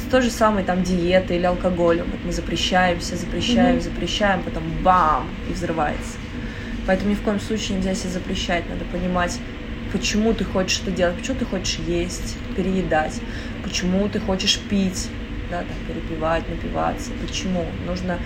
то 0.09 0.21
же 0.23 0.31
самое 0.31 0.65
там 0.65 0.83
диета 0.83 1.35
или 1.35 1.45
алкоголем. 1.45 2.07
Вот 2.11 2.21
мы 2.25 2.33
запрещаемся, 2.33 3.17
запрещаем, 3.17 3.77
mm-hmm. 3.77 3.83
запрещаем, 3.83 4.43
потом 4.43 4.63
бам, 4.83 5.29
и 5.49 5.53
взрывается. 5.53 6.19
Поэтому 6.87 7.11
ни 7.11 7.15
в 7.15 7.23
коем 7.23 7.41
случае 7.41 7.77
нельзя 7.79 7.95
себе 7.95 8.11
запрещать. 8.11 8.65
Надо 8.69 8.85
понимать, 8.87 9.39
почему 9.93 10.33
ты 10.33 10.45
хочешь 10.45 10.81
это 10.83 10.91
делать, 10.91 11.17
почему 11.17 11.39
ты 11.39 11.45
хочешь 11.45 11.79
есть, 11.87 12.37
переедать, 12.57 13.21
почему 13.63 14.09
ты 14.09 14.21
хочешь 14.21 14.59
пить, 14.59 15.09
да, 15.51 15.59
там, 15.59 15.77
перепивать, 15.87 16.49
напиваться, 16.49 17.11
почему. 17.27 17.65
Нужно 17.87 18.19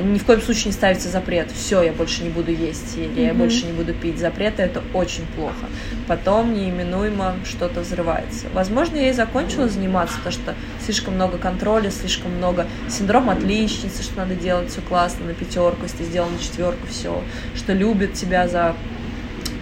ни 0.00 0.18
в 0.18 0.24
коем 0.24 0.40
случае 0.40 0.66
не 0.66 0.72
ставится 0.72 1.08
запрет. 1.08 1.50
Все, 1.52 1.82
я 1.82 1.92
больше 1.92 2.22
не 2.22 2.28
буду 2.28 2.50
есть, 2.50 2.96
или 2.96 3.06
mm-hmm. 3.06 3.26
я 3.26 3.34
больше 3.34 3.66
не 3.66 3.72
буду 3.72 3.94
пить. 3.94 4.18
Запреты 4.18 4.62
это 4.62 4.82
очень 4.94 5.24
плохо. 5.36 5.66
Потом 6.06 6.54
неименуемо 6.54 7.36
что-то 7.44 7.80
взрывается. 7.80 8.46
Возможно, 8.52 8.96
я 8.96 9.10
и 9.10 9.12
закончила 9.12 9.68
заниматься, 9.68 10.16
потому 10.18 10.32
что 10.32 10.54
слишком 10.84 11.14
много 11.14 11.38
контроля, 11.38 11.90
слишком 11.90 12.32
много 12.32 12.66
синдром 12.88 13.30
отличницы, 13.30 14.02
что 14.02 14.18
надо 14.18 14.34
делать 14.34 14.70
все 14.70 14.80
классно 14.80 15.26
на 15.26 15.34
пятерку, 15.34 15.84
если 15.84 15.98
ты 15.98 16.04
сделал 16.04 16.28
на 16.28 16.38
четверку 16.38 16.86
все, 16.88 17.22
что 17.54 17.72
любит 17.72 18.14
тебя 18.14 18.48
за 18.48 18.74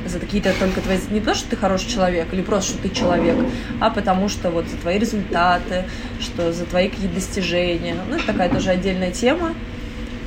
за 0.06 0.18
какие-то 0.18 0.52
только 0.60 0.82
твои... 0.82 0.98
Не 1.10 1.20
потому, 1.20 1.36
что 1.36 1.48
ты 1.48 1.56
хороший 1.56 1.88
человек 1.88 2.26
или 2.32 2.42
просто, 2.42 2.72
что 2.72 2.82
ты 2.82 2.90
человек, 2.90 3.36
а 3.80 3.88
потому 3.88 4.28
что 4.28 4.50
вот 4.50 4.68
за 4.68 4.76
твои 4.76 4.98
результаты, 4.98 5.84
что 6.20 6.52
за 6.52 6.66
твои 6.66 6.88
какие-то 6.88 7.14
достижения. 7.14 7.96
Ну, 8.08 8.16
это 8.16 8.26
такая 8.26 8.50
тоже 8.50 8.70
отдельная 8.70 9.10
тема. 9.10 9.54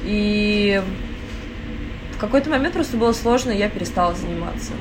И 0.07 0.81
в 2.13 2.17
какой-то 2.17 2.49
момент 2.49 2.73
просто 2.73 2.97
было 2.97 3.11
сложно, 3.11 3.51
и 3.51 3.57
я 3.57 3.69
перестала 3.69 4.15
заниматься. 4.15 4.71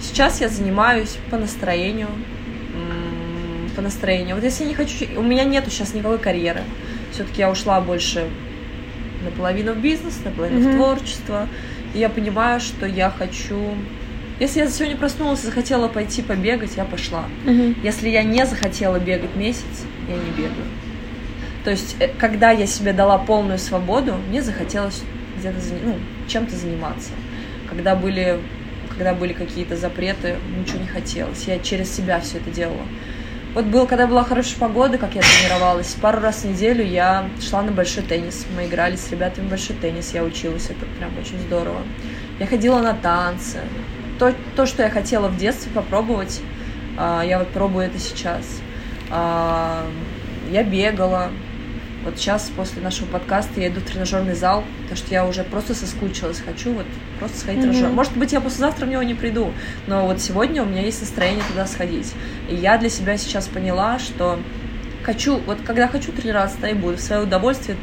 Сейчас 0.00 0.40
я 0.40 0.48
занимаюсь 0.48 1.16
по 1.30 1.36
настроению, 1.36 2.08
по 3.74 3.82
настроению. 3.82 4.36
Вот 4.36 4.44
если 4.44 4.62
я 4.62 4.68
не 4.68 4.74
хочу, 4.74 5.06
у 5.16 5.22
меня 5.22 5.44
нету 5.44 5.70
сейчас 5.70 5.94
никакой 5.94 6.18
карьеры. 6.18 6.62
Все-таки 7.12 7.40
я 7.40 7.50
ушла 7.50 7.80
больше 7.80 8.28
наполовину 9.24 9.72
в 9.72 9.78
бизнес, 9.78 10.20
наполовину 10.24 10.60
mm-hmm. 10.60 10.72
в 10.72 10.76
творчество. 10.76 11.48
И 11.94 11.98
я 11.98 12.08
понимаю, 12.08 12.60
что 12.60 12.86
я 12.86 13.10
хочу. 13.10 13.74
Если 14.38 14.60
я 14.60 14.68
сегодня 14.68 14.96
проснулась 14.96 15.42
и 15.42 15.46
захотела 15.46 15.88
пойти 15.88 16.22
побегать, 16.22 16.76
я 16.76 16.84
пошла. 16.84 17.24
Mm-hmm. 17.44 17.78
Если 17.82 18.08
я 18.08 18.22
не 18.22 18.46
захотела 18.46 19.00
бегать 19.00 19.34
месяц, 19.34 19.84
я 20.08 20.14
не 20.14 20.30
бегаю. 20.30 20.64
То 21.68 21.72
есть, 21.72 21.96
э, 22.00 22.08
когда 22.18 22.50
я 22.50 22.66
себе 22.66 22.94
дала 22.94 23.18
полную 23.18 23.58
свободу, 23.58 24.14
мне 24.14 24.40
захотелось 24.40 25.02
где-то 25.36 25.58
ну, 25.84 25.96
чем-то 26.26 26.56
заниматься. 26.56 27.10
Когда 27.68 27.94
были, 27.94 28.40
когда 28.88 29.12
были 29.12 29.34
какие-то 29.34 29.76
запреты, 29.76 30.36
ничего 30.58 30.78
не 30.78 30.86
хотелось. 30.86 31.46
Я 31.46 31.58
через 31.58 31.94
себя 31.94 32.20
все 32.20 32.38
это 32.38 32.50
делала. 32.50 32.86
Вот 33.52 33.66
был, 33.66 33.86
когда 33.86 34.06
была 34.06 34.24
хорошая 34.24 34.58
погода, 34.58 34.96
как 34.96 35.14
я 35.14 35.20
тренировалась, 35.20 35.92
пару 36.00 36.22
раз 36.22 36.36
в 36.36 36.44
неделю 36.46 36.82
я 36.82 37.28
шла 37.38 37.60
на 37.60 37.70
большой 37.70 38.02
теннис. 38.02 38.46
Мы 38.56 38.64
играли 38.64 38.96
с 38.96 39.10
ребятами 39.10 39.44
в 39.44 39.50
большой 39.50 39.76
теннис, 39.76 40.14
я 40.14 40.24
училась, 40.24 40.70
это 40.70 40.86
прям 40.98 41.10
очень 41.20 41.38
здорово. 41.38 41.82
Я 42.40 42.46
ходила 42.46 42.80
на 42.80 42.94
танцы. 42.94 43.58
То, 44.18 44.32
то 44.56 44.64
что 44.64 44.84
я 44.84 44.88
хотела 44.88 45.28
в 45.28 45.36
детстве 45.36 45.70
попробовать, 45.70 46.40
а, 46.96 47.20
я 47.20 47.38
вот 47.38 47.48
пробую 47.48 47.84
это 47.84 47.98
сейчас. 47.98 48.62
А, 49.10 49.86
я 50.50 50.62
бегала, 50.64 51.30
вот 52.08 52.18
сейчас, 52.18 52.50
после 52.56 52.80
нашего 52.80 53.06
подкаста, 53.06 53.60
я 53.60 53.68
иду 53.68 53.80
в 53.80 53.84
тренажерный 53.84 54.34
зал, 54.34 54.64
потому 54.82 54.96
что 54.96 55.12
я 55.12 55.26
уже 55.26 55.44
просто 55.44 55.74
соскучилась. 55.74 56.40
Хочу 56.40 56.72
вот 56.72 56.86
просто 57.18 57.38
сходить 57.38 57.64
mm-hmm. 57.64 57.68
в 57.68 57.72
тренажер. 57.72 57.90
Может 57.90 58.16
быть, 58.16 58.32
я 58.32 58.40
послезавтра 58.40 58.86
в 58.86 58.88
него 58.88 59.02
не 59.02 59.12
приду, 59.12 59.52
но 59.86 60.06
вот 60.06 60.20
сегодня 60.20 60.62
у 60.62 60.66
меня 60.66 60.82
есть 60.82 61.02
настроение 61.02 61.44
туда 61.46 61.66
сходить. 61.66 62.14
И 62.48 62.54
я 62.54 62.78
для 62.78 62.88
себя 62.88 63.18
сейчас 63.18 63.46
поняла, 63.46 63.98
что 63.98 64.38
хочу, 65.02 65.36
вот 65.36 65.58
когда 65.66 65.86
хочу 65.86 66.10
тренироваться, 66.12 66.56
да 66.62 66.70
и 66.70 66.74
буду 66.74 66.96
в 66.96 67.00
свое 67.00 67.22
удовольствие 67.22 67.76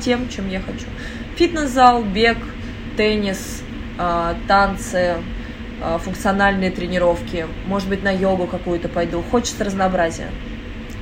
тем, 0.00 0.28
чем 0.28 0.48
я 0.48 0.60
хочу. 0.60 0.86
Фитнес-зал, 1.36 2.02
бег, 2.02 2.38
теннис, 2.96 3.62
э, 3.96 4.34
танцы, 4.48 5.14
э, 5.80 5.98
функциональные 6.02 6.72
тренировки, 6.72 7.46
может 7.66 7.88
быть, 7.88 8.02
на 8.02 8.10
йогу 8.10 8.48
какую-то 8.48 8.88
пойду. 8.88 9.22
Хочется 9.22 9.62
разнообразия 9.62 10.30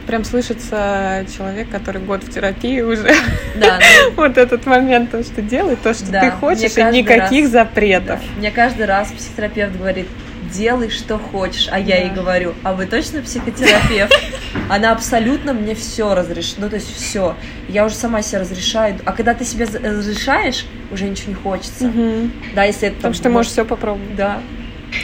прям 0.07 0.25
слышится 0.25 1.25
человек, 1.37 1.69
который 1.71 2.01
год 2.01 2.25
в 2.25 2.31
терапии 2.31 2.81
уже. 2.81 3.13
Да. 3.57 3.79
Ну, 4.05 4.13
вот 4.17 4.39
этот 4.39 4.67
момент, 4.67 5.11
то, 5.11 5.23
что 5.23 5.43
делай 5.43 5.77
то, 5.77 5.95
что 5.95 6.07
ты 6.07 6.31
хочешь, 6.31 6.77
и 6.77 6.83
никаких 6.83 7.49
запретов. 7.49 8.21
Мне 8.37 8.51
каждый 8.51 8.87
раз 8.87 9.13
психотерапевт 9.13 9.77
говорит, 9.77 10.07
делай, 10.53 10.91
что 10.91 11.19
хочешь. 11.19 11.69
А 11.71 11.79
я 11.79 11.99
ей 11.99 12.11
говорю, 12.11 12.55
а 12.63 12.73
вы 12.73 12.87
точно 12.87 13.23
психотерапевт? 13.23 14.13
Она 14.69 14.93
абсолютно 14.93 15.53
мне 15.53 15.75
все 15.75 16.15
разрешит. 16.15 16.57
Ну, 16.59 16.69
то 16.69 16.77
есть 16.77 16.95
все. 16.95 17.37
Я 17.69 17.85
уже 17.85 17.95
сама 17.95 18.23
себе 18.23 18.41
разрешаю. 18.41 18.99
А 19.05 19.13
когда 19.13 19.35
ты 19.35 19.45
себе 19.45 19.65
разрешаешь, 19.65 20.67
уже 20.91 21.09
ничего 21.09 21.31
не 21.31 21.35
хочется. 21.35 21.87
Угу. 21.87 22.31
Да, 22.55 22.65
если 22.65 22.89
это... 22.89 22.97
Потому 22.97 23.15
что 23.15 23.23
ты 23.25 23.29
можешь 23.31 23.53
все 23.53 23.65
попробовать. 23.65 24.17
Да. 24.17 24.41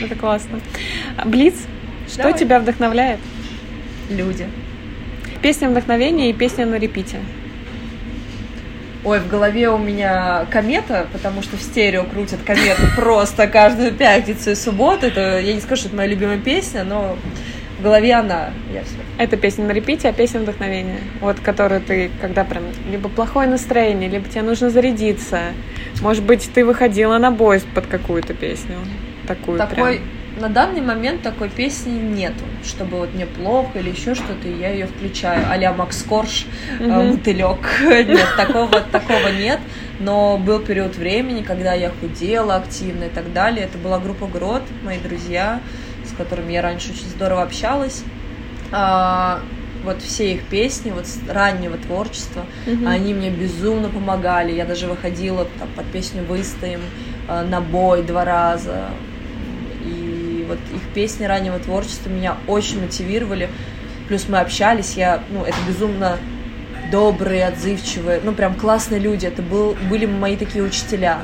Это 0.02 0.14
классно. 0.14 0.60
Блиц, 1.24 1.54
что 2.08 2.18
Давай. 2.18 2.34
тебя 2.38 2.58
вдохновляет? 2.60 3.20
Люди. 4.10 4.46
Песня 5.42 5.68
вдохновения 5.68 6.30
и 6.30 6.32
песня 6.32 6.66
на 6.66 6.76
репите. 6.76 7.18
Ой, 9.04 9.20
в 9.20 9.28
голове 9.28 9.70
у 9.70 9.78
меня 9.78 10.46
комета, 10.50 11.06
потому 11.12 11.40
что 11.42 11.56
в 11.56 11.62
стерео 11.62 12.04
крутят 12.04 12.40
комету 12.42 12.82
просто 12.96 13.46
каждую 13.46 13.92
пятницу 13.92 14.50
и 14.50 14.54
субботу. 14.56 15.06
Это, 15.06 15.38
я 15.38 15.52
не 15.54 15.60
скажу, 15.60 15.80
что 15.80 15.88
это 15.88 15.96
моя 15.96 16.08
любимая 16.08 16.38
песня, 16.38 16.82
но 16.82 17.16
в 17.78 17.82
голове 17.82 18.14
она. 18.14 18.50
Я 18.72 18.82
все. 18.82 18.96
Это 19.18 19.36
песня 19.36 19.64
на 19.64 19.70
репите, 19.70 20.08
а 20.08 20.12
песня 20.12 20.40
вдохновения. 20.40 20.98
Вот, 21.20 21.38
которую 21.38 21.82
ты, 21.82 22.10
когда 22.20 22.42
прям 22.42 22.64
либо 22.90 23.08
плохое 23.08 23.48
настроение, 23.48 24.08
либо 24.08 24.28
тебе 24.28 24.42
нужно 24.42 24.70
зарядиться. 24.70 25.40
Может 26.00 26.24
быть, 26.24 26.50
ты 26.52 26.64
выходила 26.64 27.16
на 27.18 27.30
бой 27.30 27.62
под 27.74 27.86
какую-то 27.86 28.34
песню. 28.34 28.76
Такую 29.28 29.58
Такой 29.58 29.98
прям 29.98 30.15
на 30.38 30.48
данный 30.48 30.82
момент 30.82 31.22
такой 31.22 31.48
песни 31.48 31.92
нету, 31.92 32.44
чтобы 32.64 32.98
вот 32.98 33.14
мне 33.14 33.26
плохо 33.26 33.78
или 33.78 33.90
еще 33.90 34.14
что-то, 34.14 34.46
и 34.46 34.58
я 34.58 34.70
ее 34.70 34.86
включаю. 34.86 35.46
А-ля 35.50 35.72
Макс 35.72 36.02
Корж, 36.02 36.46
mm-hmm. 36.78 37.12
мотылек. 37.12 37.58
Нет, 38.08 38.28
такого, 38.36 38.80
такого 38.80 39.28
нет. 39.28 39.60
Но 39.98 40.36
был 40.36 40.60
период 40.60 40.96
времени, 40.96 41.42
когда 41.42 41.72
я 41.72 41.90
худела 41.90 42.56
активно 42.56 43.04
и 43.04 43.08
так 43.08 43.32
далее. 43.32 43.64
Это 43.64 43.78
была 43.78 43.98
группа 43.98 44.26
Грот, 44.26 44.62
мои 44.84 44.98
друзья, 44.98 45.60
с 46.04 46.14
которыми 46.14 46.52
я 46.52 46.60
раньше 46.60 46.92
очень 46.92 47.08
здорово 47.08 47.42
общалась. 47.42 48.02
А, 48.72 49.40
вот 49.84 50.02
все 50.02 50.34
их 50.34 50.42
песни, 50.44 50.90
вот 50.90 51.06
с 51.06 51.18
раннего 51.28 51.78
творчества, 51.78 52.44
mm-hmm. 52.66 52.88
они 52.88 53.14
мне 53.14 53.30
безумно 53.30 53.88
помогали. 53.88 54.52
Я 54.52 54.66
даже 54.66 54.86
выходила 54.86 55.46
там, 55.58 55.68
под 55.74 55.86
песню 55.86 56.24
«Выстоим», 56.24 56.80
а, 57.26 57.42
на 57.42 57.62
бой 57.62 58.02
два 58.02 58.26
раза, 58.26 58.90
вот 60.46 60.58
их 60.74 60.82
песни 60.94 61.24
раннего 61.24 61.58
творчества 61.58 62.08
меня 62.08 62.36
очень 62.46 62.80
мотивировали. 62.80 63.48
Плюс 64.08 64.28
мы 64.28 64.38
общались, 64.38 64.94
я, 64.94 65.22
ну, 65.30 65.42
это 65.42 65.56
безумно 65.66 66.18
добрые, 66.90 67.46
отзывчивые, 67.46 68.20
ну, 68.22 68.32
прям 68.32 68.54
классные 68.54 69.00
люди. 69.00 69.26
Это 69.26 69.42
был, 69.42 69.76
были 69.90 70.06
мои 70.06 70.36
такие 70.36 70.62
учителя. 70.62 71.20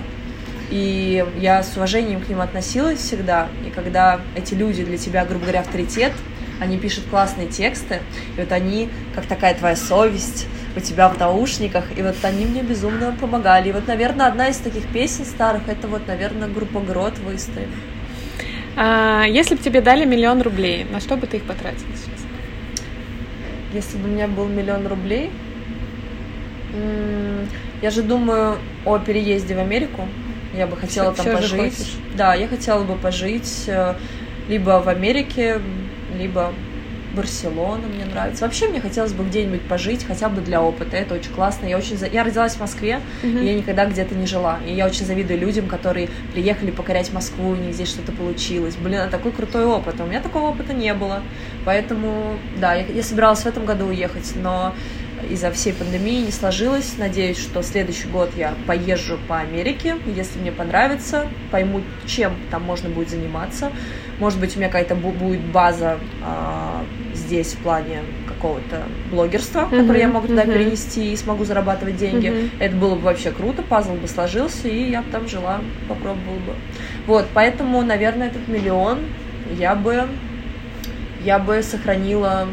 И 0.70 1.25
я 1.39 1.62
с 1.62 1.77
уважением 1.77 2.20
к 2.20 2.29
ним 2.29 2.41
относилась 2.41 2.99
всегда. 2.99 3.49
И 3.66 3.70
когда 3.70 4.20
эти 4.35 4.55
люди 4.55 4.85
для 4.85 4.99
тебя, 4.99 5.25
грубо 5.25 5.45
говоря, 5.45 5.61
авторитет, 5.61 6.12
они 6.61 6.79
пишут 6.79 7.05
классные 7.11 7.49
тексты, 7.49 8.01
и 8.37 8.41
вот 8.41 8.53
они, 8.53 8.89
как 9.14 9.27
такая 9.27 9.55
твоя 9.55 9.77
совесть, 9.77 10.47
у 10.77 10.81
тебя 10.81 11.09
в 11.09 11.18
наушниках, 11.18 11.85
и 11.97 12.03
вот 12.03 12.16
они 12.23 12.47
мне 12.47 12.62
безумно 12.62 13.14
помогали. 13.20 13.68
И 13.68 13.73
вот, 13.73 13.87
наверное, 13.87 14.27
одна 14.27 14.49
из 14.49 14.57
таких 14.59 14.87
песен 14.93 15.25
старых, 15.25 15.68
это 15.68 15.89
вот, 15.89 16.07
наверное, 16.07 16.49
группа 16.49 16.81
Грот 16.81 17.18
«Выстоим». 17.18 17.70
А, 18.85 19.26
если 19.28 19.55
бы 19.55 19.62
тебе 19.62 19.80
дали 19.80 20.05
миллион 20.05 20.43
рублей, 20.43 20.85
на 20.91 20.99
что 20.99 21.16
бы 21.16 21.28
ты 21.28 21.37
их 21.37 21.45
потратил 21.45 21.87
сейчас? 21.95 22.26
Если 23.72 23.97
бы 23.97 24.09
у 24.09 24.12
меня 24.12 24.26
был 24.26 24.49
миллион 24.49 24.89
рублей, 24.89 25.30
я 27.80 27.91
же 27.91 28.03
думаю 28.03 28.57
о 28.85 28.99
переезде 28.99 29.55
в 29.55 29.61
Америку. 29.61 30.09
Я 30.53 30.66
бы 30.66 30.76
хотела 30.76 31.14
Всё- 31.14 31.22
там 31.22 31.37
всё 31.37 31.47
же 31.47 31.57
пожить. 31.57 31.97
Да, 32.16 32.35
я 32.35 32.49
хотела 32.49 32.83
бы 32.83 32.97
пожить 32.97 33.64
э, 33.68 33.95
либо 34.49 34.83
в 34.85 34.89
Америке, 34.89 35.61
либо 36.18 36.53
Барселона 37.15 37.87
мне 37.87 38.05
нравится. 38.05 38.45
Вообще 38.45 38.69
мне 38.69 38.81
хотелось 38.81 39.13
бы 39.13 39.25
где-нибудь 39.25 39.63
пожить, 39.63 40.05
хотя 40.05 40.29
бы 40.29 40.41
для 40.41 40.63
опыта. 40.63 40.97
Это 40.97 41.15
очень 41.15 41.33
классно. 41.33 41.67
Я 41.67 41.79
очень 41.79 41.97
за- 41.97 42.07
я 42.07 42.25
родилась 42.25 42.55
в 42.55 42.61
Москве, 42.61 43.01
и 43.23 43.45
я 43.47 43.55
никогда 43.55 43.87
где-то 43.87 44.15
не 44.15 44.27
жила. 44.27 44.59
И 44.67 44.73
я 44.73 44.87
очень 44.87 45.05
завидую 45.05 45.39
людям, 45.41 45.67
которые 45.67 46.09
приехали 46.33 46.71
покорять 46.71 47.13
Москву, 47.13 47.51
у 47.51 47.55
них 47.57 47.75
здесь 47.75 47.89
что-то 47.89 48.13
получилось. 48.13 48.77
Блин, 48.77 49.11
такой 49.11 49.33
крутой 49.33 49.65
опыт. 49.67 49.97
А 50.01 50.05
у 50.05 50.07
меня 50.07 50.21
такого 50.21 50.49
опыта 50.51 50.73
не 50.73 50.95
было. 50.95 51.23
Поэтому, 51.65 52.37
да, 52.61 52.75
я, 52.75 52.87
я 52.87 53.03
собиралась 53.03 53.41
в 53.41 53.47
этом 53.47 53.65
году 53.65 53.87
уехать, 53.87 54.33
но 54.37 54.75
из-за 55.31 55.53
всей 55.53 55.73
пандемии 55.73 56.25
не 56.25 56.33
сложилось. 56.33 56.95
Надеюсь, 56.99 57.39
что 57.39 57.63
следующий 57.63 58.09
год 58.09 58.31
я 58.37 58.55
поезжу 58.67 59.19
по 59.29 59.39
Америке. 59.39 59.97
Если 60.17 60.39
мне 60.41 60.51
понравится, 60.51 61.29
пойму, 61.53 61.83
чем 62.07 62.33
там 62.51 62.63
можно 62.63 62.89
будет 62.89 63.11
заниматься. 63.11 63.71
Может 64.23 64.39
быть, 64.39 64.55
у 64.55 64.61
меня 64.61 64.68
какая-то 64.68 64.95
бу- 64.95 65.18
будет 65.18 65.41
база 65.41 65.99
а, 66.23 66.85
здесь 67.12 67.55
в 67.55 67.59
плане 67.59 68.03
какого-то 68.29 68.85
блогерства, 69.11 69.62
которое 69.68 69.99
я 69.99 70.07
могу 70.07 70.29
туда 70.29 70.45
мгм. 70.45 70.53
перенести 70.53 71.12
и 71.12 71.16
смогу 71.16 71.45
зарабатывать 71.45 71.97
деньги. 71.97 72.29
Мгм. 72.29 72.51
Это 72.61 72.77
было 72.77 72.95
бы 72.95 73.01
вообще 73.01 73.33
круто, 73.33 73.62
пазл 73.62 73.95
бы 73.95 74.07
сложился, 74.07 74.68
и 74.68 74.91
я 74.91 75.03
бы 75.03 75.11
там 75.11 75.27
жила, 75.27 75.59
попробовала 75.89 76.37
бы. 76.37 76.55
Вот, 77.09 77.27
поэтому, 77.35 77.83
наверное, 77.83 78.29
этот 78.29 78.47
миллион 78.47 79.01
я 79.59 79.75
бы, 79.75 80.07
я 81.25 81.41
бы 81.41 81.61
сохранила 81.64 82.47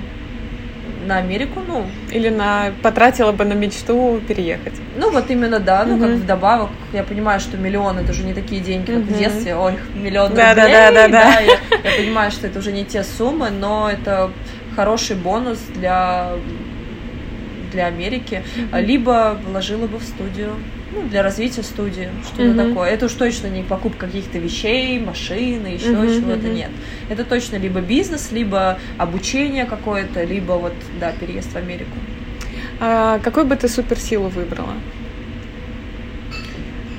на 1.05 1.17
Америку, 1.17 1.61
ну, 1.67 1.85
Или 2.11 2.29
на 2.29 2.71
потратила 2.83 3.31
бы 3.31 3.45
на 3.45 3.53
мечту 3.53 4.19
переехать. 4.27 4.73
ну 4.97 5.11
вот 5.11 5.29
именно, 5.29 5.59
да, 5.59 5.85
ну 5.85 5.99
как 5.99 6.09
вдобавок, 6.11 6.69
я 6.93 7.03
понимаю, 7.03 7.39
что 7.39 7.57
миллион 7.57 7.97
это 7.99 8.11
уже 8.11 8.23
не 8.23 8.33
такие 8.33 8.61
деньги, 8.61 8.91
как 8.91 9.01
в 9.03 9.17
детстве, 9.17 9.55
ой, 9.55 9.73
миллион 9.95 10.33
Да, 10.33 10.53
да, 10.55 10.63
рублей, 10.63 10.73
да, 10.75 10.91
да, 10.91 11.07
да. 11.07 11.39
я, 11.39 11.57
я 11.91 11.97
понимаю, 11.97 12.31
что 12.31 12.47
это 12.47 12.59
уже 12.59 12.71
не 12.71 12.85
те 12.85 13.03
суммы, 13.03 13.49
но 13.49 13.89
это 13.89 14.29
хороший 14.75 15.15
бонус 15.15 15.59
для 15.75 16.31
для 17.71 17.87
Америки, 17.87 18.43
либо 18.73 19.37
вложила 19.45 19.87
бы 19.87 19.97
в 19.97 20.03
студию, 20.03 20.55
ну, 20.93 21.07
для 21.07 21.23
развития 21.23 21.63
студии, 21.63 22.09
что-то 22.25 22.43
Мгм. 22.53 22.57
такое. 22.69 22.89
Это 22.89 23.05
уж 23.05 23.13
точно 23.13 23.47
не 23.47 23.63
покупка 23.63 24.07
каких-то 24.07 24.37
вещей, 24.39 24.99
машины, 24.99 25.67
еще 25.67 25.91
Мгм, 25.91 26.19
чего-то, 26.19 26.47
мгм. 26.47 26.55
нет. 26.55 26.71
Это 27.09 27.23
точно 27.23 27.57
либо 27.57 27.81
бизнес, 27.81 28.31
либо 28.31 28.79
обучение 28.97 29.65
какое-то, 29.65 30.23
либо 30.23 30.53
вот, 30.53 30.73
да, 30.99 31.11
переезд 31.11 31.51
в 31.51 31.55
Америку. 31.55 31.91
А 32.79 33.19
какую 33.19 33.45
бы 33.45 33.55
ты 33.55 33.67
суперсилу 33.67 34.29
выбрала? 34.29 34.73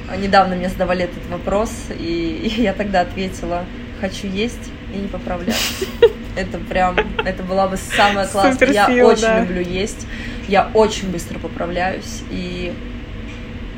А 0.08 0.16
Недавно 0.16 0.56
мне 0.56 0.68
задавали 0.68 1.04
этот 1.04 1.24
вопрос, 1.30 1.70
и, 1.98 2.40
и 2.56 2.62
я 2.62 2.72
тогда 2.72 3.02
ответила, 3.02 3.64
хочу 4.00 4.26
есть 4.26 4.70
и 4.94 4.98
не 4.98 5.08
поправляться. 5.08 5.84
Это 6.40 6.58
прям, 6.58 6.96
это 7.24 7.42
была 7.42 7.68
бы 7.68 7.76
самая 7.76 8.26
классная. 8.26 8.72
Я 8.72 9.06
очень 9.06 9.22
да. 9.22 9.40
люблю 9.40 9.60
есть, 9.60 10.06
я 10.48 10.70
очень 10.72 11.10
быстро 11.10 11.38
поправляюсь, 11.38 12.22
и 12.30 12.72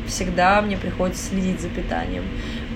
всегда 0.06 0.62
мне 0.62 0.76
приходится 0.76 1.30
следить 1.30 1.60
за 1.60 1.68
питанием. 1.68 2.22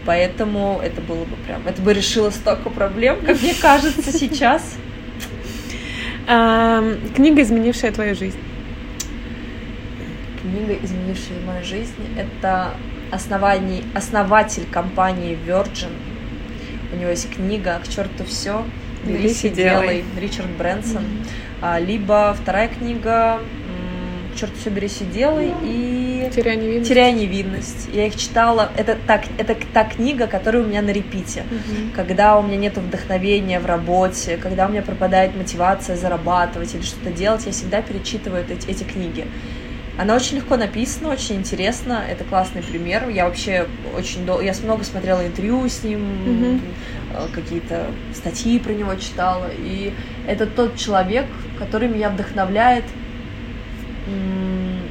Поэтому 0.05 0.80
это 0.82 1.01
было 1.01 1.24
бы 1.24 1.37
прям, 1.47 1.66
это 1.66 1.80
бы 1.82 1.93
решило 1.93 2.30
столько 2.30 2.68
проблем, 2.70 3.24
как 3.24 3.41
мне 3.41 3.55
кажется 3.55 4.12
сейчас. 4.12 4.74
Книга, 6.26 7.43
изменившая 7.43 7.93
твою 7.93 8.16
жизнь. 8.16 8.41
Книга, 10.41 10.76
изменившая 10.82 11.41
мою 11.47 11.64
жизнь, 11.64 11.95
это 12.18 12.74
основатель 13.12 14.66
компании 14.70 15.39
Virgin. 15.47 15.91
У 16.93 16.97
него 16.97 17.11
есть 17.11 17.32
книга 17.32 17.80
«К 17.84 17.89
черту 17.89 18.24
все, 18.24 18.64
Берись 19.07 19.45
и 19.45 19.49
делай». 19.51 20.05
Ричард 20.21 20.51
Брэнсон. 20.59 21.03
А, 21.63 21.79
либо 21.79 22.37
вторая 22.41 22.69
книга 22.69 23.39
м, 23.41 24.33
«К 24.35 24.39
черту 24.39 24.55
все, 24.61 24.71
берись 24.71 25.01
и 25.01 25.05
делай» 25.05 25.53
и 25.63 26.31
Теряя 26.35 26.57
невинность. 26.57 26.89
«Теряя 26.89 27.13
невинность». 27.13 27.89
Я 27.93 28.07
их 28.07 28.17
читала. 28.17 28.71
Это, 28.77 28.97
так, 29.07 29.25
это 29.39 29.57
та 29.73 29.85
книга, 29.85 30.27
которая 30.27 30.63
у 30.65 30.67
меня 30.67 30.83
на 30.83 30.91
репите 30.91 31.45
Мгм. 31.51 31.93
когда 31.95 32.39
у 32.39 32.43
меня 32.43 32.57
нет 32.57 32.77
вдохновения 32.77 33.61
в 33.61 33.67
работе, 33.67 34.37
когда 34.37 34.67
у 34.67 34.71
меня 34.71 34.83
пропадает 34.83 35.37
мотивация 35.37 35.97
зарабатывать 35.97 36.75
или 36.75 36.83
что-то 36.83 37.11
делать, 37.11 37.47
я 37.47 37.53
всегда 37.53 37.81
перечитываю 37.81 38.45
эти, 38.49 38.69
эти 38.69 38.85
книги. 38.85 39.25
Она 39.99 40.15
очень 40.15 40.37
легко 40.37 40.57
написана, 40.57 41.09
очень 41.09 41.37
интересно, 41.37 42.05
это 42.07 42.25
классный 42.25 42.63
пример. 42.63 43.09
Я 43.09 43.25
вообще 43.25 43.67
очень 43.97 44.27
долго, 44.27 44.45
я 44.45 44.53
много 44.63 44.85
смотрела 44.85 45.27
интервью 45.27 45.67
с 45.69 45.83
ним, 45.83 46.61
э, 47.15 47.29
какие-то 47.33 47.87
статьи 48.15 48.59
про 48.59 48.73
него 48.73 48.95
читала, 48.97 49.49
и 49.51 49.95
это 50.27 50.47
тот 50.47 50.77
человек, 50.77 51.25
который 51.59 51.89
меня 51.89 52.11
вдохновляет, 52.11 52.85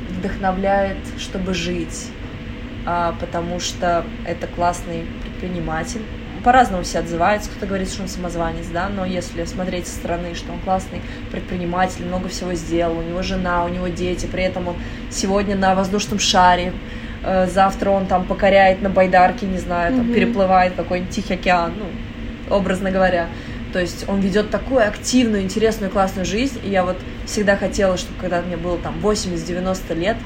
вдохновляет, 0.10 0.98
чтобы 1.20 1.54
жить, 1.54 2.08
а, 2.86 3.16
потому 3.20 3.60
что 3.60 4.06
это 4.26 4.48
классный 4.48 5.06
предприниматель. 5.22 6.02
По-разному 6.46 6.84
все 6.84 7.00
отзывается, 7.00 7.50
кто-то 7.50 7.66
говорит, 7.66 7.90
что 7.90 8.04
он 8.04 8.08
самозванец, 8.08 8.68
да, 8.72 8.88
но 8.88 9.04
если 9.04 9.46
смотреть 9.46 9.88
со 9.88 9.96
стороны, 9.96 10.36
что 10.36 10.54
он 10.54 10.60
классный 10.60 11.02
предприниматель, 11.32 12.06
много 12.06 12.30
всего 12.30 12.54
сделал, 12.54 13.00
у 13.00 13.02
него 13.02 13.24
жена, 13.24 13.66
у 13.66 13.68
него 13.68 13.88
дети, 13.88 14.28
при 14.28 14.44
этом 14.44 14.68
он 14.68 14.76
сегодня 15.10 15.56
на 15.56 15.74
воздушном 15.74 16.20
шаре, 16.20 16.72
э, 17.24 17.48
завтра 17.48 17.90
он 17.90 18.06
там 18.06 18.26
покоряет 18.26 18.84
на 18.84 18.92
байдарке, 18.92 19.48
не 19.48 19.58
знаю, 19.58 19.96
там 19.96 20.06
Мгм. 20.06 20.14
переплывает 20.14 20.76
какой-нибудь 20.76 21.12
Тихий 21.16 21.34
океан, 21.34 21.74
ну, 21.80 22.56
образно 22.56 22.92
говоря. 22.92 23.26
То 23.74 23.80
есть 23.80 24.08
он 24.08 24.20
ведет 24.20 24.52
такую 24.52 24.88
активную, 24.88 25.42
интересную, 25.42 25.92
классную 25.92 26.28
жизнь, 26.28 26.60
и 26.64 26.70
я 26.70 26.86
вот 26.86 26.98
всегда 27.26 27.58
хотела, 27.58 27.98
чтобы 27.98 28.22
когда 28.22 28.44
мне 28.44 28.56
было 28.56 28.78
там 28.78 29.00
80-90 29.02 29.96
лет, 29.96 30.18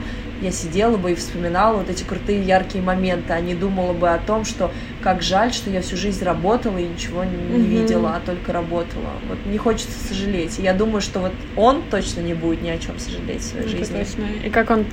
я 0.41 0.51
сидела 0.51 0.97
бы 0.97 1.11
и 1.11 1.15
вспоминала 1.15 1.77
вот 1.77 1.89
эти 1.89 2.03
крутые, 2.03 2.41
яркие 2.41 2.83
моменты, 2.83 3.33
а 3.33 3.39
не 3.39 3.55
думала 3.55 3.93
бы 3.93 4.09
о 4.09 4.17
том, 4.17 4.45
что 4.45 4.71
как 5.01 5.21
жаль, 5.21 5.53
что 5.53 5.69
я 5.69 5.81
всю 5.81 5.97
жизнь 5.97 6.23
работала 6.23 6.77
и 6.77 6.87
ничего 6.87 7.23
не 7.23 7.35
Мгм. 7.37 7.63
видела, 7.69 8.15
а 8.15 8.19
только 8.25 8.53
работала. 8.53 9.11
Вот 9.27 9.37
не 9.45 9.57
хочется 9.57 9.97
сожалеть. 10.07 10.59
И 10.59 10.61
я 10.61 10.73
думаю, 10.73 11.01
что 11.01 11.19
вот 11.19 11.33
он 11.55 11.83
точно 11.89 12.21
не 12.21 12.33
будет 12.33 12.61
ни 12.61 12.69
о 12.69 12.77
чем 12.77 12.99
сожалеть 12.99 13.41
в 13.41 13.45
своей 13.45 13.65
Это 13.67 13.77
жизни. 13.77 14.03
точно. 14.03 14.23
И 14.45 14.49
как 14.49 14.69
он 14.69 14.85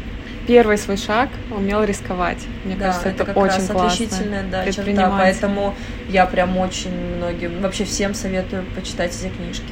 первый 0.47 0.79
свой 0.79 0.97
шаг 0.97 1.29
умел 1.51 1.83
рисковать. 1.85 2.39
Мне 2.65 2.77
Да, 2.77 2.87
кажется, 2.87 3.09
это, 3.09 3.23
это, 3.23 3.33
как 3.33 3.37
очень 3.37 3.57
раз 3.57 3.67
классно. 3.67 3.87
отличительная 3.87 4.45
да, 4.51 4.71
черта, 4.71 5.11
поэтому 5.19 5.75
я 6.09 6.27
прям 6.27 6.57
очень 6.57 6.93
многим, 7.17 7.61
вообще 7.63 7.85
всем 7.85 8.15
советую 8.15 8.65
почитать 8.75 9.13
эти 9.15 9.33
книжки. 9.33 9.65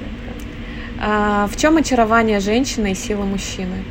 А, 1.01 1.47
в 1.49 1.57
чем 1.57 1.77
очарование 1.77 2.41
женщины 2.41 2.93
и 2.93 2.95
сила 2.95 3.25
мужчины? 3.25 3.85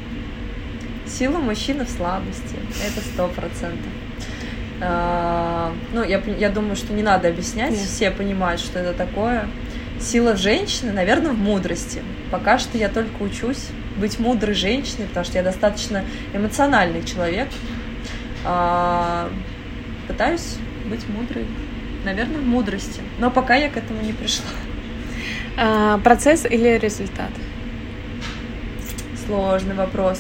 Сила 1.18 1.38
мужчины 1.38 1.86
в 1.86 1.90
слабости, 1.90 2.56
это 2.86 3.06
сто 3.06 3.28
процентов. 3.28 3.92
А, 4.82 5.72
Ну, 5.94 6.04
я, 6.04 6.20
я 6.40 6.50
думаю, 6.50 6.76
что 6.76 6.92
не 6.94 7.04
надо 7.04 7.28
объяснять, 7.28 7.72
Нет. 7.72 7.80
все 7.82 8.10
понимают, 8.10 8.60
что 8.60 8.80
это 8.80 8.94
такое. 8.98 9.48
Сила 10.00 10.34
в 10.34 10.38
женщине, 10.40 10.92
наверное, 10.92 11.32
в 11.32 11.38
мудрости. 11.38 12.02
Пока 12.32 12.58
что 12.58 12.78
я 12.78 12.90
только 12.90 13.22
учусь 13.22 13.68
быть 13.98 14.18
мудрой 14.20 14.56
женщиной, 14.56 15.06
потому 15.08 15.26
что 15.26 15.38
я 15.38 15.44
достаточно 15.44 16.04
эмоциональный 16.34 17.04
человек. 17.04 17.48
А, 18.46 19.30
Пытаюсь 20.08 20.56
быть 20.90 21.08
мудрой, 21.08 21.46
наверное, 22.04 22.40
в 22.40 22.46
мудрости. 22.46 23.02
Но 23.20 23.30
пока 23.32 23.56
я 23.56 23.70
к 23.70 23.78
этому 23.78 24.02
не 24.02 24.14
пришла. 24.14 24.46
А, 25.58 26.00
процесс 26.00 26.46
или 26.46 26.78
результат? 26.78 27.30
Сложный 29.26 29.76
вопрос. 29.76 30.20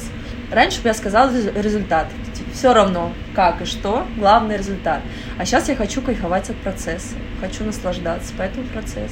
Раньше 0.51 0.81
бы 0.81 0.89
я 0.89 0.93
сказала 0.93 1.29
рез- 1.31 1.53
результат. 1.55 2.07
все 2.53 2.73
равно, 2.73 3.11
как 3.33 3.61
и 3.61 3.65
что, 3.65 4.05
главный 4.17 4.57
результат. 4.57 5.01
А 5.37 5.45
сейчас 5.45 5.69
я 5.69 5.75
хочу 5.75 6.01
кайфовать 6.01 6.49
от 6.49 6.55
процесса, 6.57 7.15
хочу 7.41 7.63
наслаждаться, 7.63 8.31
поэтому 8.37 8.65
процесс. 8.67 9.11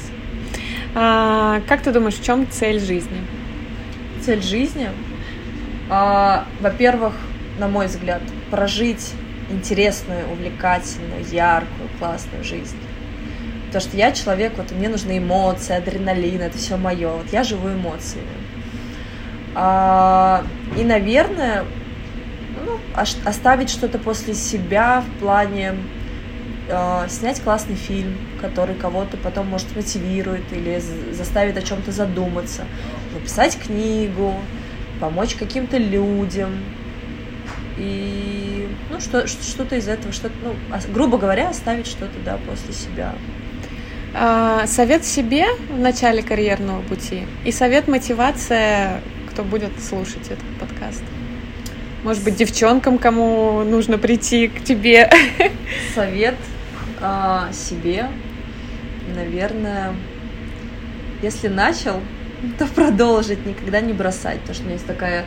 А, 0.94 1.62
как 1.68 1.82
ты 1.82 1.92
думаешь, 1.92 2.16
в 2.16 2.24
чем 2.24 2.48
цель 2.50 2.80
жизни? 2.80 3.18
Цель 4.24 4.42
жизни, 4.44 4.90
а, 5.90 6.46
во-первых, 6.60 7.14
на 7.58 7.68
мой 7.68 7.88
взгляд, 7.88 8.22
прожить 8.50 9.14
интересную, 9.50 10.30
увлекательную, 10.32 11.26
яркую, 11.32 11.90
классную 12.00 12.44
жизнь. 12.44 12.78
Потому 13.68 13.82
что 13.82 13.98
я 13.98 14.12
человек, 14.12 14.54
вот 14.58 14.72
мне 14.72 14.90
нужны 14.90 15.18
эмоции, 15.18 15.76
адреналин, 15.76 16.42
это 16.42 16.58
все 16.58 16.78
мое. 16.78 17.10
Вот 17.10 17.32
я 17.32 17.44
живу 17.44 17.70
эмоциями. 17.70 18.28
А, 19.54 20.44
и, 20.78 20.84
наверное, 20.84 21.66
ну, 22.66 22.80
оставить 23.26 23.70
что-то 23.70 23.98
после 24.00 24.34
себя 24.34 25.02
в 25.02 25.20
плане 25.20 25.76
э, 26.70 27.06
снять 27.10 27.42
классный 27.42 27.76
фильм, 27.76 28.18
который 28.40 28.76
кого-то 28.76 29.18
потом, 29.18 29.48
может, 29.48 29.76
мотивирует 29.76 30.52
или 30.52 30.82
заставит 31.12 31.58
о 31.58 31.62
чем-то 31.62 31.92
задуматься, 31.92 32.64
написать 33.14 33.58
книгу, 33.60 34.36
помочь 35.00 35.36
каким-то 35.36 35.78
людям. 35.78 36.52
И, 37.78 38.70
ну, 38.90 39.00
что, 39.00 39.28
что-то 39.28 39.76
из 39.76 39.88
этого, 39.88 40.14
что-то, 40.14 40.36
ну, 40.44 40.54
грубо 40.94 41.18
говоря, 41.18 41.50
оставить 41.50 41.88
что-то, 41.88 42.20
да, 42.24 42.38
после 42.48 42.74
себя. 42.74 43.14
А, 44.14 44.68
совет 44.68 45.06
себе 45.06 45.46
в 45.70 45.80
начале 45.80 46.22
карьерного 46.22 46.82
пути 46.82 47.24
и 47.46 47.52
совет 47.52 47.88
мотивация, 47.88 49.02
кто 49.32 49.44
будет 49.44 49.72
слушать 49.82 50.28
этот 50.30 50.46
подкаст. 50.60 51.04
Может 52.04 52.24
быть, 52.24 52.36
девчонкам, 52.36 52.98
кому 52.98 53.64
нужно 53.64 53.98
прийти 53.98 54.48
к 54.48 54.64
тебе. 54.64 55.10
Совет 55.96 56.36
а, 57.00 57.50
себе, 57.54 58.08
наверное, 59.16 59.96
если 61.22 61.48
начал, 61.48 62.02
то 62.58 62.66
продолжить, 62.68 63.46
никогда 63.46 63.80
не 63.80 63.94
бросать, 63.94 64.40
потому 64.40 64.56
что 64.56 64.64
у 64.64 64.66
меня 64.66 64.76
есть 64.76 64.88
такая 64.88 65.26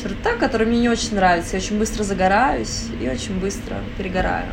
черта, 0.00 0.34
которая 0.34 0.68
мне 0.68 0.80
не 0.80 0.88
очень 0.88 1.16
нравится. 1.16 1.56
Я 1.56 1.62
очень 1.62 1.78
быстро 1.78 2.04
загораюсь 2.04 2.84
и 3.00 3.08
очень 3.08 3.40
быстро 3.40 3.78
перегораю. 3.98 4.50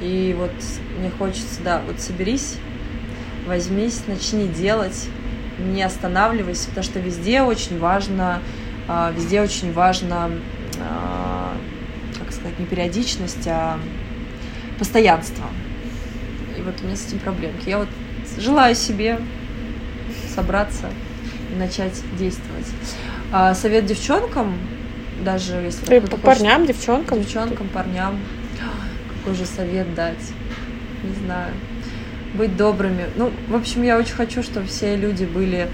И 0.00 0.36
вот 0.38 0.52
мне 0.98 1.10
хочется, 1.10 1.62
да, 1.64 1.80
вот 1.86 1.98
соберись, 1.98 2.56
возьмись, 3.46 4.02
начни 4.06 4.46
делать, 4.46 5.08
не 5.58 5.82
останавливайся, 5.82 6.68
потому 6.68 6.84
что 6.84 6.98
везде 6.98 7.42
очень 7.42 7.78
важно, 7.78 8.40
а, 8.88 9.12
везде 9.12 9.40
очень 9.40 9.72
важно, 9.72 10.30
а, 10.80 11.56
как 12.18 12.32
сказать, 12.32 12.58
не 12.58 12.66
периодичность, 12.66 13.46
а 13.46 13.78
постоянство. 14.78 15.44
И 16.56 16.62
вот 16.62 16.74
у 16.82 16.86
меня 16.86 16.96
с 16.96 17.06
этим 17.06 17.18
проблемки. 17.18 17.68
Я 17.68 17.78
вот 17.78 17.88
желаю 18.38 18.74
себе 18.74 19.20
собраться 20.34 20.90
и 21.52 21.58
начать 21.58 22.02
действовать. 22.18 22.66
А 23.32 23.54
совет 23.54 23.86
девчонкам, 23.86 24.58
даже 25.24 25.54
если... 25.54 26.00
По 26.00 26.16
парням, 26.16 26.62
хочет, 26.62 26.76
девчонкам? 26.76 27.20
Девчонкам, 27.20 27.68
парням. 27.68 28.20
Какой 29.08 29.34
же 29.34 29.46
совет 29.46 29.94
дать? 29.94 30.32
Не 31.02 31.14
знаю. 31.24 31.52
Быть 32.34 32.56
добрыми. 32.56 33.06
Ну, 33.16 33.30
в 33.48 33.54
общем, 33.54 33.82
я 33.82 33.96
очень 33.96 34.14
хочу, 34.14 34.42
чтобы 34.42 34.66
все 34.66 34.96
люди 34.96 35.24
были 35.24 35.68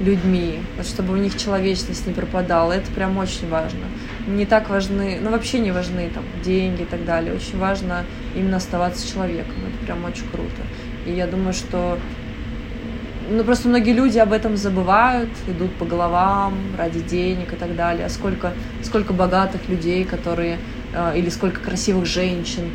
людьми, 0.00 0.60
вот 0.76 0.86
чтобы 0.86 1.14
у 1.14 1.16
них 1.16 1.38
человечность 1.38 2.06
не 2.06 2.12
пропадала. 2.12 2.72
Это 2.72 2.90
прям 2.90 3.16
очень 3.16 3.48
важно. 3.48 3.86
Не 4.26 4.44
так 4.44 4.68
важны, 4.68 5.18
ну 5.22 5.30
вообще 5.30 5.58
не 5.58 5.70
важны 5.70 6.10
там 6.12 6.24
деньги 6.42 6.82
и 6.82 6.84
так 6.84 7.04
далее. 7.04 7.34
Очень 7.34 7.58
важно 7.58 8.04
именно 8.34 8.56
оставаться 8.56 9.06
человеком. 9.06 9.54
Это 9.68 9.86
прям 9.86 10.04
очень 10.04 10.28
круто. 10.30 10.62
И 11.06 11.12
я 11.12 11.26
думаю, 11.26 11.52
что 11.52 11.98
ну, 13.30 13.44
просто 13.44 13.68
многие 13.68 13.92
люди 13.92 14.18
об 14.18 14.32
этом 14.32 14.56
забывают, 14.56 15.30
идут 15.46 15.72
по 15.76 15.84
головам 15.84 16.54
ради 16.76 17.00
денег 17.00 17.52
и 17.52 17.56
так 17.56 17.74
далее. 17.76 18.06
А 18.06 18.08
сколько, 18.08 18.52
сколько 18.82 19.12
богатых 19.12 19.68
людей, 19.68 20.04
которые, 20.04 20.58
э, 20.92 21.18
или 21.18 21.30
сколько 21.30 21.60
красивых 21.60 22.06
женщин, 22.06 22.70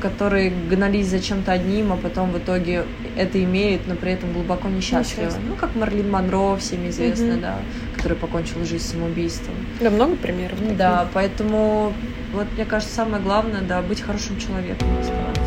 которые 0.00 0.50
гнались 0.50 1.08
за 1.08 1.20
чем-то 1.20 1.52
одним, 1.52 1.92
а 1.92 1.96
потом 1.96 2.30
в 2.32 2.38
итоге 2.38 2.84
это 3.16 3.42
имеют, 3.42 3.86
но 3.86 3.94
при 3.94 4.12
этом 4.12 4.32
глубоко 4.32 4.68
несчастливы. 4.68 5.30
Ну, 5.48 5.56
как 5.56 5.74
Марлин 5.74 6.10
Монро, 6.10 6.56
всем 6.56 6.88
известная, 6.88 7.36
mm-hmm. 7.36 7.40
да, 7.40 7.56
которая 7.96 8.18
покончила 8.18 8.64
жизнь 8.64 8.84
самоубийством. 8.84 9.54
Да, 9.80 9.90
много 9.90 10.16
примеров. 10.16 10.58
Да, 10.76 11.08
поэтому 11.12 11.92
вот 12.32 12.46
мне 12.54 12.64
кажется, 12.64 12.94
самое 12.94 13.22
главное, 13.22 13.62
да, 13.62 13.82
быть 13.82 14.00
хорошим 14.00 14.38
человеком, 14.38 14.88
оставаться. 15.00 15.37